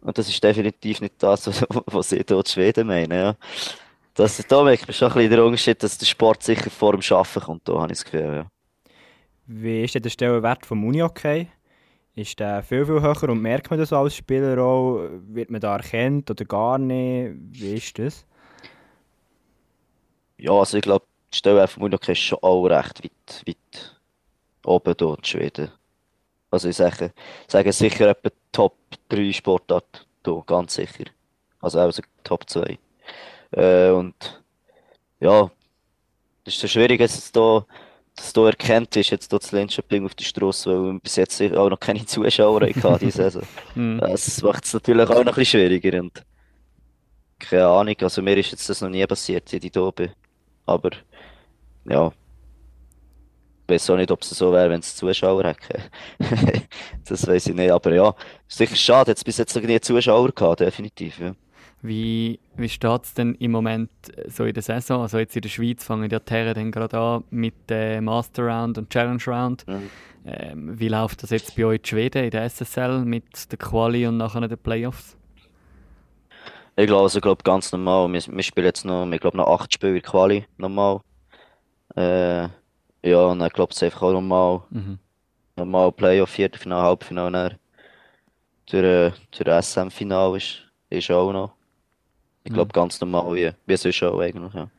Und 0.01 0.17
das 0.17 0.29
ist 0.29 0.43
definitiv 0.43 1.01
nicht 1.01 1.15
das, 1.19 1.47
was, 1.87 2.09
hier 2.09 2.29
in 2.29 2.47
Schweden 2.47 2.87
meinen. 2.87 3.13
Ja. 3.13 3.37
Das, 4.15 4.39
da 4.49 4.63
merkt 4.63 4.87
man 4.87 4.95
schon 4.95 5.09
ein 5.09 5.15
bisschen 5.15 5.31
den 5.31 5.41
Unterschied, 5.41 5.83
dass 5.83 5.99
der 5.99 6.07
Sport 6.07 6.43
sicher 6.43 6.71
vor 6.71 6.93
dem 6.93 7.03
Schaffen 7.03 7.43
kommt. 7.43 7.69
Da 7.69 7.75
habe 7.75 7.93
ich 7.93 7.99
das 7.99 8.05
Gefühl, 8.05 8.35
ja. 8.35 8.47
Wie 9.47 9.83
ist 9.85 9.95
denn 9.95 10.03
der 10.03 10.11
Stellenwert 10.11 10.65
vom 10.65 10.85
Unihockey? 10.85 11.49
Ist 12.15 12.39
der 12.41 12.63
viel, 12.63 12.85
viel 12.85 13.01
höher 13.01 13.29
und 13.29 13.41
merkt 13.41 13.71
man 13.71 13.79
das 13.79 13.93
als 13.93 14.17
Spieler 14.17 14.61
auch? 14.63 15.09
Wird 15.29 15.51
man 15.51 15.61
da 15.61 15.77
erkannt 15.77 16.31
oder 16.31 16.45
gar 16.45 16.79
nicht? 16.79 17.35
Wie 17.53 17.75
ist 17.75 17.99
das? 17.99 18.27
Ja, 20.37 20.53
also 20.53 20.77
ich 20.77 20.83
glaube, 20.83 21.05
die 21.33 21.37
Stellenwert 21.37 21.71
vom 21.71 21.85
Unihockey 21.85 22.13
ist 22.13 22.19
schon 22.19 22.39
auch 22.43 22.65
recht 22.67 23.05
weit, 23.05 23.45
weit 23.47 24.01
oben 24.65 24.95
hier 24.99 25.17
in 25.17 25.25
Schweden. 25.25 25.71
Also 26.51 26.69
ich 26.69 26.77
sage, 26.77 27.13
sage 27.47 27.73
sicher 27.73 28.09
etwa 28.09 28.31
Top 28.51 28.77
3 29.09 29.33
Sportart 29.33 30.07
hier, 30.25 30.43
ganz 30.47 30.75
sicher. 30.75 31.05
Also 31.61 31.81
auch 31.81 31.93
so 31.93 32.03
Top 32.25 32.49
2. 32.49 32.79
Äh, 33.53 33.91
und 33.91 34.43
ja, 35.21 35.51
das 36.45 36.55
ist 36.55 36.61
so 36.61 36.69
schwierig, 36.69 36.99
dass 37.01 37.17
es 37.17 37.33
da, 38.21 38.25
dass 38.25 38.33
da 38.33 38.47
erkannt 38.47 38.97
ist, 38.97 39.11
jetzt 39.11 39.31
hier 39.31 39.41
zu 39.41 39.57
Linköping 39.57 40.05
auf 40.05 40.15
der 40.15 40.25
Straße, 40.25 40.71
weil 40.71 40.93
wir 40.93 41.01
bis 41.01 41.17
jetzt 41.17 41.41
auch 41.41 41.71
noch 41.71 41.81
keine 41.81 42.05
Zuschauer 42.05 42.61
hatten 42.63 42.99
diese 43.01 43.23
Saison. 43.31 43.43
Hm. 43.75 43.99
Das 44.01 44.43
macht 44.43 44.65
es 44.65 44.75
natürlich 44.75 45.09
auch 45.09 45.11
noch 45.11 45.19
ein 45.19 45.25
bisschen 45.35 45.61
schwieriger. 45.61 46.01
Und 46.01 46.25
keine 47.39 47.67
Ahnung, 47.67 47.97
also 48.01 48.23
mir 48.23 48.37
ist 48.37 48.51
jetzt 48.51 48.69
das 48.69 48.81
noch 48.81 48.91
nie 48.91 49.07
passiert, 49.07 49.49
seit 49.49 49.65
ich 49.65 49.73
da 49.73 49.91
bin. 49.91 50.11
Aber 50.67 50.91
ja, 51.89 52.09
ich 52.09 53.75
weiß 53.75 53.91
auch 53.91 53.97
nicht, 53.97 54.11
ob 54.11 54.23
es 54.23 54.31
so 54.31 54.53
wäre, 54.53 54.71
wenn 54.71 54.81
es 54.81 54.97
Zuschauer 54.97 55.45
hätte. 55.45 55.83
das 57.09 57.27
weiß 57.27 57.47
ich 57.47 57.55
nicht. 57.55 57.71
Aber 57.71 57.95
ja, 57.95 58.15
sicher 58.49 58.77
schade, 58.77 59.13
jetzt 59.13 59.25
bis 59.25 59.39
jetzt 59.39 59.55
noch 59.57 59.63
nie 59.63 59.81
Zuschauer 59.81 60.33
gehabt, 60.33 60.61
definitiv. 60.61 61.19
Ja. 61.19 61.35
Wie, 61.83 62.39
wie 62.57 62.69
steht 62.69 63.05
es 63.05 63.15
denn 63.15 63.35
im 63.37 63.53
Moment 63.53 63.91
äh, 64.15 64.31
so 64.31 64.45
in 64.45 64.53
der 64.53 64.63
Saison? 64.63 65.03
Also 65.03 65.19
jetzt 65.19 65.35
in 65.35 65.43
der 65.43 65.49
Schweiz 65.49 65.85
fangen 65.85 66.11
ja 66.11 66.19
die 66.19 66.33
Herren 66.33 66.55
dann 66.55 66.71
gerade 66.71 66.99
an 66.99 67.25
mit 67.31 67.55
der 67.69 68.03
Master 68.03 68.45
Round 68.45 68.77
und 68.79 68.91
Challenge 68.91 69.23
Round. 69.27 69.67
Mhm. 69.67 69.91
Ähm, 70.27 70.79
wie 70.79 70.89
läuft 70.89 71.23
das 71.23 71.31
jetzt 71.31 71.57
bei 71.57 71.65
euch 71.65 71.79
in 71.79 71.85
Schweden 71.85 72.25
in 72.25 72.31
der 72.31 72.45
SSL 72.45 73.05
mit 73.05 73.51
der 73.51 73.59
Quali 73.59 74.07
und 74.07 74.19
nachher 74.19 74.47
den 74.47 74.59
Playoffs? 74.59 75.17
Ich 76.77 76.87
glaube, 76.87 77.03
also, 77.03 77.21
glaub, 77.21 77.43
ganz 77.43 77.73
normal. 77.73 78.13
Wir, 78.13 78.21
wir 78.27 78.43
spielen 78.43 78.67
jetzt 78.67 78.85
noch, 78.85 79.11
ich 79.11 79.21
glaube, 79.21 79.37
noch 79.37 79.49
acht 79.49 79.73
Spiele 79.73 79.97
in 79.97 80.03
der 80.03 80.11
Quali, 80.11 80.45
normal. 80.59 81.01
Äh, 81.97 82.49
ja, 83.03 83.25
und 83.25 83.39
dann 83.39 83.49
glaube 83.49 83.73
ich 83.75 83.83
einfach 83.83 84.03
auch 84.03 84.13
normal. 84.13 84.63
Mhm. 84.71 84.99
normal 85.57 85.93
Playoff, 85.93 86.31
Viertelfinale, 86.31 86.83
Halbfinale, 86.83 87.31
dann 87.31 88.83
der, 88.83 89.13
der 89.39 89.63
SM-Final 89.63 90.37
ist, 90.37 90.63
ist 90.91 91.11
auch 91.11 91.33
noch. 91.33 91.53
Ich 92.45 92.53
glaube, 92.53 92.73
ganz 92.73 93.01
normal, 93.01 93.35
wie, 93.35 93.51
wie 93.67 93.77
sonst 93.77 94.03
auch 94.03 94.21
eigentlich, 94.21 94.55
ja. 94.55 94.71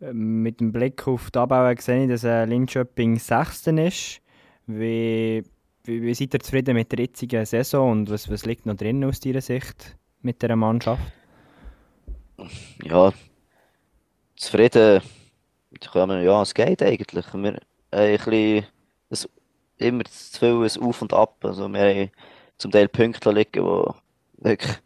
Ähm, 0.00 0.42
Mit 0.42 0.60
dem 0.60 0.72
Blick 0.72 1.06
auf 1.06 1.30
die 1.30 1.38
Abbau 1.38 1.72
sehe 1.78 2.04
ich, 2.04 2.10
dass 2.10 2.24
äh, 2.24 2.44
Linköping 2.44 3.18
Sechster 3.18 3.76
ist. 3.78 4.20
Wie, 4.66 5.42
wie, 5.84 6.02
wie 6.02 6.14
seid 6.14 6.34
ihr 6.34 6.40
zufrieden 6.40 6.74
mit 6.74 6.92
der 6.92 7.00
jetzigen 7.00 7.44
Saison 7.46 7.90
und 7.90 8.10
was, 8.10 8.30
was 8.30 8.44
liegt 8.44 8.66
noch 8.66 8.76
drin 8.76 9.04
aus 9.04 9.20
deiner 9.20 9.40
Sicht 9.40 9.96
mit 10.20 10.42
dieser 10.42 10.56
Mannschaft? 10.56 11.02
Ja, 12.82 13.12
zufrieden, 14.36 15.00
kann 15.80 16.08
man, 16.08 16.24
ja, 16.24 16.42
es 16.42 16.54
geht 16.54 16.82
eigentlich. 16.82 17.26
Wir 17.32 17.32
haben 17.32 17.58
ein 17.90 18.16
bisschen, 18.16 18.66
es, 19.08 19.28
immer 19.78 20.04
zu 20.04 20.38
viel 20.38 20.62
ein 20.62 20.82
Auf 20.82 21.02
und 21.02 21.12
Ab. 21.12 21.36
Also 21.44 21.68
wir 21.68 21.80
haben 21.80 22.10
zum 22.58 22.70
Teil 22.70 22.88
Punkte 22.88 23.30
liegen, 23.30 23.64
die 23.64 24.44
wirklich 24.44 24.78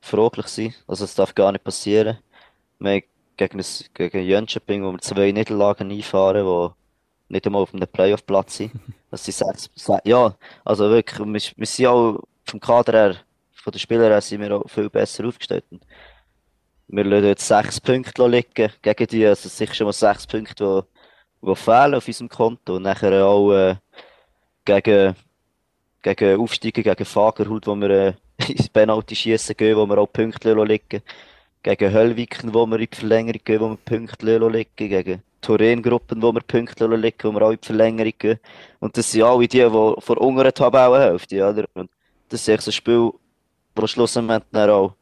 fraglich 0.00 0.46
sind. 0.46 0.74
Also 0.86 1.04
es 1.04 1.14
darf 1.14 1.34
gar 1.34 1.52
nicht 1.52 1.64
passieren. 1.64 2.18
Wir 2.78 2.92
haben 2.92 3.02
gegen, 3.36 3.60
ein, 3.60 3.66
gegen 3.94 4.22
Jönköping, 4.24 4.84
wo 4.84 4.92
wir 4.92 4.98
zwei 5.00 5.32
Niederlagen 5.32 5.90
einfahren, 5.90 6.44
die 6.46 7.34
nicht 7.34 7.46
einmal 7.46 7.62
auf 7.62 7.74
einem 7.74 7.88
Playoff-Platz 7.88 8.56
sind. 8.56 8.72
Das 9.12 9.24
sind 9.24 9.34
sechs, 9.34 9.68
se- 9.74 9.98
ja, 10.04 10.36
also 10.64 10.88
wirklich, 10.88 11.18
wir, 11.18 11.56
wir 11.56 11.66
sind 11.66 11.86
auch 11.86 12.22
vom 12.44 12.60
Kader 12.60 12.92
her, 12.92 13.16
von 13.54 13.72
den 13.72 13.80
Spielern 13.80 14.12
her, 14.12 14.20
sind 14.20 14.40
wir 14.40 14.54
auch 14.56 14.68
viel 14.70 14.88
besser 14.88 15.26
aufgestellt. 15.26 15.64
Wir 16.86 17.04
lassen 17.04 17.26
jetzt 17.26 17.46
sechs 17.48 17.80
Punkte 17.80 18.26
liegen 18.28 18.70
gegen 18.82 19.06
die, 19.08 19.26
also 19.26 19.48
sicher 19.48 19.74
schon 19.74 19.86
mal 19.86 19.92
sechs 19.92 20.28
Punkte, 20.28 20.86
die, 21.42 21.46
die 21.48 21.56
fehlen 21.56 21.94
auf 21.96 22.06
unserem 22.06 22.28
Konto. 22.28 22.76
Und 22.76 22.82
nachher 22.82 23.26
auch 23.26 23.52
äh, 23.52 23.76
gegen, 24.64 25.16
gegen 26.02 26.40
Aufsteiger, 26.40 26.82
gegen 26.82 27.04
Fagerhut, 27.04 27.66
wo 27.66 27.74
wir 27.74 27.90
äh, 27.90 28.14
ins 28.48 28.68
Penalty 28.68 29.14
schießen 29.14 29.56
gehen, 29.56 29.76
wo 29.76 29.86
wir 29.86 29.98
auch 29.98 30.06
Punkte 30.12 30.54
liegen. 30.54 31.02
Gegen 31.62 31.92
Höllwiken, 31.92 32.54
wo 32.54 32.66
wir 32.66 32.78
in 32.78 32.88
die 32.90 32.96
Verlängerung 32.96 33.40
gehen, 33.44 33.60
wo 33.60 33.68
wir 33.70 33.76
Punkte 33.84 34.38
liegen. 34.38 34.70
Gegen 34.76 35.22
Torén-Gruppen, 35.42 36.22
wo 36.22 36.32
wir 36.32 36.40
Punkte 36.40 36.86
liegen, 36.86 37.16
wo 37.22 37.32
wir 37.32 37.42
auch 37.42 37.50
in 37.50 37.58
die 37.60 37.66
Verlängerung 37.66 38.12
gehen. 38.18 38.38
Und 38.78 38.96
das 38.96 39.10
sind 39.10 39.22
alle 39.22 39.46
die, 39.46 39.58
die 39.58 39.68
vor 39.68 40.18
unteren 40.18 40.54
Tabellenhälfte, 40.54 41.36
oder? 41.36 41.64
Und 41.74 41.90
das 42.28 42.40
ist 42.42 42.48
echt 42.48 42.62
so 42.62 42.70
ein 42.70 42.72
Spiel, 42.72 43.10
wo 43.74 43.86
schlussendlich 43.86 44.42
dann 44.52 44.70
auch 44.70 44.94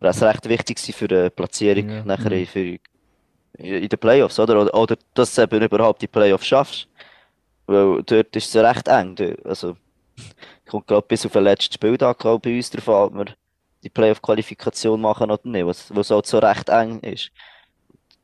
das 0.00 0.22
recht 0.22 0.48
wichtig 0.48 0.78
sein 0.78 0.94
für 0.94 1.08
die 1.08 1.30
Platzierung 1.30 1.88
Ja. 1.88 2.04
nachher 2.04 2.32
in, 2.32 2.46
für, 2.46 2.78
in 3.58 3.88
den 3.88 3.98
Playoffs, 3.98 4.38
oder? 4.38 4.62
Oder, 4.62 4.74
oder 4.74 4.96
dass 5.14 5.34
du 5.34 5.42
eben 5.42 5.62
überhaupt 5.62 6.02
die 6.02 6.06
Playoffs 6.06 6.46
schaffst. 6.46 6.88
Weil 7.66 8.02
dort 8.04 8.34
ist 8.36 8.54
es 8.54 8.62
recht 8.62 8.88
eng. 8.88 9.16
Also, 9.44 9.76
kommt 10.66 10.86
gerade 10.86 11.06
bis 11.06 11.26
auf 11.26 11.32
den 11.32 11.44
letzten 11.44 11.74
Spieltag 11.74 12.18
bei 12.18 12.56
uns 12.56 12.70
drauf 12.70 12.88
an, 12.88 12.94
ob 13.04 13.14
wir 13.14 13.34
die 13.82 13.90
Playoff-Qualifikation 13.90 15.00
machen 15.00 15.30
oder 15.30 15.48
nicht, 15.48 15.66
was, 15.66 15.94
was 15.94 16.10
halt 16.10 16.26
so 16.26 16.38
recht 16.38 16.68
eng 16.68 17.00
ist. 17.00 17.30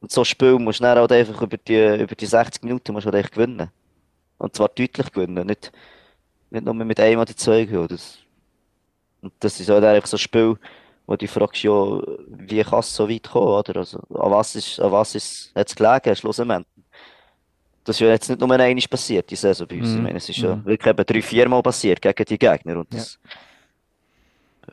Und 0.00 0.10
so 0.10 0.22
ein 0.22 0.24
Spiel 0.26 0.58
musst 0.58 0.80
du 0.80 0.84
dann 0.84 0.98
halt 0.98 1.12
einfach 1.12 1.40
über 1.40 1.56
die, 1.56 2.02
über 2.02 2.14
die 2.14 2.26
60 2.26 2.62
Minuten 2.62 2.92
musst 2.92 3.06
halt 3.06 3.16
echt 3.16 3.32
gewinnen. 3.32 3.70
Und 4.38 4.54
zwar 4.54 4.68
deutlich 4.68 5.12
gewinnen, 5.12 5.46
nicht, 5.46 5.72
nicht 6.50 6.64
nur 6.64 6.74
mit 6.74 7.00
einem 7.00 7.20
oder 7.20 7.36
zwei 7.36 7.64
Goal. 7.64 7.88
Und 9.22 9.32
das 9.40 9.60
ist 9.60 9.70
halt 9.70 9.84
einfach 9.84 10.06
so 10.08 10.16
ein 10.16 10.20
Spiel, 10.20 10.58
wo 11.06 11.16
du 11.16 11.26
fragst, 11.28 11.62
ja, 11.62 11.72
wie 12.28 12.62
kann 12.62 12.80
es 12.80 12.94
so 12.94 13.08
weit 13.08 13.30
kommen, 13.30 13.48
oder? 13.48 13.76
Also, 13.76 13.98
an 13.98 14.30
was 14.30 14.54
ist, 14.54 14.80
an 14.80 14.92
was 14.92 15.14
ist, 15.14 15.52
hat 15.54 15.68
es 15.68 15.74
gelegen, 15.74 16.16
schlussendlich? 16.16 16.66
Das 17.84 17.96
ist 17.96 18.00
ja 18.00 18.08
jetzt 18.08 18.28
nicht 18.30 18.40
nur 18.40 18.50
einmal 18.50 18.84
passiert, 18.88 19.30
die 19.30 19.36
Saison 19.36 19.66
bei 19.68 19.76
uns. 19.78 19.90
Ich 19.90 19.96
Mhm. 19.96 20.02
meine, 20.04 20.16
es 20.16 20.28
ist 20.28 20.38
ja 20.38 20.56
Mhm. 20.56 20.64
wirklich 20.64 20.90
eben 20.90 21.04
drei, 21.06 21.22
vier 21.22 21.48
Mal 21.48 21.62
passiert 21.62 22.00
gegen 22.00 22.24
die 22.24 22.38
Gegner. 22.38 22.78
Und 22.78 22.92
das, 22.94 23.18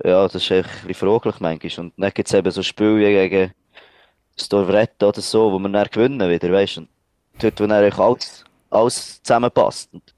ja. 0.04 0.24
das 0.24 0.36
ist 0.36 0.52
echt 0.52 0.70
ein 0.70 0.88
bisschen 0.88 1.08
fraglich 1.10 1.40
manchmal. 1.40 1.86
Und 1.86 1.94
dann 1.98 2.12
gibt 2.14 2.28
es 2.28 2.34
eben 2.34 2.52
so 2.52 2.64
Spiele 2.64 3.10
gegen 3.30 3.52
Storvretta 4.40 5.08
oder 5.08 5.22
so, 5.22 5.52
wo 5.52 5.60
man 5.60 5.74
dann 5.74 5.88
gewinnen 5.92 6.30
wieder, 6.30 6.52
weißt 6.52 6.78
du? 6.78 6.82
Und 6.82 6.90
dort, 7.40 7.60
wo 7.60 7.68
dann 7.68 7.84
eigentlich 7.84 8.00
alles, 8.00 8.44
alles 8.70 9.22
zusammenpasst. 9.22 9.94
Und 9.94 10.14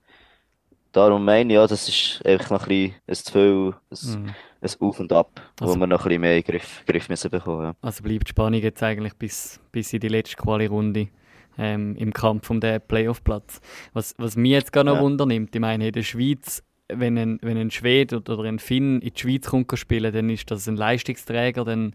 darum 0.91 1.25
meine 1.25 1.51
ich, 1.51 1.55
ja, 1.55 1.65
das 1.65 1.89
ist 1.89 2.21
einfach 2.25 2.51
noch 2.51 2.67
ein 2.67 2.93
bisschen 3.07 3.25
zu 3.25 3.31
viel, 3.31 3.73
ein, 4.13 4.23
Mhm. 4.23 4.35
ein 4.61 4.71
Auf 4.79 4.99
und 4.99 5.11
Ab, 5.11 5.41
Also- 5.59 5.73
wo 5.73 5.79
wir 5.79 5.87
noch 5.87 6.01
ein 6.01 6.07
bisschen 6.09 6.21
mehr 6.21 6.37
in 6.37 6.43
den 6.43 6.51
Griff, 6.51 6.83
Griff 6.85 7.09
müssen 7.09 7.31
bekommen. 7.31 7.63
Ja. 7.63 7.75
Also 7.81 8.03
bleibt 8.03 8.27
die 8.27 8.29
Spannung 8.29 8.61
jetzt 8.61 8.83
eigentlich 8.83 9.15
bis, 9.15 9.59
bis 9.71 9.91
in 9.93 9.99
die 9.99 10.09
letzte 10.09 10.35
Quali-Runde 10.37 11.07
ähm, 11.57 11.95
im 11.95 12.13
Kampf 12.13 12.49
um 12.49 12.59
den 12.59 12.81
Playoff-Platz. 12.81 13.61
Was, 13.93 14.15
was 14.17 14.35
mich 14.35 14.51
jetzt 14.51 14.71
gar 14.71 14.83
noch 14.83 14.95
Ja. 14.95 15.01
Wunder 15.01 15.25
nimmt, 15.25 15.55
ich 15.55 15.61
meine, 15.61 15.87
in 15.87 15.93
der 15.93 16.03
Schweiz, 16.03 16.63
wenn 16.89 17.17
ein, 17.17 17.39
wenn 17.41 17.57
ein 17.57 17.71
Schwede 17.71 18.17
oder 18.17 18.39
ein 18.43 18.59
Finn 18.59 19.01
in 19.01 19.13
die 19.13 19.19
Schweiz 19.19 19.47
kommt 19.47 19.71
spielen, 19.77 20.13
dann 20.13 20.29
ist 20.29 20.49
das 20.51 20.67
ein 20.67 20.75
Leistungsträger, 20.75 21.63
dann, 21.65 21.93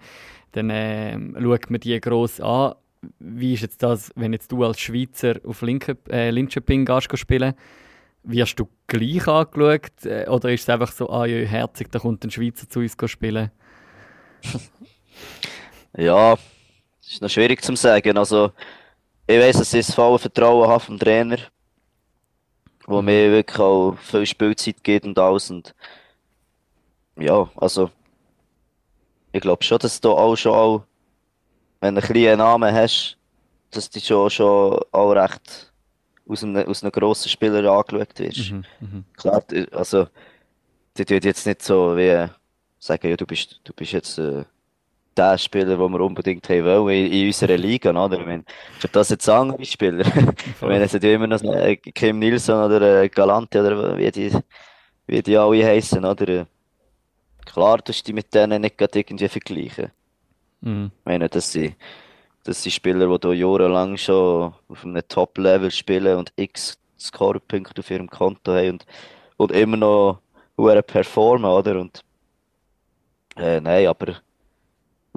dann 0.52 0.70
ähm, 0.72 1.36
schaut 1.40 1.70
man 1.70 1.80
die 1.80 2.00
gross 2.00 2.40
an. 2.40 2.74
Wie 3.20 3.54
ist 3.54 3.62
jetzt 3.62 3.82
das, 3.82 4.10
wenn 4.16 4.32
jetzt 4.32 4.50
du 4.50 4.64
als 4.64 4.80
Schweizer 4.80 5.36
auf 5.44 5.62
Linköp 5.62 6.12
äh, 6.12 6.30
Linköping 6.30 6.84
gehst 6.84 7.08
go 7.08 7.16
spielen? 7.16 7.54
Wirst 8.24 8.58
du 8.58 8.68
gleich 8.88 9.28
angeschaut? 9.28 10.04
Äh, 10.04 10.26
oder 10.28 10.52
ist 10.52 10.62
es 10.62 10.68
einfach 10.68 10.90
so, 10.90 11.08
ah 11.08 11.24
ja, 11.24 11.46
herzig, 11.46 11.92
da 11.92 12.00
kommt 12.00 12.24
ein 12.24 12.30
Schweizer 12.30 12.68
zu 12.68 12.80
uns 12.80 12.96
spielen? 13.06 13.50
Ja, 15.96 16.36
das 17.00 17.12
ist 17.12 17.22
noch 17.22 17.30
schwierig 17.30 17.62
zu 17.62 17.74
sagen. 17.74 18.18
Also, 18.18 18.52
ich 19.28 19.38
weiss, 19.38 19.58
dass 19.58 19.74
ich 19.74 19.86
das 19.86 19.94
volle 19.94 20.18
Vertrauen 20.18 20.68
habe 20.68 20.80
vom 20.80 20.98
Trainer, 20.98 21.36
wo 22.86 23.02
mir 23.02 23.30
wirklich 23.30 23.58
auch 23.58 23.96
viel 23.98 24.24
Spielzeit 24.24 24.82
gibt 24.82 25.04
und 25.04 25.18
alles. 25.18 25.50
Und 25.50 25.74
ja, 27.16 27.48
also, 27.56 27.90
ich 29.32 29.40
glaube 29.42 29.62
schon, 29.62 29.78
dass 29.78 30.00
du 30.00 30.12
auch 30.12 30.34
schon, 30.34 30.54
auch, 30.54 30.84
wenn 31.80 31.94
du 31.94 32.00
ein 32.00 32.10
einen 32.10 32.38
Namen 32.38 32.74
hast, 32.74 33.18
dass 33.70 33.90
du 33.90 34.00
schon, 34.00 34.30
schon 34.30 34.80
auch 34.92 35.12
recht 35.12 35.72
aus 36.26 36.42
einem, 36.42 36.66
aus 36.66 36.82
einem 36.82 36.92
grossen 36.92 37.28
Spieler 37.28 37.70
angeschaut 37.70 38.18
wirst. 38.18 38.50
Mhm, 38.50 38.64
mhm. 38.80 39.04
Klar, 39.14 39.44
also, 39.72 40.06
die 40.96 41.04
tun 41.04 41.20
jetzt 41.22 41.46
nicht 41.46 41.62
so 41.62 41.94
wie 41.96 42.28
sagen, 42.78 43.10
ja, 43.10 43.16
du 43.16 43.26
bist, 43.26 43.60
du 43.64 43.74
bist 43.74 43.92
jetzt 43.92 44.18
äh, 44.18 44.44
der 45.18 45.36
Spieler, 45.36 45.76
den 45.76 45.92
wir 45.92 46.00
unbedingt 46.00 46.48
haben 46.48 46.64
wollen 46.64 47.06
in, 47.06 47.12
in 47.12 47.26
unserer 47.26 47.56
Liga, 47.56 47.90
oder? 47.90 48.18
Ich 48.18 48.26
meine, 48.26 48.44
für 48.78 48.88
das 48.88 49.10
jetzt 49.10 49.28
andere 49.28 49.64
Spieler. 49.64 50.04
Ich 50.46 50.62
meine, 50.62 50.84
es 50.84 50.92
ja 50.92 51.00
immer 51.00 51.26
noch 51.26 51.42
äh, 51.42 51.76
Kim 51.76 52.18
Nilsson 52.18 52.64
oder 52.64 53.02
äh, 53.02 53.08
Galante 53.08 53.60
oder 53.60 53.96
wie 53.98 54.10
die, 54.10 54.32
wie 55.06 55.22
die 55.22 55.36
alle 55.36 55.64
heißen, 55.66 56.04
oder? 56.04 56.46
Klar, 57.44 57.78
du 57.78 57.92
die 57.92 58.12
mit 58.12 58.34
denen 58.34 58.62
nicht 58.62 58.80
irgendwie 58.80 59.28
vergleichen. 59.28 59.90
Mhm. 60.60 60.90
Ich 60.98 61.04
meine, 61.04 61.28
das 61.28 61.52
sind, 61.52 61.76
das 62.44 62.62
sind 62.62 62.72
Spieler, 62.72 63.18
die 63.18 63.28
hier 63.28 63.36
jahrelang 63.36 63.96
schon 63.96 64.54
auf 64.68 64.84
einem 64.84 65.02
Top-Level 65.08 65.70
spielen 65.70 66.18
und 66.18 66.32
x 66.36 66.78
Scorepunkte 66.98 67.80
auf 67.80 67.90
ihrem 67.90 68.10
Konto 68.10 68.52
haben 68.52 68.70
und, 68.70 68.86
und 69.36 69.52
immer 69.52 69.76
noch 69.76 70.20
performen, 70.82 71.50
oder? 71.50 71.80
Und 71.80 72.02
äh, 73.36 73.60
nein, 73.60 73.86
aber 73.86 74.16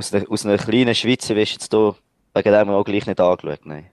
aus 0.02 0.14
einer, 0.14 0.32
aus 0.32 0.46
einer 0.46 0.58
kleinen 0.58 0.96
Schweiz 0.96 1.30
wirst 1.30 1.52
du 1.52 1.56
jetzt 1.56 1.72
hier 1.72 1.96
wegen 2.34 2.54
dem 2.54 2.70
auch 2.70 2.84
gleich 2.84 3.06
nicht 3.06 3.20
angeschaut, 3.20 3.66
nein. 3.66 3.92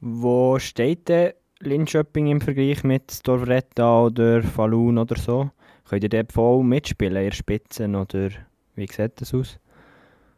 Wo 0.00 0.58
steht 0.58 1.08
denn 1.08 1.32
Linköping 1.60 2.26
im 2.28 2.40
Vergleich 2.40 2.84
mit 2.84 3.10
Storvretta 3.10 4.02
oder 4.02 4.42
Falun 4.42 4.98
oder 4.98 5.16
so? 5.16 5.50
Könnt 5.88 6.04
ihr 6.04 6.08
dort 6.08 6.32
voll 6.32 6.62
mitspielen, 6.62 7.24
ihr 7.24 7.32
Spitzen 7.32 7.94
oder 7.96 8.30
wie 8.74 8.86
sieht 8.86 9.20
das 9.20 9.34
aus? 9.34 9.58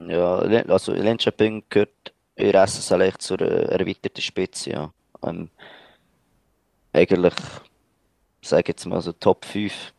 Ja, 0.00 0.36
also 0.38 0.92
Linköping 0.92 1.64
gehört 1.68 2.12
in 2.36 2.52
der 2.52 2.66
SSL 2.66 3.02
echt 3.02 3.22
zur 3.22 3.40
äh, 3.40 3.64
erweiterten 3.78 4.20
Spitze, 4.20 4.70
ja. 4.70 4.92
Ähm, 5.22 5.50
eigentlich, 6.92 7.34
sage 8.42 8.62
ich 8.62 8.68
jetzt 8.68 8.86
mal 8.86 9.00
so 9.00 9.12
Top 9.12 9.44
5 9.44 9.92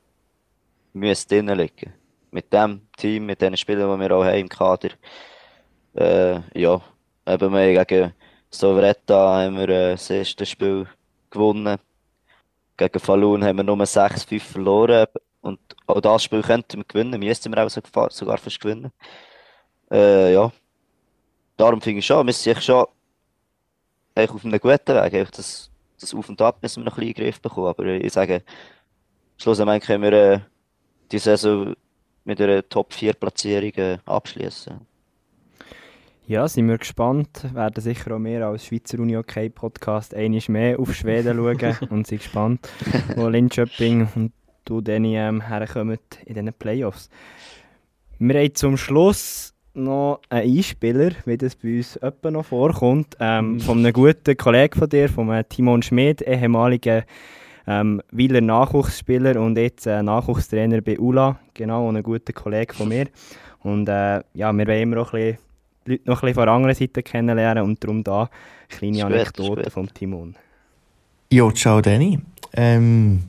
müsste 0.93 1.35
drinnen 1.35 1.57
liegen. 1.57 1.93
Mit 2.35 2.51
dem 2.51 2.81
Team, 2.97 3.27
mit 3.27 3.41
den 3.41 3.55
Spielern, 3.55 3.97
die 3.97 4.03
wir 4.03 4.13
auch 4.13 4.25
haben 4.25 4.39
im 4.39 4.49
Kader. 4.49 4.89
Äh, 5.93 6.41
ja, 6.53 6.81
eben 7.25 7.53
wir 7.53 7.85
gegen 7.85 8.13
Sovretta 8.49 9.41
haben 9.41 9.57
wir 9.57 9.69
äh, 9.69 9.91
das 9.91 10.09
erste 10.09 10.45
Spiel 10.45 10.85
gewonnen. 11.29 11.77
Gegen 12.75 12.99
Falun 12.99 13.41
haben 13.41 13.55
wir 13.55 13.63
nur 13.63 13.77
6-5 13.77 14.41
verloren. 14.41 15.07
Und 15.39 15.61
auch 15.87 16.01
das 16.01 16.23
Spiel 16.23 16.41
könnten 16.41 16.79
wir 16.79 16.83
gewinnen, 16.83 17.17
müssten 17.21 17.55
wir 17.55 17.65
auch 17.65 17.69
sogar 17.69 18.37
fast 18.37 18.59
gewinnen. 18.59 18.91
Äh, 19.89 20.33
ja. 20.33 20.51
Darum 21.55 21.79
finde 21.79 21.99
ich 21.99 22.05
schon, 22.05 22.27
wir 22.27 22.33
sind 22.33 22.61
schon 22.61 22.85
eigentlich 24.13 24.31
auf 24.31 24.43
einem 24.43 24.59
guten 24.59 24.93
Weg. 24.93 25.31
Das, 25.31 25.71
das 26.01 26.13
Auf 26.13 26.27
und 26.27 26.41
Ab 26.41 26.57
müssen 26.61 26.83
wir 26.83 26.85
noch 26.89 26.97
ein 26.97 26.99
bisschen 26.99 27.11
in 27.11 27.15
den 27.15 27.23
Griff 27.23 27.39
bekommen. 27.39 27.67
Aber 27.67 27.85
ich 27.85 28.11
sage, 28.11 28.43
schlussendlich 29.37 29.83
können 29.83 30.03
wir 30.03 30.11
äh, 30.11 30.39
die 31.13 31.19
Saison 31.19 31.73
mit 32.25 32.41
einer 32.41 32.67
Top-4-Platzierung 32.67 33.73
äh, 33.75 33.97
abschließen. 34.05 34.81
Ja, 36.27 36.47
sind 36.47 36.67
wir 36.67 36.79
gespannt. 36.79 37.45
Werden 37.53 37.81
sicher 37.81 38.15
auch 38.15 38.19
mehr 38.19 38.47
als 38.47 38.65
Schweizer 38.65 38.99
Uni 38.99 39.15
OK 39.15 39.53
Podcast 39.53 40.15
einiges 40.15 40.49
mehr 40.49 40.79
auf 40.79 40.93
Schweden 40.93 41.37
schauen 41.37 41.77
und 41.91 42.07
sind 42.07 42.21
gespannt, 42.21 42.67
wo 43.15 43.27
Linköping 43.27 44.07
und 44.15 44.33
du 44.65 44.81
dann 44.81 45.05
ähm, 45.05 45.47
herkommen 45.47 45.99
in 46.25 46.33
diesen 46.33 46.53
Playoffs. 46.53 47.09
Wir 48.17 48.39
haben 48.39 48.55
zum 48.55 48.77
Schluss 48.77 49.53
noch 49.75 50.21
einen 50.29 50.57
Einspieler, 50.57 51.11
wie 51.25 51.37
das 51.37 51.55
bei 51.55 51.77
uns 51.77 52.01
öppe 52.01 52.31
noch 52.31 52.45
vorkommt, 52.45 53.17
ähm, 53.19 53.59
von 53.59 53.79
einem 53.79 53.93
guten 53.93 54.35
Kollegen 54.35 54.79
von 54.79 54.89
dir, 54.89 55.09
von 55.09 55.43
Timon 55.47 55.83
Schmid, 55.83 56.21
ehemaliger 56.21 57.03
ähm, 57.67 58.01
Wieler 58.11 58.41
Nachwuchsspieler 58.41 59.39
und 59.39 59.57
jetzt 59.57 59.87
äh, 59.87 60.03
Nachwuchstrainer 60.03 60.81
bei 60.81 60.99
ULA, 60.99 61.39
genau, 61.53 61.87
und 61.87 61.97
ein 61.97 62.03
guter 62.03 62.33
Kollege 62.33 62.73
von 62.73 62.89
mir. 62.89 63.07
Und 63.61 63.89
äh, 63.89 64.21
ja, 64.33 64.53
wir 64.53 64.67
wollen 64.67 64.81
immer 64.81 65.01
auch 65.01 65.13
ein 65.13 65.21
bisschen 65.21 65.45
die 65.87 65.91
Leute 65.91 66.09
noch 66.09 66.17
ein 66.17 66.21
bisschen 66.21 66.33
von 66.35 66.45
der 66.45 66.53
anderen 66.53 66.75
Seite 66.75 67.03
kennenlernen 67.03 67.63
und 67.63 67.83
darum 67.83 68.03
da 68.03 68.21
eine 68.21 68.29
kleine 68.69 68.97
gut, 68.97 69.03
Anekdote 69.03 69.71
vom 69.71 69.93
Timon. 69.93 70.35
Ja, 71.31 71.51
ciao 71.51 71.81
Danny. 71.81 72.19
Ähm, 72.53 73.23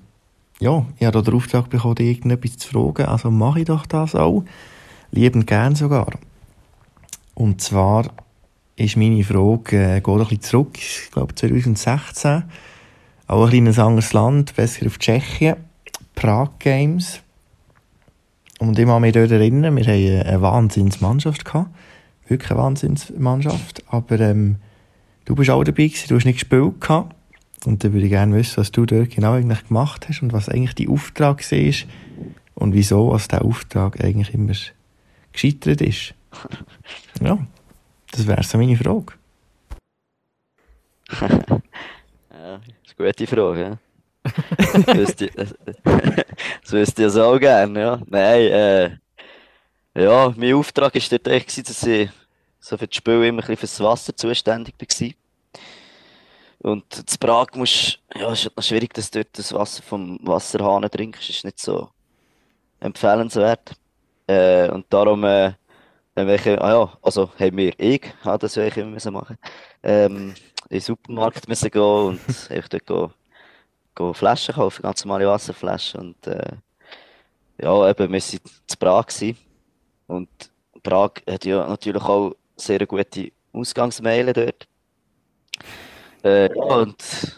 ja, 0.58 0.86
ich 0.98 1.06
habe 1.06 1.22
den 1.22 1.34
Auftrag 1.34 1.68
bekommen, 1.68 1.96
dich 1.96 2.16
irgendetwas 2.16 2.56
zu 2.56 2.68
fragen, 2.68 3.06
also 3.06 3.30
mache 3.30 3.60
ich 3.60 3.66
doch 3.66 3.86
das 3.86 4.14
auch. 4.14 4.44
Liebend 5.10 5.46
gern 5.46 5.74
sogar. 5.74 6.12
Und 7.34 7.60
zwar 7.60 8.10
ist 8.76 8.96
meine 8.96 9.24
Frage, 9.24 9.96
äh, 9.96 10.00
geht 10.00 10.08
ein 10.08 10.18
bisschen 10.18 10.40
zurück, 10.40 10.78
ich 10.78 11.10
glaube 11.12 11.34
2016. 11.34 12.44
Auch 13.28 13.44
ein 13.44 13.50
kleines 13.50 13.78
anderes 13.78 14.12
Land, 14.12 14.54
besser 14.54 14.86
auf 14.86 14.98
Tschechien. 14.98 15.56
Prag 16.14 16.50
Games. 16.58 17.20
Und 18.58 18.78
ich 18.78 18.86
kann 18.86 19.02
mich 19.02 19.12
dort 19.12 19.30
erinnern, 19.30 19.76
wir 19.76 19.84
hatten 19.84 20.28
eine 20.28 20.42
Wahnsinnsmannschaft. 20.42 21.44
Wirklich 22.28 22.50
eine 22.50 22.60
Wahnsinnsmannschaft. 22.60 23.82
Aber 23.88 24.20
ähm, 24.20 24.56
du 25.24 25.34
bist 25.34 25.50
auch 25.50 25.64
dabei 25.64 25.88
gewesen, 25.88 26.08
du 26.08 26.16
hast 26.16 26.24
nicht 26.24 26.40
gespielt 26.40 26.80
gehabt. 26.80 27.14
Und 27.64 27.82
dann 27.82 27.92
würde 27.92 28.06
ich 28.06 28.12
gerne 28.12 28.34
wissen, 28.36 28.58
was 28.58 28.70
du 28.70 28.86
dort 28.86 29.10
genau 29.10 29.32
eigentlich 29.32 29.66
gemacht 29.66 30.08
hast 30.08 30.22
und 30.22 30.32
was 30.32 30.48
eigentlich 30.48 30.76
dein 30.76 30.88
Auftrag 30.88 31.50
war 31.50 31.74
und 32.54 32.74
wieso 32.74 33.10
was 33.10 33.28
der 33.28 33.44
Auftrag 33.44 34.02
eigentlich 34.02 34.32
immer 34.32 34.52
gescheitert 35.32 35.80
ist. 35.80 36.14
Ja, 37.20 37.38
das 38.12 38.26
wäre 38.26 38.42
so 38.44 38.56
meine 38.56 38.76
Frage. 38.76 39.14
Ja, 42.46 42.58
das 42.58 42.68
ist 42.68 42.74
eine 42.85 42.85
gute 42.96 43.26
Frage, 43.26 43.60
ja. 43.60 43.78
Das 44.70 44.96
wüsste 44.96 45.26
ich- 45.26 45.34
das 46.62 46.72
wüsste 46.72 47.06
ich 47.06 47.16
auch 47.16 47.38
gerne, 47.38 47.80
ja. 47.80 48.00
Nein, 48.06 48.40
äh, 48.40 48.90
ja, 49.94 50.32
mein 50.36 50.54
Auftrag 50.54 50.94
war 50.94 51.02
dort 51.10 51.28
echt, 51.28 51.68
dass 51.68 51.82
ich 51.84 52.10
so 52.58 52.76
für 52.76 52.86
das 52.86 52.96
Spiel 52.96 53.14
immer 53.24 53.42
ein 53.42 53.46
bisschen 53.46 53.56
fürs 53.56 53.80
Wasser 53.80 54.16
zuständig 54.16 54.74
war. 54.78 55.10
Und 56.58 57.08
zu 57.08 57.18
Prag 57.18 57.48
musst, 57.54 58.00
ja, 58.14 58.32
ist 58.32 58.44
halt 58.44 58.56
noch 58.56 58.64
schwierig, 58.64 58.92
dass 58.94 59.10
du 59.10 59.20
dort 59.22 59.38
das 59.38 59.52
Wasser 59.52 59.82
vom 59.82 60.18
Wasserhahn 60.22 60.82
trinkst, 60.90 61.30
ist 61.30 61.44
nicht 61.44 61.60
so 61.60 61.90
empfehlenswert. 62.80 63.74
Äh, 64.26 64.68
und 64.70 64.86
darum, 64.90 65.22
äh, 65.24 65.52
haben 66.16 66.28
wir, 66.28 66.62
ah 66.62 66.70
ja, 66.72 66.98
also 67.02 67.30
haben 67.38 67.56
wir, 67.56 67.72
ich, 67.78 68.02
habe 68.24 68.38
das 68.38 68.58
eigentlich 68.58 68.78
immer 68.78 69.10
machen, 69.12 69.36
ähm, 69.82 70.34
in 70.68 70.78
den 70.78 70.80
Supermarkt 70.80 71.48
müssen 71.48 71.70
gehen 71.70 71.82
und 71.82 72.20
einfach 72.50 72.68
dort 72.68 72.86
gehen, 72.86 73.10
gehen 73.94 74.14
Flaschen 74.14 74.54
kaufen, 74.54 74.82
ganz 74.82 75.04
normale 75.04 75.28
Wasserflaschen. 75.28 76.00
Und 76.00 76.26
äh, 76.26 76.56
ja, 77.58 77.90
eben, 77.90 78.12
wir 78.12 78.20
waren 78.20 78.40
zu 78.66 78.76
Prag. 78.78 79.06
Gewesen. 79.06 79.38
Und 80.06 80.28
Prag 80.82 81.12
hat 81.28 81.44
ja 81.44 81.66
natürlich 81.66 82.02
auch 82.02 82.34
sehr 82.56 82.86
gute 82.86 83.32
Ausgangsmeilen 83.52 84.34
dort. 84.34 84.66
Äh, 86.24 86.54
ja, 86.54 86.62
und 86.62 87.36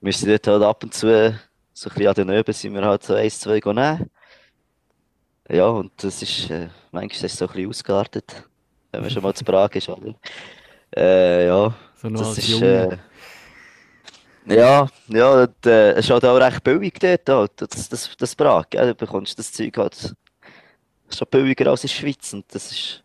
wir 0.00 0.12
sind 0.12 0.30
dort 0.30 0.46
halt 0.46 0.62
ab 0.62 0.82
und 0.82 0.94
zu, 0.94 1.06
so 1.72 1.88
ein 1.90 1.94
bisschen 1.94 2.08
an 2.08 2.14
den 2.14 2.30
Öben, 2.30 2.52
sind 2.52 2.74
wir 2.74 2.84
halt 2.84 3.02
so 3.02 3.14
eins, 3.14 3.40
zwei 3.40 3.60
nehmen. 3.64 4.10
Ja, 5.48 5.66
und 5.66 5.92
das 6.02 6.22
ist, 6.22 6.50
äh, 6.50 6.68
manchmal 6.90 7.12
ist 7.12 7.24
es 7.24 7.36
so 7.36 7.46
ein 7.46 7.52
bisschen 7.52 7.68
ausgeartet, 7.68 8.44
wenn 8.92 9.02
man 9.02 9.10
schon 9.10 9.22
mal 9.22 9.34
zu 9.34 9.44
Prag 9.44 9.70
ist, 9.74 9.88
oder? 9.88 10.14
Äh, 10.96 11.46
ja, 11.46 11.74
So 12.04 12.10
noch 12.10 12.20
das 12.20 12.28
als 12.28 12.38
ist, 12.38 12.60
äh, 12.60 12.98
ja, 14.46 14.86
ja, 15.08 15.42
und, 15.42 15.66
äh, 15.66 15.92
es 15.92 16.00
ist 16.00 16.10
halt 16.10 16.24
auch 16.26 16.36
recht 16.36 16.62
billig 16.62 16.92
dort, 17.00 17.28
halt, 17.30 17.52
das, 17.62 17.88
das, 17.88 18.14
das 18.14 18.36
Prag, 18.36 18.66
gell? 18.68 18.88
Du 18.88 18.94
bekommst 18.94 19.38
das 19.38 19.50
Zeug 19.50 19.74
halt 19.78 20.14
schon 21.08 21.28
billiger 21.30 21.70
als 21.70 21.84
in 21.84 21.88
der 21.88 21.94
Schweiz 21.94 22.30
und 22.34 22.44
das 22.54 22.72
ist, 22.72 23.02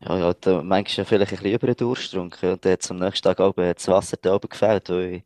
ja, 0.00 0.18
ja, 0.18 0.34
da 0.34 0.60
manchmal 0.64 1.06
vielleicht 1.06 1.32
ein 1.32 1.38
bisschen 1.38 1.54
über 1.54 1.66
den 1.68 1.76
Durchstrunk 1.76 2.36
und 2.42 2.64
dann 2.64 2.78
am 2.90 2.96
nächsten 2.96 3.22
Tag 3.22 3.38
oben 3.38 3.72
das 3.72 3.86
Wasser 3.86 4.16
da 4.20 4.34
oben 4.34 4.48
gefällt, 4.48 4.88
weil 4.88 5.14
ich, 5.14 5.22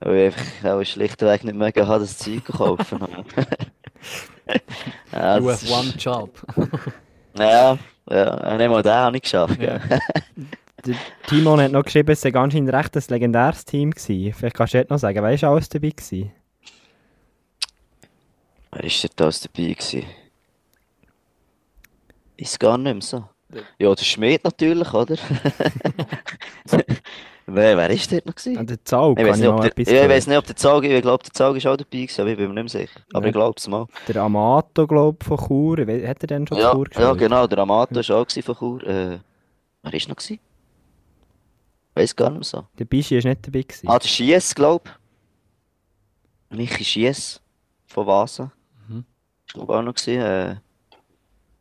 weil 0.00 0.16
ich 0.16 0.34
einfach 0.34 0.80
auch 0.80 0.84
schlichtweg 0.84 1.44
nicht 1.44 1.54
mehr 1.54 1.72
habe, 1.86 2.00
das 2.00 2.18
Zeug 2.18 2.44
kaufen. 2.44 2.98
ja, 5.12 5.38
You 5.38 5.46
das 5.46 5.62
have 5.62 5.72
one 5.72 5.94
job. 5.96 6.44
ja, 7.38 7.78
ja, 8.10 8.56
nicht 8.56 8.68
mal 8.68 8.82
den 8.82 8.92
habe 8.92 9.16
ich 9.16 9.22
geschafft, 9.22 9.62
Ja. 9.62 9.78
Der 10.84 10.96
Timon 11.28 11.60
hat 11.60 11.70
noch 11.72 11.84
geschrieben, 11.84 12.10
es 12.10 12.20
sei 12.20 12.34
anscheinend 12.34 12.72
recht 12.72 12.96
ein 12.96 13.02
legendäres 13.08 13.64
Team 13.64 13.90
gewesen. 13.92 14.32
Vielleicht 14.34 14.56
kannst 14.56 14.74
du 14.74 14.78
dort 14.78 14.90
noch 14.90 14.98
sagen, 14.98 15.22
wer 15.22 15.40
war 15.42 15.50
alles 15.50 15.68
dabei 15.68 15.90
gewesen? 15.90 16.32
Wer 18.72 18.82
war 18.82 18.90
dort 19.02 19.20
alles 19.22 19.40
dabei 19.40 19.72
gewesen? 19.74 20.04
Ist 22.36 22.58
gar 22.58 22.78
nicht 22.78 22.92
mehr 22.94 23.02
so. 23.02 23.24
Ja, 23.78 23.94
der 23.94 24.04
Schmied 24.04 24.42
natürlich, 24.44 24.92
oder? 24.94 25.14
wer, 27.46 27.76
wer 27.76 27.90
ist 27.90 28.10
dort 28.10 28.24
noch 28.26 28.34
gewesen? 28.34 28.56
An 28.58 28.66
der 28.66 28.82
Zaug 28.84 29.18
Ich 29.20 29.26
weiß 29.26 29.36
ich 29.36 29.42
nicht, 29.42 29.50
ob 29.52 29.74
der, 29.74 29.94
ja, 29.94 30.02
ich 30.04 30.08
weiß 30.08 30.26
nicht, 30.26 30.38
ob 30.38 30.46
der 30.46 30.56
Zaug, 30.56 30.84
ich 30.84 31.02
glaube, 31.02 31.22
der 31.22 31.32
Zaug 31.32 31.56
ist 31.56 31.66
auch 31.66 31.76
dabei 31.76 31.90
gewesen, 31.90 32.20
aber 32.22 32.30
ich 32.30 32.36
bin 32.38 32.48
mir 32.52 32.62
nicht 32.62 32.74
mehr 32.74 32.82
sicher. 32.86 33.00
Aber 33.12 33.24
Ja. 33.24 33.28
ich 33.28 33.32
glaube 33.34 33.54
es 33.58 33.68
mal. 33.68 33.86
Der 34.08 34.16
Amato, 34.22 34.86
glaube 34.86 35.18
ich, 35.20 35.26
von 35.28 35.36
Chur. 35.38 35.78
Weiss- 35.86 36.08
Hat 36.08 36.22
er 36.22 36.26
denn 36.28 36.46
schon 36.46 36.56
Ja, 36.58 36.72
Chur 36.72 36.86
ja, 36.94 37.12
gespielt? 37.12 37.18
genau, 37.18 37.46
der 37.46 37.58
Amato 37.58 37.94
war 37.94 38.16
auch 38.16 38.26
von 38.30 38.56
Chur. 38.56 38.82
Äh, 38.86 39.18
wer 39.82 39.94
ist 39.94 40.08
noch 40.08 40.16
gewesen? 40.16 40.40
Weiß 41.94 42.16
gar 42.16 42.30
nicht 42.30 42.38
mehr 42.40 42.44
so. 42.44 42.66
Der 42.78 42.84
Bischi 42.84 43.18
ist 43.18 43.24
nicht 43.24 43.46
dabei 43.46 43.62
gewesen. 43.62 43.88
Ah, 43.88 43.98
der 43.98 44.08
Schiess, 44.08 44.54
glaube 44.54 44.90
ich. 46.50 46.56
Michi 46.56 46.84
Schiess 46.84 47.40
von 47.86 48.06
Vasa. 48.06 48.52
Mhm. 48.88 49.04
Ich 49.46 49.54
glaube 49.54 49.76
auch 49.76 49.82
noch 49.82 49.94
gewesen. 49.94 50.20
Äh, 50.20 50.56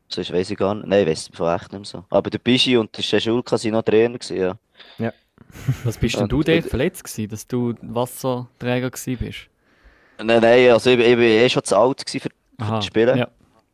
sonst 0.07 0.31
weiß 0.31 0.51
ich 0.51 0.57
gar 0.57 0.75
nicht. 0.75 0.87
Nein, 0.87 1.01
ich 1.01 1.07
weiß 1.07 1.29
es 1.29 1.37
von 1.37 1.53
echt 1.53 1.71
nicht 1.71 1.79
mehr 1.79 1.85
so. 1.85 2.05
Aber 2.09 2.29
der 2.29 2.39
Bischi 2.39 2.77
und 2.77 2.95
der 2.97 3.19
Schulka 3.19 3.57
sind 3.57 3.73
noch 3.73 3.83
Trainer 3.83 4.17
gewesen, 4.17 4.37
ja. 4.37 4.57
Was 5.83 5.97
bist 5.97 6.17
denn 6.17 6.29
du 6.29 6.43
dort 6.43 6.65
verletzt 6.65 7.03
gewesen, 7.03 7.29
dass 7.29 7.45
du 7.45 7.73
Wasserträger 7.81 8.89
gewesen 8.89 9.17
bist? 9.17 9.39
Nein, 10.17 10.41
nein, 10.41 10.71
also 10.71 10.91
ich, 10.91 10.99
ich 10.99 11.15
bin 11.15 11.23
eh 11.23 11.49
schon 11.49 11.63
zu 11.63 11.75
alt 11.77 12.05
gewesen 12.05 12.19
für, 12.21 12.29
für 12.29 12.63
Aha, 12.63 12.75
das 12.77 12.85
Spielen. 12.85 13.17
ja. 13.17 13.27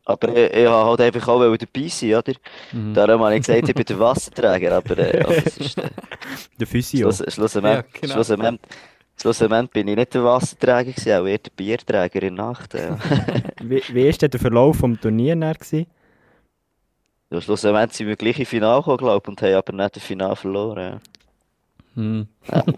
Aber 0.08 0.28
ich, 0.34 0.54
ich 0.54 0.66
habe 0.66 0.88
halt 0.88 1.00
einfach 1.02 1.28
auch 1.28 1.56
dabei 1.56 1.88
sein, 1.88 2.14
oder? 2.14 2.32
Mhm. 2.72 2.94
Darum 2.94 3.22
habe 3.22 3.34
ich 3.36 3.42
gesagt, 3.46 3.68
ich 3.68 3.74
bin 3.74 3.84
der 3.84 3.98
Wasserträger, 3.98 4.76
aber 4.78 4.96
äh, 4.98 5.18
ja, 5.18 5.24
das 5.26 5.58
ist, 5.58 5.76
äh, 5.78 5.90
Der 6.58 6.66
Physio. 6.66 7.12
Schluss, 7.12 7.34
schlussendlich, 7.34 7.74
Ja, 7.74 7.84
genau. 8.00 8.14
schlussendlich, 8.14 8.60
schlussendlich 9.20 9.70
bin 9.70 9.88
ich 9.88 9.96
nicht 9.96 10.14
der 10.14 10.24
Wasserträger 10.24 10.92
gewesen, 10.92 11.12
auch 11.12 11.26
eher 11.26 11.38
der 11.38 11.50
Bierträger 11.54 12.22
in 12.22 12.36
der 12.36 12.44
Nacht. 12.46 12.72
Ja. 12.72 12.98
Wie, 13.62 13.82
wie 13.92 14.06
war 14.06 14.12
denn 14.12 14.30
der 14.30 14.40
Verlauf 14.40 14.76
vom 14.78 14.98
Turnier 14.98 15.36
dann 15.36 15.52
gewesen? 15.52 15.86
ja, 17.30 17.40
schlussendlich 17.42 17.92
sind 17.92 18.06
wir 18.08 18.16
gleich 18.16 18.38
im 18.40 18.46
Finale 18.46 18.78
gekommen, 18.78 18.96
glaube 18.96 19.22
ich, 19.22 19.28
und 19.28 19.42
haben 19.42 19.54
aber 19.54 19.72
nicht 19.74 19.96
das 19.96 20.02
Finale 20.02 20.36
verloren. 20.36 20.78
Ja. 20.94 21.00
Hm. 21.96 22.28
ja, 22.50 22.64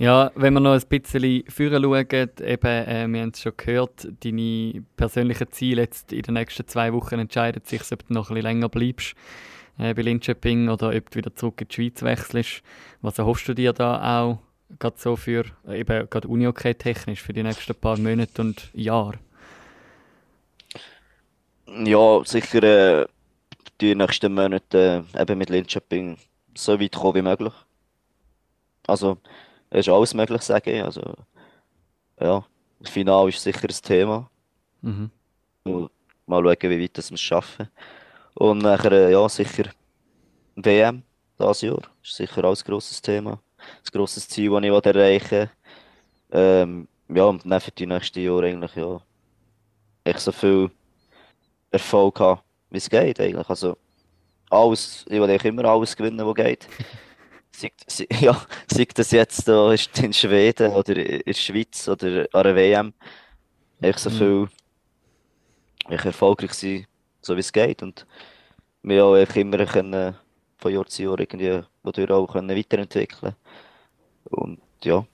wenn 0.00 0.54
wir 0.54 0.60
noch 0.60 0.72
ein 0.72 0.82
bisschen 0.88 1.44
führen 1.48 1.82
schauen, 1.82 2.30
eben, 2.40 2.66
äh, 2.66 3.06
wir 3.06 3.20
haben 3.20 3.30
es 3.34 3.42
schon 3.42 3.52
gehört, 3.54 4.08
deine 4.24 4.82
persönlichen 4.96 5.52
Ziele 5.52 5.82
jetzt 5.82 6.10
in 6.12 6.22
den 6.22 6.34
nächsten 6.34 6.66
zwei 6.66 6.92
Wochen 6.94 7.18
entscheiden 7.18 7.62
sich, 7.66 7.82
ob 7.92 8.06
du 8.06 8.14
noch 8.14 8.30
ein 8.30 8.34
bisschen 8.34 8.42
länger 8.44 8.70
bleibst 8.70 9.14
äh, 9.76 9.92
bei 9.92 10.00
Linköping 10.00 10.70
oder 10.70 10.88
ob 10.88 11.10
du 11.10 11.16
wieder 11.16 11.36
zurück 11.36 11.60
in 11.60 11.68
die 11.68 11.74
Schweiz 11.74 12.02
wechselst. 12.02 12.62
Was 13.02 13.18
erhoffst 13.18 13.46
du 13.48 13.54
dir 13.54 13.74
da 13.74 14.22
auch, 14.22 14.38
gerade 14.78 14.96
so 14.98 15.16
für, 15.16 15.44
äh, 15.68 15.80
eben 15.80 16.08
gerade 16.08 16.28
Unihockey 16.28 16.74
technisch, 16.74 17.20
für 17.20 17.34
die 17.34 17.42
nächsten 17.42 17.74
paar 17.74 17.98
Monate 17.98 18.40
und 18.40 18.70
Jahre? 18.72 19.18
Ja, 21.66 22.22
sicher 22.24 22.62
äh, 22.62 23.06
die 23.82 23.94
nächsten 23.94 24.32
Monate 24.32 25.04
äh, 25.12 25.20
eben 25.20 25.36
mit 25.36 25.50
Linköping 25.50 26.16
so 26.54 26.80
weit 26.80 26.92
kommen 26.92 27.16
wie 27.16 27.22
möglich. 27.22 27.52
Also, 28.86 29.18
ist 29.70 29.88
alles 29.88 30.14
möglich, 30.14 30.42
sage 30.42 30.72
ich. 30.72 30.82
Also, 30.82 31.02
ja, 32.20 32.44
das 32.80 32.90
Finale 32.90 33.28
ist 33.28 33.42
sicher 33.42 33.68
ein 33.68 33.82
Thema. 33.82 34.30
Mhm. 34.82 35.10
Mal 35.64 36.42
schauen, 36.42 36.70
wie 36.70 36.82
weit 36.82 36.98
das 36.98 37.10
wir 37.10 37.14
es 37.14 37.20
schaffen. 37.20 37.68
Und 38.34 38.58
nachher, 38.58 38.92
äh, 38.92 39.12
ja, 39.12 39.28
sicher 39.28 39.70
WM 40.56 41.02
dieses 41.38 41.60
Jahr. 41.62 41.82
Ist 42.02 42.16
sicher 42.16 42.44
auch 42.44 42.56
ein 42.56 42.64
grosses 42.64 43.00
Thema. 43.00 43.32
Ein 43.32 43.92
grosses 43.92 44.28
Ziel, 44.28 44.50
das 44.50 44.62
ich 44.62 44.86
erreichen 44.86 45.30
will. 45.30 45.50
Ähm, 46.32 46.88
ja, 47.08 47.24
und 47.24 47.42
dann 47.44 47.60
für 47.60 47.70
die 47.72 47.86
nächsten 47.86 48.20
Jahre 48.20 48.46
eigentlich, 48.46 48.74
ja, 48.76 49.00
echt 50.04 50.20
so 50.20 50.32
viel 50.32 50.70
Erfolg 51.70 52.20
haben, 52.20 52.40
wie 52.70 52.78
es 52.78 52.88
geht 52.88 53.20
eigentlich. 53.20 53.48
Also, 53.48 53.76
alles, 54.48 55.04
ich 55.08 55.20
will 55.20 55.24
eigentlich 55.24 55.44
immer 55.44 55.64
alles 55.64 55.96
gewinnen, 55.96 56.24
was 56.26 56.34
geht. 56.34 56.68
Sei, 57.86 58.06
ja, 58.20 58.40
sei 58.68 58.86
das 58.94 59.10
jetzt 59.10 59.46
da 59.48 59.72
ist 59.72 59.98
in 59.98 60.12
Schweden 60.12 60.72
oder 60.72 60.96
in 60.96 61.22
der 61.26 61.34
Schweiz 61.34 61.88
oder 61.88 62.26
an 62.32 62.44
der 62.44 62.56
WM. 62.56 62.94
Echt 63.82 63.98
so 64.00 64.10
Mhm. 64.10 64.14
viel 64.18 64.48
echt 65.88 66.04
erfolgreich 66.04 66.54
sein, 66.54 66.86
so 67.20 67.36
wie 67.36 67.40
es 67.40 67.52
geht. 67.52 67.82
Und 67.82 68.06
wir 68.82 69.04
auch 69.04 69.16
echt 69.16 69.36
immer 69.36 69.66
können, 69.66 70.16
von 70.58 70.72
Jahr 70.74 70.86
zu 70.86 71.02
Jahr 71.04 71.20
irgendwie 71.20 71.62
wodurch 71.82 72.10
auch 72.10 72.26
können 72.32 72.56
weiterentwickeln 72.56 73.36
Und 74.30 74.60
ja, 74.84 75.06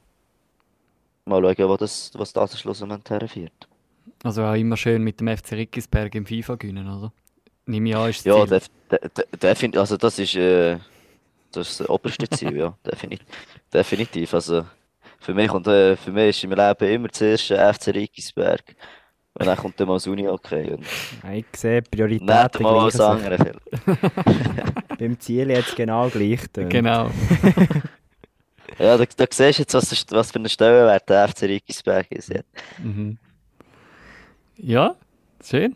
mal 1.27 1.43
schauen, 1.43 1.69
wo 1.69 1.77
das, 1.77 2.11
was 2.15 2.33
das 2.33 2.59
schlussendlich 2.61 3.11
herführt. 3.11 3.69
Also 4.25 4.43
auch 4.45 4.55
immer 4.55 4.77
schön 4.77 5.03
mit 5.03 5.21
dem 5.21 5.29
FC 5.29 5.53
Rickisberg 5.53 6.15
im 6.15 6.27
FIFA 6.27 6.57
gewinnen, 6.57 6.89
oder? 6.89 7.13
Nimm 7.67 7.87
ich 7.87 7.97
an, 7.97 8.11
ist 8.11 8.21
das 8.21 8.25
Ja, 8.25 8.47
def, 8.47 8.69
de, 8.91 8.99
de, 9.17 9.25
defin- 9.41 9.77
also 9.79 9.97
das 9.97 10.19
ist, 10.19 10.37
äh, 10.37 10.79
das 11.53 11.71
ist 11.71 11.81
das 11.81 11.89
oberste 11.89 12.29
Ziel, 12.29 12.57
ja, 12.57 12.75
definitiv. 12.87 13.27
definitiv. 13.73 14.35
Also 14.35 14.65
für 15.21 15.35
mich, 15.35 15.51
und, 15.51 15.67
äh, 15.67 15.97
für 15.97 16.13
mich 16.13 16.29
ist 16.31 16.45
im 16.45 16.51
Leben 16.53 16.89
immer 16.89 17.09
zuerst 17.11 17.51
der 17.51 17.73
FC 17.75 17.89
Rickisberg. 17.89 18.63
Und 19.39 19.45
dann 19.47 19.57
kommt 19.59 19.79
dann 19.79 19.89
mal 19.89 19.95
das 19.95 20.07
Uni-Hockey. 20.07 20.71
Und 20.73 20.85
Ja, 21.23 21.33
Ich 21.33 21.45
sehe, 21.55 21.77
nicht 21.81 21.91
Prioritäten 21.91 22.63
mal 22.63 22.89
gleichen 22.89 23.01
alles 23.01 23.01
andere. 23.01 23.53
Beim 24.99 25.21
Ziel 25.21 25.51
jetzt 25.51 25.77
genau 25.77 26.09
gleich. 26.09 26.41
tönt. 26.53 26.71
Genau. 26.71 27.11
Ja, 28.79 28.97
da, 28.97 29.05
da 29.05 29.27
siehst 29.31 29.59
du 29.59 29.63
jetzt, 29.63 29.75
was, 29.75 29.91
der- 30.07 30.17
was 30.19 30.31
für 30.33 30.37
einen 30.39 30.49
Stellenwert 30.49 31.09
der 31.09 31.29
FC 31.29 31.43
Rickisberg 31.43 32.11
ist. 32.13 32.29
Ja. 32.31 32.41
Mhm. 32.83 33.19
Ja, 34.57 34.95
schön. 35.45 35.75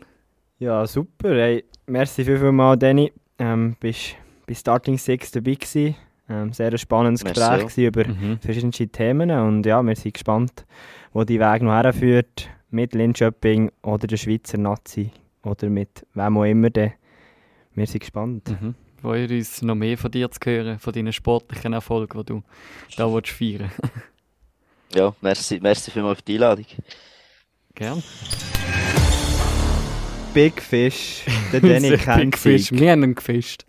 Ja, 0.59 0.85
super. 0.87 1.29
Hey, 1.29 1.63
merci 1.87 2.23
viel, 2.25 2.37
viel 2.39 2.51
mal, 2.51 2.75
Danny. 2.77 3.11
Ähm, 3.39 3.75
bist 3.79 4.15
bei 4.45 4.53
Starting 4.53 4.97
Six 4.97 5.31
dabei 5.31 5.55
gewesen. 5.55 5.95
Ähm, 6.29 6.53
sehr 6.53 6.71
ein 6.71 6.77
spannendes 6.77 7.23
Merci 7.23 7.39
Gespräch 7.39 7.85
über 7.87 8.07
Mhm. 8.07 8.39
verschiedene 8.39 8.71
Themen 8.89 9.31
und 9.31 9.65
ja, 9.65 9.81
wir 9.81 9.95
sind 9.95 10.13
gespannt, 10.13 10.65
wo 11.13 11.23
die 11.23 11.39
Weg 11.39 11.61
noch 11.61 11.73
herführt 11.73 12.49
mit 12.69 12.93
Linköping 12.93 13.71
oder 13.81 14.07
der 14.07 14.17
Schweizer 14.17 14.57
Nazi 14.57 15.11
oder 15.43 15.69
mit 15.69 16.05
wem 16.13 16.37
auch 16.37 16.45
immer. 16.45 16.69
Dann. 16.69 16.93
Wir 17.75 17.87
sind 17.87 17.99
gespannt. 18.01 18.49
Mhm. 18.49 18.75
Freuen 19.01 19.29
uns 19.31 19.61
noch 19.61 19.75
mehr 19.75 19.97
von 19.97 20.11
dir 20.11 20.29
zu 20.29 20.39
hören, 20.45 20.77
von 20.79 20.93
deinen 20.93 21.11
sportlichen 21.11 21.73
Erfolgen, 21.73 22.19
die 22.19 22.25
du 22.25 22.43
da 22.95 23.11
willst 23.11 23.29
feiern 23.31 23.71
Ja, 24.93 25.13
merci, 25.21 25.59
merci 25.61 25.89
vielmals 25.89 26.19
für 26.19 26.25
die 26.25 26.33
Einladung. 26.35 26.65
Gern. 27.73 28.03
Big 30.33 30.61
Fish, 30.61 31.23
der 31.51 31.59
Danny 31.61 31.89
Big 31.91 32.01
kennt 32.01 32.37
Fish. 32.37 32.71
Wir 32.71 32.91
haben 32.91 33.03
ihn 33.03 33.15
gefischt. 33.15 33.65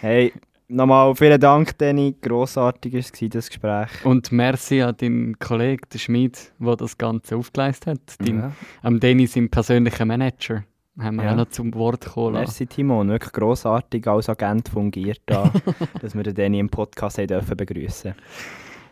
Hey, 0.00 0.32
nochmal 0.68 1.14
vielen 1.16 1.40
Dank, 1.40 1.76
Danny. 1.78 2.14
Grossartig 2.20 2.94
war 2.94 3.28
das 3.28 3.48
Gespräch. 3.48 3.88
Und 4.04 4.30
merci 4.32 4.82
an 4.82 4.96
deinen 4.96 5.38
Kollegen, 5.38 5.82
den 5.92 5.98
Schmid, 5.98 6.52
der 6.58 6.76
das 6.76 6.98
Ganze 6.98 7.36
aufgeleistet 7.36 7.86
hat. 7.98 8.14
Dein, 8.26 8.38
Ja. 8.38 8.52
Am 8.82 9.00
Danny, 9.00 9.26
seinem 9.26 9.50
persönlichen 9.50 10.06
Manager, 10.08 10.64
haben 10.98 11.16
wir 11.16 11.24
Ja. 11.24 11.32
auch 11.32 11.36
noch 11.36 11.48
zum 11.48 11.74
Wort 11.74 12.04
gekommen. 12.04 12.34
Merci 12.34 12.66
Timon, 12.66 13.08
wirklich 13.08 13.32
grossartig 13.32 14.06
als 14.06 14.28
Agent 14.28 14.68
fungiert 14.68 15.20
da, 15.26 15.52
dass 16.00 16.14
wir 16.14 16.22
den 16.22 16.34
Danny 16.34 16.58
im 16.60 16.68
Podcast 16.68 17.18
haben 17.18 17.26
dürfen 17.28 17.56
begrüßen. 17.56 18.14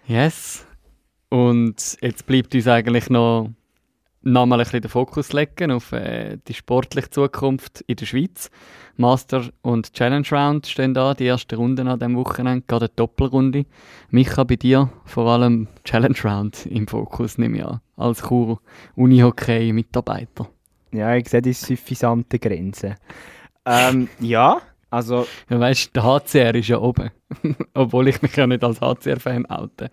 Yes. 0.06 0.66
Und 1.28 1.98
jetzt 2.00 2.26
bleibt 2.26 2.54
uns 2.54 2.66
eigentlich 2.68 3.10
noch 3.10 3.50
nochmal 4.22 4.58
ein 4.58 4.64
bisschen 4.64 4.80
den 4.80 4.90
Fokus 4.90 5.32
legen 5.32 5.70
auf 5.70 5.92
äh, 5.92 6.38
die 6.48 6.54
sportliche 6.54 7.10
Zukunft 7.10 7.82
in 7.86 7.94
der 7.94 8.06
Schweiz. 8.06 8.50
Master 8.98 9.50
und 9.62 9.92
Challenge 9.92 10.26
Round 10.30 10.66
stehen 10.66 10.94
da, 10.94 11.14
die 11.14 11.24
erste 11.24 11.56
Runde 11.56 11.82
an 11.82 11.98
diesem 11.98 12.16
Wochenende, 12.16 12.64
gerade 12.66 12.86
eine 12.86 12.94
Doppelrunde. 12.96 13.66
Micha, 14.10 14.44
bei 14.44 14.56
dir 14.56 14.90
vor 15.04 15.26
allem 15.26 15.68
Challenge 15.84 16.16
Round 16.24 16.66
im 16.66 16.86
Fokus, 16.86 17.38
nehme 17.38 17.58
ich 17.58 17.64
an, 17.64 17.80
als 17.96 18.22
Chur 18.26 18.60
Unihockey-Mitarbeiter. 18.96 20.48
Ja, 20.92 21.14
ich 21.14 21.28
sehe 21.28 21.42
die 21.42 21.52
suffisante 21.52 22.38
Grenze. 22.38 22.94
ähm, 23.64 24.08
ja, 24.20 24.60
also... 24.90 25.26
Ja, 25.50 25.60
weißt, 25.60 25.94
der 25.94 26.04
HCR 26.04 26.54
ist 26.54 26.68
ja 26.68 26.78
oben, 26.78 27.10
obwohl 27.74 28.08
ich 28.08 28.22
mich 28.22 28.34
ja 28.36 28.46
nicht 28.46 28.64
als 28.64 28.80
HCR-Fan 28.80 29.46
oute. 29.46 29.90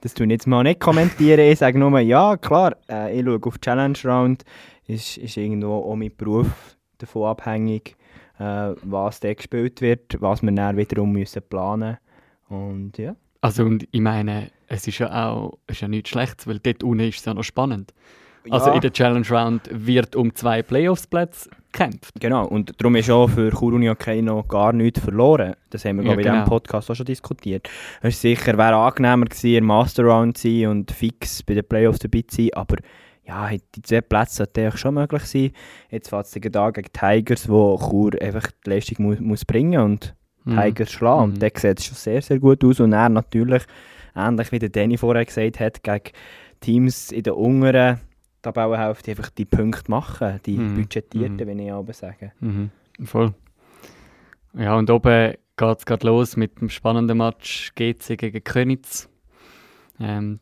Das 0.00 0.14
tue 0.14 0.26
ich 0.26 0.32
jetzt 0.32 0.46
mal 0.46 0.62
nicht 0.62 0.80
kommentieren. 0.80 1.40
Ich 1.40 1.58
sage 1.58 1.78
nur, 1.78 1.98
ja, 2.00 2.36
klar, 2.36 2.76
äh, 2.88 3.18
ich 3.18 3.24
schaue 3.24 3.40
auf 3.42 3.58
Challenge 3.58 3.98
Round. 4.04 4.44
Ist, 4.86 5.18
ist 5.18 5.36
irgendwo 5.36 5.74
auch 5.74 5.96
mein 5.96 6.14
Beruf 6.16 6.46
davon 6.98 7.28
abhängig, 7.28 7.96
äh, 8.38 8.74
was 8.82 9.20
da 9.20 9.32
gespielt 9.34 9.80
wird, 9.80 10.16
was 10.20 10.42
wir 10.42 10.52
dann 10.52 10.76
wiederum 10.76 11.12
müssen 11.12 11.42
planen 11.48 11.98
Und 12.48 12.98
ja. 12.98 13.14
Also, 13.40 13.64
und 13.64 13.86
ich 13.92 14.00
meine, 14.00 14.50
es 14.66 14.86
ist 14.88 14.98
ja 14.98 15.28
auch 15.30 15.58
ist 15.68 15.80
ja 15.80 15.88
nichts 15.88 16.10
Schlechtes, 16.10 16.46
weil 16.46 16.58
dort 16.58 16.82
unten 16.82 17.04
ist 17.08 17.18
es 17.20 17.24
ja 17.24 17.34
noch 17.34 17.44
spannend. 17.44 17.92
Also 18.50 18.68
Ja. 18.70 18.74
in 18.76 18.80
der 18.80 18.92
Challenge 18.92 19.26
Round 19.30 19.68
wird 19.70 20.16
um 20.16 20.34
zwei 20.34 20.62
Playoffs-Plätze 20.62 21.50
gekämpft. 21.70 22.14
Genau, 22.18 22.46
und 22.46 22.72
darum 22.80 22.96
ist 22.96 23.10
auch 23.10 23.28
für 23.28 23.50
Chur 23.50 23.74
Uni 23.74 23.86
Hockey 23.88 24.22
noch 24.22 24.48
gar 24.48 24.72
nichts 24.72 25.00
verloren. 25.00 25.54
Das 25.70 25.84
haben 25.84 25.96
wir, 25.98 26.02
Ja, 26.04 26.08
glaube 26.14 26.22
ich, 26.22 26.26
in 26.26 26.32
genau. 26.32 26.44
diesem 26.44 26.50
Podcast 26.50 26.90
auch 26.90 26.94
schon 26.94 27.04
diskutiert. 27.06 27.68
Es 28.00 28.14
ist 28.14 28.22
sicher, 28.22 28.56
wäre 28.56 28.76
angenehmer 28.76 29.26
gewesen, 29.26 29.56
im 29.56 29.64
Master 29.66 30.04
Round 30.04 30.38
zu 30.38 30.48
sein 30.48 30.66
und 30.68 30.90
fix 30.90 31.42
bei 31.42 31.54
den 31.54 31.64
Playoffs 31.64 31.98
dabei 31.98 32.22
zu 32.26 32.36
sein, 32.42 32.50
aber 32.54 32.76
ja, 33.28 33.50
die 33.74 33.82
zwei 33.82 34.00
Plätze 34.00 34.36
sollten 34.36 34.60
eigentlich 34.60 34.80
schon 34.80 34.94
möglich 34.94 35.22
sein. 35.24 35.52
Jetzt 35.90 36.08
fährt 36.08 36.26
es 36.26 36.50
da 36.50 36.70
gegen 36.70 36.92
Tigers, 36.92 37.48
wo 37.48 37.78
Chur 37.78 38.12
einfach 38.20 38.50
die 38.64 38.70
Leistung 38.70 39.04
mu 39.06 39.14
muss 39.20 39.44
bringen 39.44 39.80
und 39.80 40.14
Mhm. 40.44 40.56
Tigers 40.58 40.90
schlagen. 40.90 41.26
Mhm. 41.28 41.32
Und 41.34 41.42
der 41.42 41.52
sieht 41.54 41.82
schon 41.82 41.94
sehr, 41.94 42.22
sehr 42.22 42.38
gut 42.38 42.64
aus. 42.64 42.80
Und 42.80 42.92
er 42.94 43.08
natürlich, 43.10 43.64
ähnlich 44.16 44.50
wie 44.50 44.58
der 44.58 44.70
Danny 44.70 44.96
vorher 44.96 45.24
gesagt 45.26 45.60
hat, 45.60 45.82
gegen 45.82 46.14
Teams 46.60 47.12
in 47.12 47.22
der 47.22 47.36
unteren 47.36 48.00
Tabellenhälfte 48.40 49.10
einfach 49.10 49.28
die 49.30 49.44
Punkte 49.44 49.90
machen, 49.90 50.40
die 50.46 50.56
Mhm. 50.56 50.74
budgetierten, 50.76 51.36
Mhm. 51.36 51.46
wenn 51.46 51.58
ich 51.58 51.72
aber 51.72 51.92
sagen. 51.92 52.32
Mhm. 52.40 52.70
Voll. 53.04 53.34
Ja, 54.54 54.74
und 54.76 54.88
oben 54.90 55.34
geht 55.56 55.78
es 55.78 55.84
gerade 55.84 56.06
los 56.06 56.36
mit 56.36 56.60
dem 56.60 56.70
spannenden 56.70 57.18
Match 57.18 57.72
GC 57.74 58.16
gegen 58.16 58.42
Könitz. 58.42 59.08
Ähm, 60.00 60.40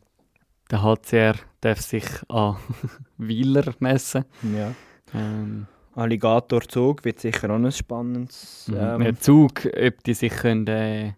der 0.71 0.83
HCR 0.83 1.35
darf 1.61 1.81
sich 1.81 2.05
an 2.29 2.57
Wieler 3.17 3.73
messen. 3.79 4.25
Ja. 4.55 4.73
Ähm, 5.13 5.67
Alligatorzug 5.95 7.03
wird 7.05 7.19
sicher 7.19 7.49
auch 7.49 7.55
ein 7.55 7.71
spannendes. 7.71 8.69
Ähm, 8.75 8.99
Der 9.03 9.19
Zug, 9.19 9.65
ob 9.65 10.03
die 10.03 10.13
sich 10.13 10.31
können, 10.33 10.67
äh, 10.67 11.13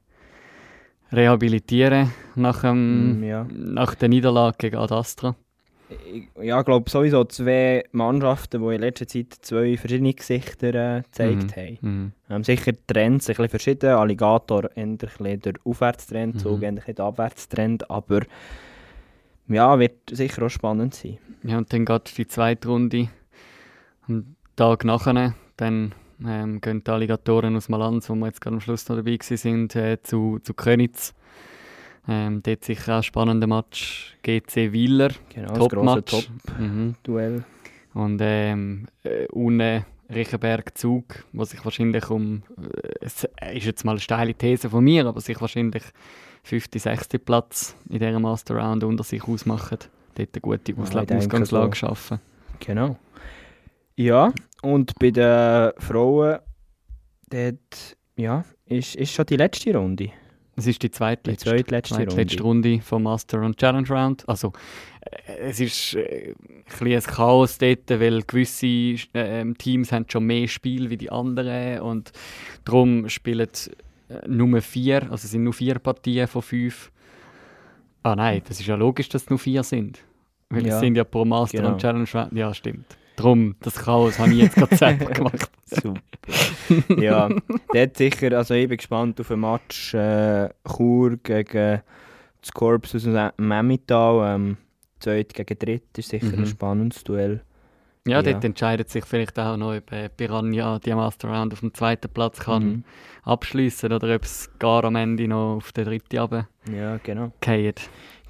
rehabilitieren 1.12 2.12
nach, 2.36 2.62
dem, 2.62 3.20
Mm, 3.20 3.24
ja. 3.24 3.47
nach 3.52 3.95
der 3.95 4.10
Niederlage 4.10 4.58
gegen 4.60 4.78
Ad 4.78 4.93
Astra. 4.93 5.36
ich 6.14 6.28
ja, 6.39 6.62
glaube 6.62 6.88
sowieso 6.89 7.24
zwei 7.26 7.84
Mannschaften, 7.93 8.62
die 8.62 8.76
in 8.76 8.82
letzter 8.82 9.08
Zeit 9.08 9.34
zwei 9.41 9.76
verschiedene 9.76 10.14
Gesichter 10.14 10.97
äh, 10.97 11.02
gezeigt 11.02 11.58
haben. 11.58 11.78
Mhm. 11.82 12.12
Ähm, 12.30 12.43
sicher 12.43 12.74
Trends 12.86 13.28
ein 13.28 13.34
bisschen 13.36 13.50
verschieden. 13.50 13.89
Alligator 13.89 14.70
eher 14.78 14.95
der 15.38 15.54
Aufwärtstrend, 15.64 16.36
Mhm. 16.36 16.39
Zug 16.39 16.62
eher 16.62 16.72
der 16.74 17.00
Abwärtstrend, 17.06 17.89
aber 17.89 18.22
ja, 19.50 19.80
wird 19.80 20.10
sicher 20.12 20.45
auch 20.45 20.50
spannend 20.50 20.95
sein. 20.95 21.18
Ja, 21.43 21.58
und 21.58 21.72
dann 21.74 21.86
geht 21.86 22.18
die 22.18 22.28
zweite 22.28 22.68
Runde. 22.68 23.10
Am 24.08 24.36
Tag 24.56 24.86
nachher, 24.86 25.36
dann 25.58 25.93
ähm, 26.26 26.62
gehen 26.62 26.84
die 26.84 26.91
Alligatoren 26.91 27.56
aus 27.56 27.70
Malanz, 27.70 28.10
wo 28.10 28.16
wir 28.16 28.28
jetzt 28.28 28.41
gerade 28.41 28.56
am 28.56 28.62
Schluss 28.62 28.88
noch 28.89 28.95
dabei 28.95 29.18
waren, 29.20 29.70
äh, 29.72 29.97
zu, 30.02 30.39
zu 30.43 30.54
Könitz. 30.54 31.14
Ähm, 32.08 32.41
dort 32.43 32.64
sicher 32.64 32.93
auch 32.93 32.97
ein 32.97 33.04
spannender 33.04 33.47
Match. 33.47 34.18
GC 34.24 34.72
Wieler, 34.72 35.12
Genau, 35.34 35.68
Top-Match. 35.68 36.30
Mhm. 36.58 36.95
Top-Duell. 37.04 37.43
Und 37.93 38.20
ähm, 38.22 38.88
äh, 39.04 39.28
unten 39.28 39.86
Riechenberg 40.14 40.78
Zug, 40.78 41.24
wo 41.34 41.43
sich 41.43 41.64
wahrscheinlich 41.64 42.10
um, 42.10 42.43
äh, 42.58 42.89
es 43.02 43.26
ist 43.54 43.66
jetzt 43.66 43.86
mal 43.86 43.91
eine 43.91 44.00
steile 44.00 44.34
These 44.34 44.70
von 44.70 44.84
mir, 44.84 45.06
aber 45.06 45.22
sich 45.22 45.39
wahrscheinlich 45.39 45.84
5., 46.43 46.65
6. 46.75 47.07
Platz 47.25 47.75
in 47.89 47.99
dieser 47.99 48.19
Master 48.19 48.55
Round 48.55 48.83
unter 48.83 49.03
sich 49.03 49.23
ausmachen. 49.23 49.77
Dort 50.15 50.29
eine 50.33 50.41
gute 50.41 50.71
ich 50.71 50.77
Ausla- 50.77 51.05
denke 51.05 51.17
Ausgangslage 51.17 51.69
so. 51.69 51.75
schaffen. 51.75 52.19
Genau. 52.59 52.97
Ja, 53.95 54.33
und 54.61 54.93
bei 54.99 55.11
den 55.11 55.71
Frauen, 55.77 56.39
dort, 57.29 57.97
ja, 58.15 58.43
ist, 58.65 58.95
ist 58.95 59.13
schon 59.13 59.25
die 59.25 59.35
letzte 59.37 59.75
Runde. 59.75 60.09
Es 60.55 60.67
ist 60.67 60.83
die 60.83 60.91
zweitletzte, 60.91 61.45
Die 61.51 61.55
zweitletzte 61.57 61.95
zweitletzte 61.95 62.43
Runde 62.43 62.81
vom 62.81 63.03
Master 63.03 63.41
und 63.41 63.57
Challenge 63.57 63.87
Round. 63.87 64.27
Also 64.27 64.51
äh, 64.99 65.37
es 65.49 65.61
ist 65.61 65.93
äh, 65.95 66.33
ein 66.81 66.87
ein 66.91 67.01
Chaos 67.01 67.57
dort, 67.57 67.89
weil 67.89 68.23
gewisse 68.23 68.67
äh, 69.13 69.53
Teams 69.53 69.93
haben 69.93 70.05
schon 70.09 70.25
mehr 70.25 70.49
Spiel 70.49 70.89
wie 70.89 70.97
die 70.97 71.09
anderen 71.11 71.79
und 71.79 72.11
darum 72.65 73.07
spielen 73.07 73.47
nur 74.28 74.62
vier, 74.62 75.03
also 75.03 75.16
es 75.26 75.32
sind 75.32 75.43
nur 75.43 75.53
vier 75.53 75.80
Partien 75.80 76.28
von 76.28 76.41
fünf. 76.41 76.91
Ah 78.03 78.16
nein, 78.16 78.41
das 78.47 78.60
ist 78.60 78.68
ja 78.68 78.76
logisch, 78.76 79.10
dass 79.10 79.24
es 79.24 79.30
nur 79.30 79.39
vier 79.39 79.64
sind. 79.64 79.99
Weil 80.49 80.66
Ja, 80.66 80.76
es 80.76 80.80
sind 80.80 80.95
ja 80.95 81.03
pro 81.03 81.26
Master 81.26 81.57
genau. 81.57 81.74
und 81.74 81.80
Challenge. 81.80 82.30
Ja, 82.34 82.53
stimmt. 82.53 82.97
Darum, 83.18 83.55
das 83.60 83.76
Chaos 83.76 84.18
habe 84.18 84.32
ich 84.32 84.38
jetzt 84.43 84.55
gerade 84.55 84.76
selber 84.76 85.05
gemacht. 85.12 85.51
Super. 85.66 85.99
ja, 87.01 87.30
dort 87.74 87.97
sicher, 87.97 88.36
also 88.38 88.53
ich 88.53 88.68
bin 88.68 88.78
gespannt 88.78 89.20
auf 89.20 89.30
ein 89.30 89.39
Match 89.41 89.93
äh, 89.93 90.49
Chur 90.66 91.18
gegen 91.18 91.82
das 92.41 92.51
Korps 92.53 92.95
aus 92.95 93.03
dem 93.03 93.32
Memmital. 93.38 94.36
Ähm, 94.36 94.57
zweit 94.99 95.34
gegen 95.34 95.60
dritt 95.60 95.97
ist 95.97 96.10
sicher 96.10 96.28
Mhm. 96.28 96.39
ein 96.43 96.45
spannendes 96.47 97.03
Duell. 97.03 97.41
Ja, 98.10 98.18
Ja. 98.18 98.24
dort 98.34 98.43
entscheidet 98.43 98.89
sich 98.89 99.05
vielleicht 99.05 99.38
auch 99.39 99.55
noch, 99.57 99.76
ob 99.76 99.91
äh, 99.91 100.10
Piranha 100.10 100.80
die 100.80 100.93
Master 100.93 101.30
Round 101.30 101.53
auf 101.53 101.60
dem 101.62 101.74
zweiten 101.74 102.10
Platz 102.10 102.39
kann 102.39 102.64
Mhm. 102.64 102.84
abschließen 103.24 103.91
oder 103.91 104.16
ob 104.16 104.24
es 104.24 104.49
gar 104.60 104.84
am 104.86 104.95
Ende 104.95 105.28
noch 105.28 105.57
auf 105.57 105.72
den 105.72 105.86
dritten 105.86 106.18
runterfallen. 106.18 106.47
Ja, 106.76 106.97
genau. 107.03 107.32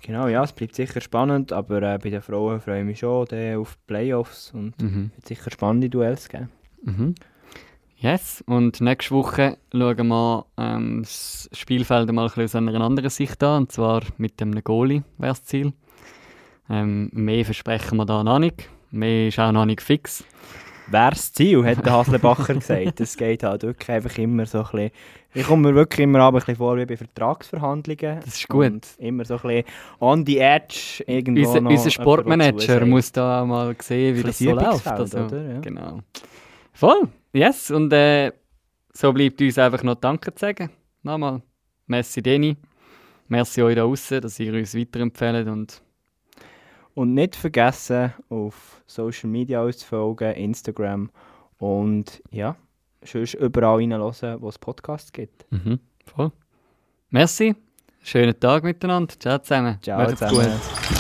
Genau, 0.02 0.28
ja, 0.28 0.44
es 0.44 0.54
bleibt 0.54 0.76
sicher 0.76 1.02
spannend, 1.02 1.52
aber 1.52 1.82
äh, 1.82 1.98
bei 1.98 2.10
den 2.10 2.22
Frauen 2.22 2.62
freue 2.62 2.80
ich 2.80 2.86
mich 2.86 3.00
schon 3.00 3.28
äh, 3.32 3.56
auf 3.56 3.76
die 3.76 3.88
Playoffs 3.88 4.52
und 4.54 4.82
Mhm. 4.82 5.12
wird 5.16 5.28
sicher 5.28 5.52
spannende 5.52 5.90
Duells 5.90 6.30
geben. 6.30 6.50
Mhm. 6.84 7.16
Yes, 7.98 8.42
und 8.48 8.80
nächste 8.80 9.14
Woche 9.14 9.58
schauen 9.74 10.08
wir 10.08 10.46
ähm, 10.58 11.02
das 11.02 11.50
Spielfeld 11.52 12.10
mal 12.14 12.32
ein 12.34 12.44
aus 12.46 12.56
einer 12.56 12.80
anderen 12.80 13.10
Sicht 13.10 13.44
an, 13.44 13.64
und 13.64 13.72
zwar 13.74 14.04
mit 14.18 14.40
dem 14.40 14.54
Goalie 14.64 15.04
wäre 15.18 15.32
das 15.34 15.44
Ziel. 15.44 15.74
Ähm, 16.70 17.10
mehr 17.12 17.44
versprechen 17.44 17.98
wir 17.98 18.06
da 18.06 18.24
noch 18.24 18.40
nicht, 18.40 18.70
mehr 18.92 19.28
ist 19.28 19.40
auch 19.40 19.52
noch 19.52 19.66
nicht 19.66 19.82
fix. 19.82 20.24
Wer 20.92 21.12
das 21.12 21.32
Ziel, 21.32 21.64
hat 21.66 21.86
der 21.86 21.94
Haslebacher 21.94 22.56
gesagt. 22.56 23.00
Es 23.00 23.16
geht 23.16 23.44
halt 23.44 23.62
wirklich 23.64 23.90
einfach 23.90 24.18
immer 24.18 24.46
so 24.46 24.60
ein 24.60 24.64
bisschen... 24.72 24.92
Ich 25.36 25.46
komme 25.46 25.70
mir 25.70 25.76
wirklich 25.76 26.06
immer 26.06 26.28
ein 26.28 26.34
bisschen 26.34 26.56
vor 26.56 26.76
wie 26.78 26.86
bei 26.88 26.98
Vertragsverhandlungen. 26.98 28.22
Das 28.26 28.36
ist 28.36 28.48
gut. 28.48 28.66
Und 28.66 28.88
immer 28.98 29.24
so 29.24 29.36
ein 29.36 29.42
bisschen 29.42 29.64
on 30.00 30.26
the 30.26 30.40
edge 30.40 31.04
irgendwo 31.06 31.48
Unser, 31.48 31.70
unser 31.70 31.92
Sportmanager 31.92 32.84
muss 32.88 33.12
da 33.12 33.46
mal 33.46 33.76
sehen, 33.80 34.18
wie 34.18 34.24
das 34.24 34.40
so 34.40 34.52
läuft. 34.52 34.88
Also, 34.88 35.26
oder? 35.26 35.54
Ja. 35.54 35.60
Genau. 35.60 36.00
Voll, 36.74 37.10
yes. 37.34 37.70
Und 37.70 37.94
äh, 37.94 38.32
so 38.92 39.14
bleibt 39.14 39.40
uns 39.40 39.60
einfach 39.60 39.84
noch 39.84 39.96
Danke 39.96 40.34
zu 40.34 40.40
sagen. 40.40 40.72
Nochmal, 41.04 41.44
merci 41.86 42.24
Deni. 42.24 42.58
Merci 43.28 43.62
euch 43.62 43.76
da 43.76 43.84
draußen, 43.84 44.22
dass 44.22 44.40
ihr 44.40 44.54
uns 44.56 44.76
weiterempfehlt. 44.76 45.48
Und 45.48 45.84
Und 46.96 47.14
nicht 47.14 47.36
vergessen, 47.36 48.14
auf 48.30 48.82
Social 48.86 49.30
Media 49.30 49.62
uns 49.64 49.80
zu 49.80 49.88
folgen, 49.88 50.34
Instagram 50.34 51.10
und 51.58 52.22
ja, 52.32 52.56
sonst 53.04 53.36
überall 53.36 53.78
reinhören, 53.78 54.42
wo 54.42 54.50
es 54.50 54.58
Podcasts 54.60 55.12
gibt. 55.12 55.46
mhm, 55.52 55.80
voll. 56.06 56.32
Merci, 57.10 57.56
schönen 58.04 58.40
Tag 58.40 58.64
miteinander. 58.64 59.14
Ciao 59.18 59.40
zusammen. 59.40 59.78
Ciao 59.82 60.00
Macht's 60.00 60.20
zusammen. 60.20 60.52
gut. 60.52 60.99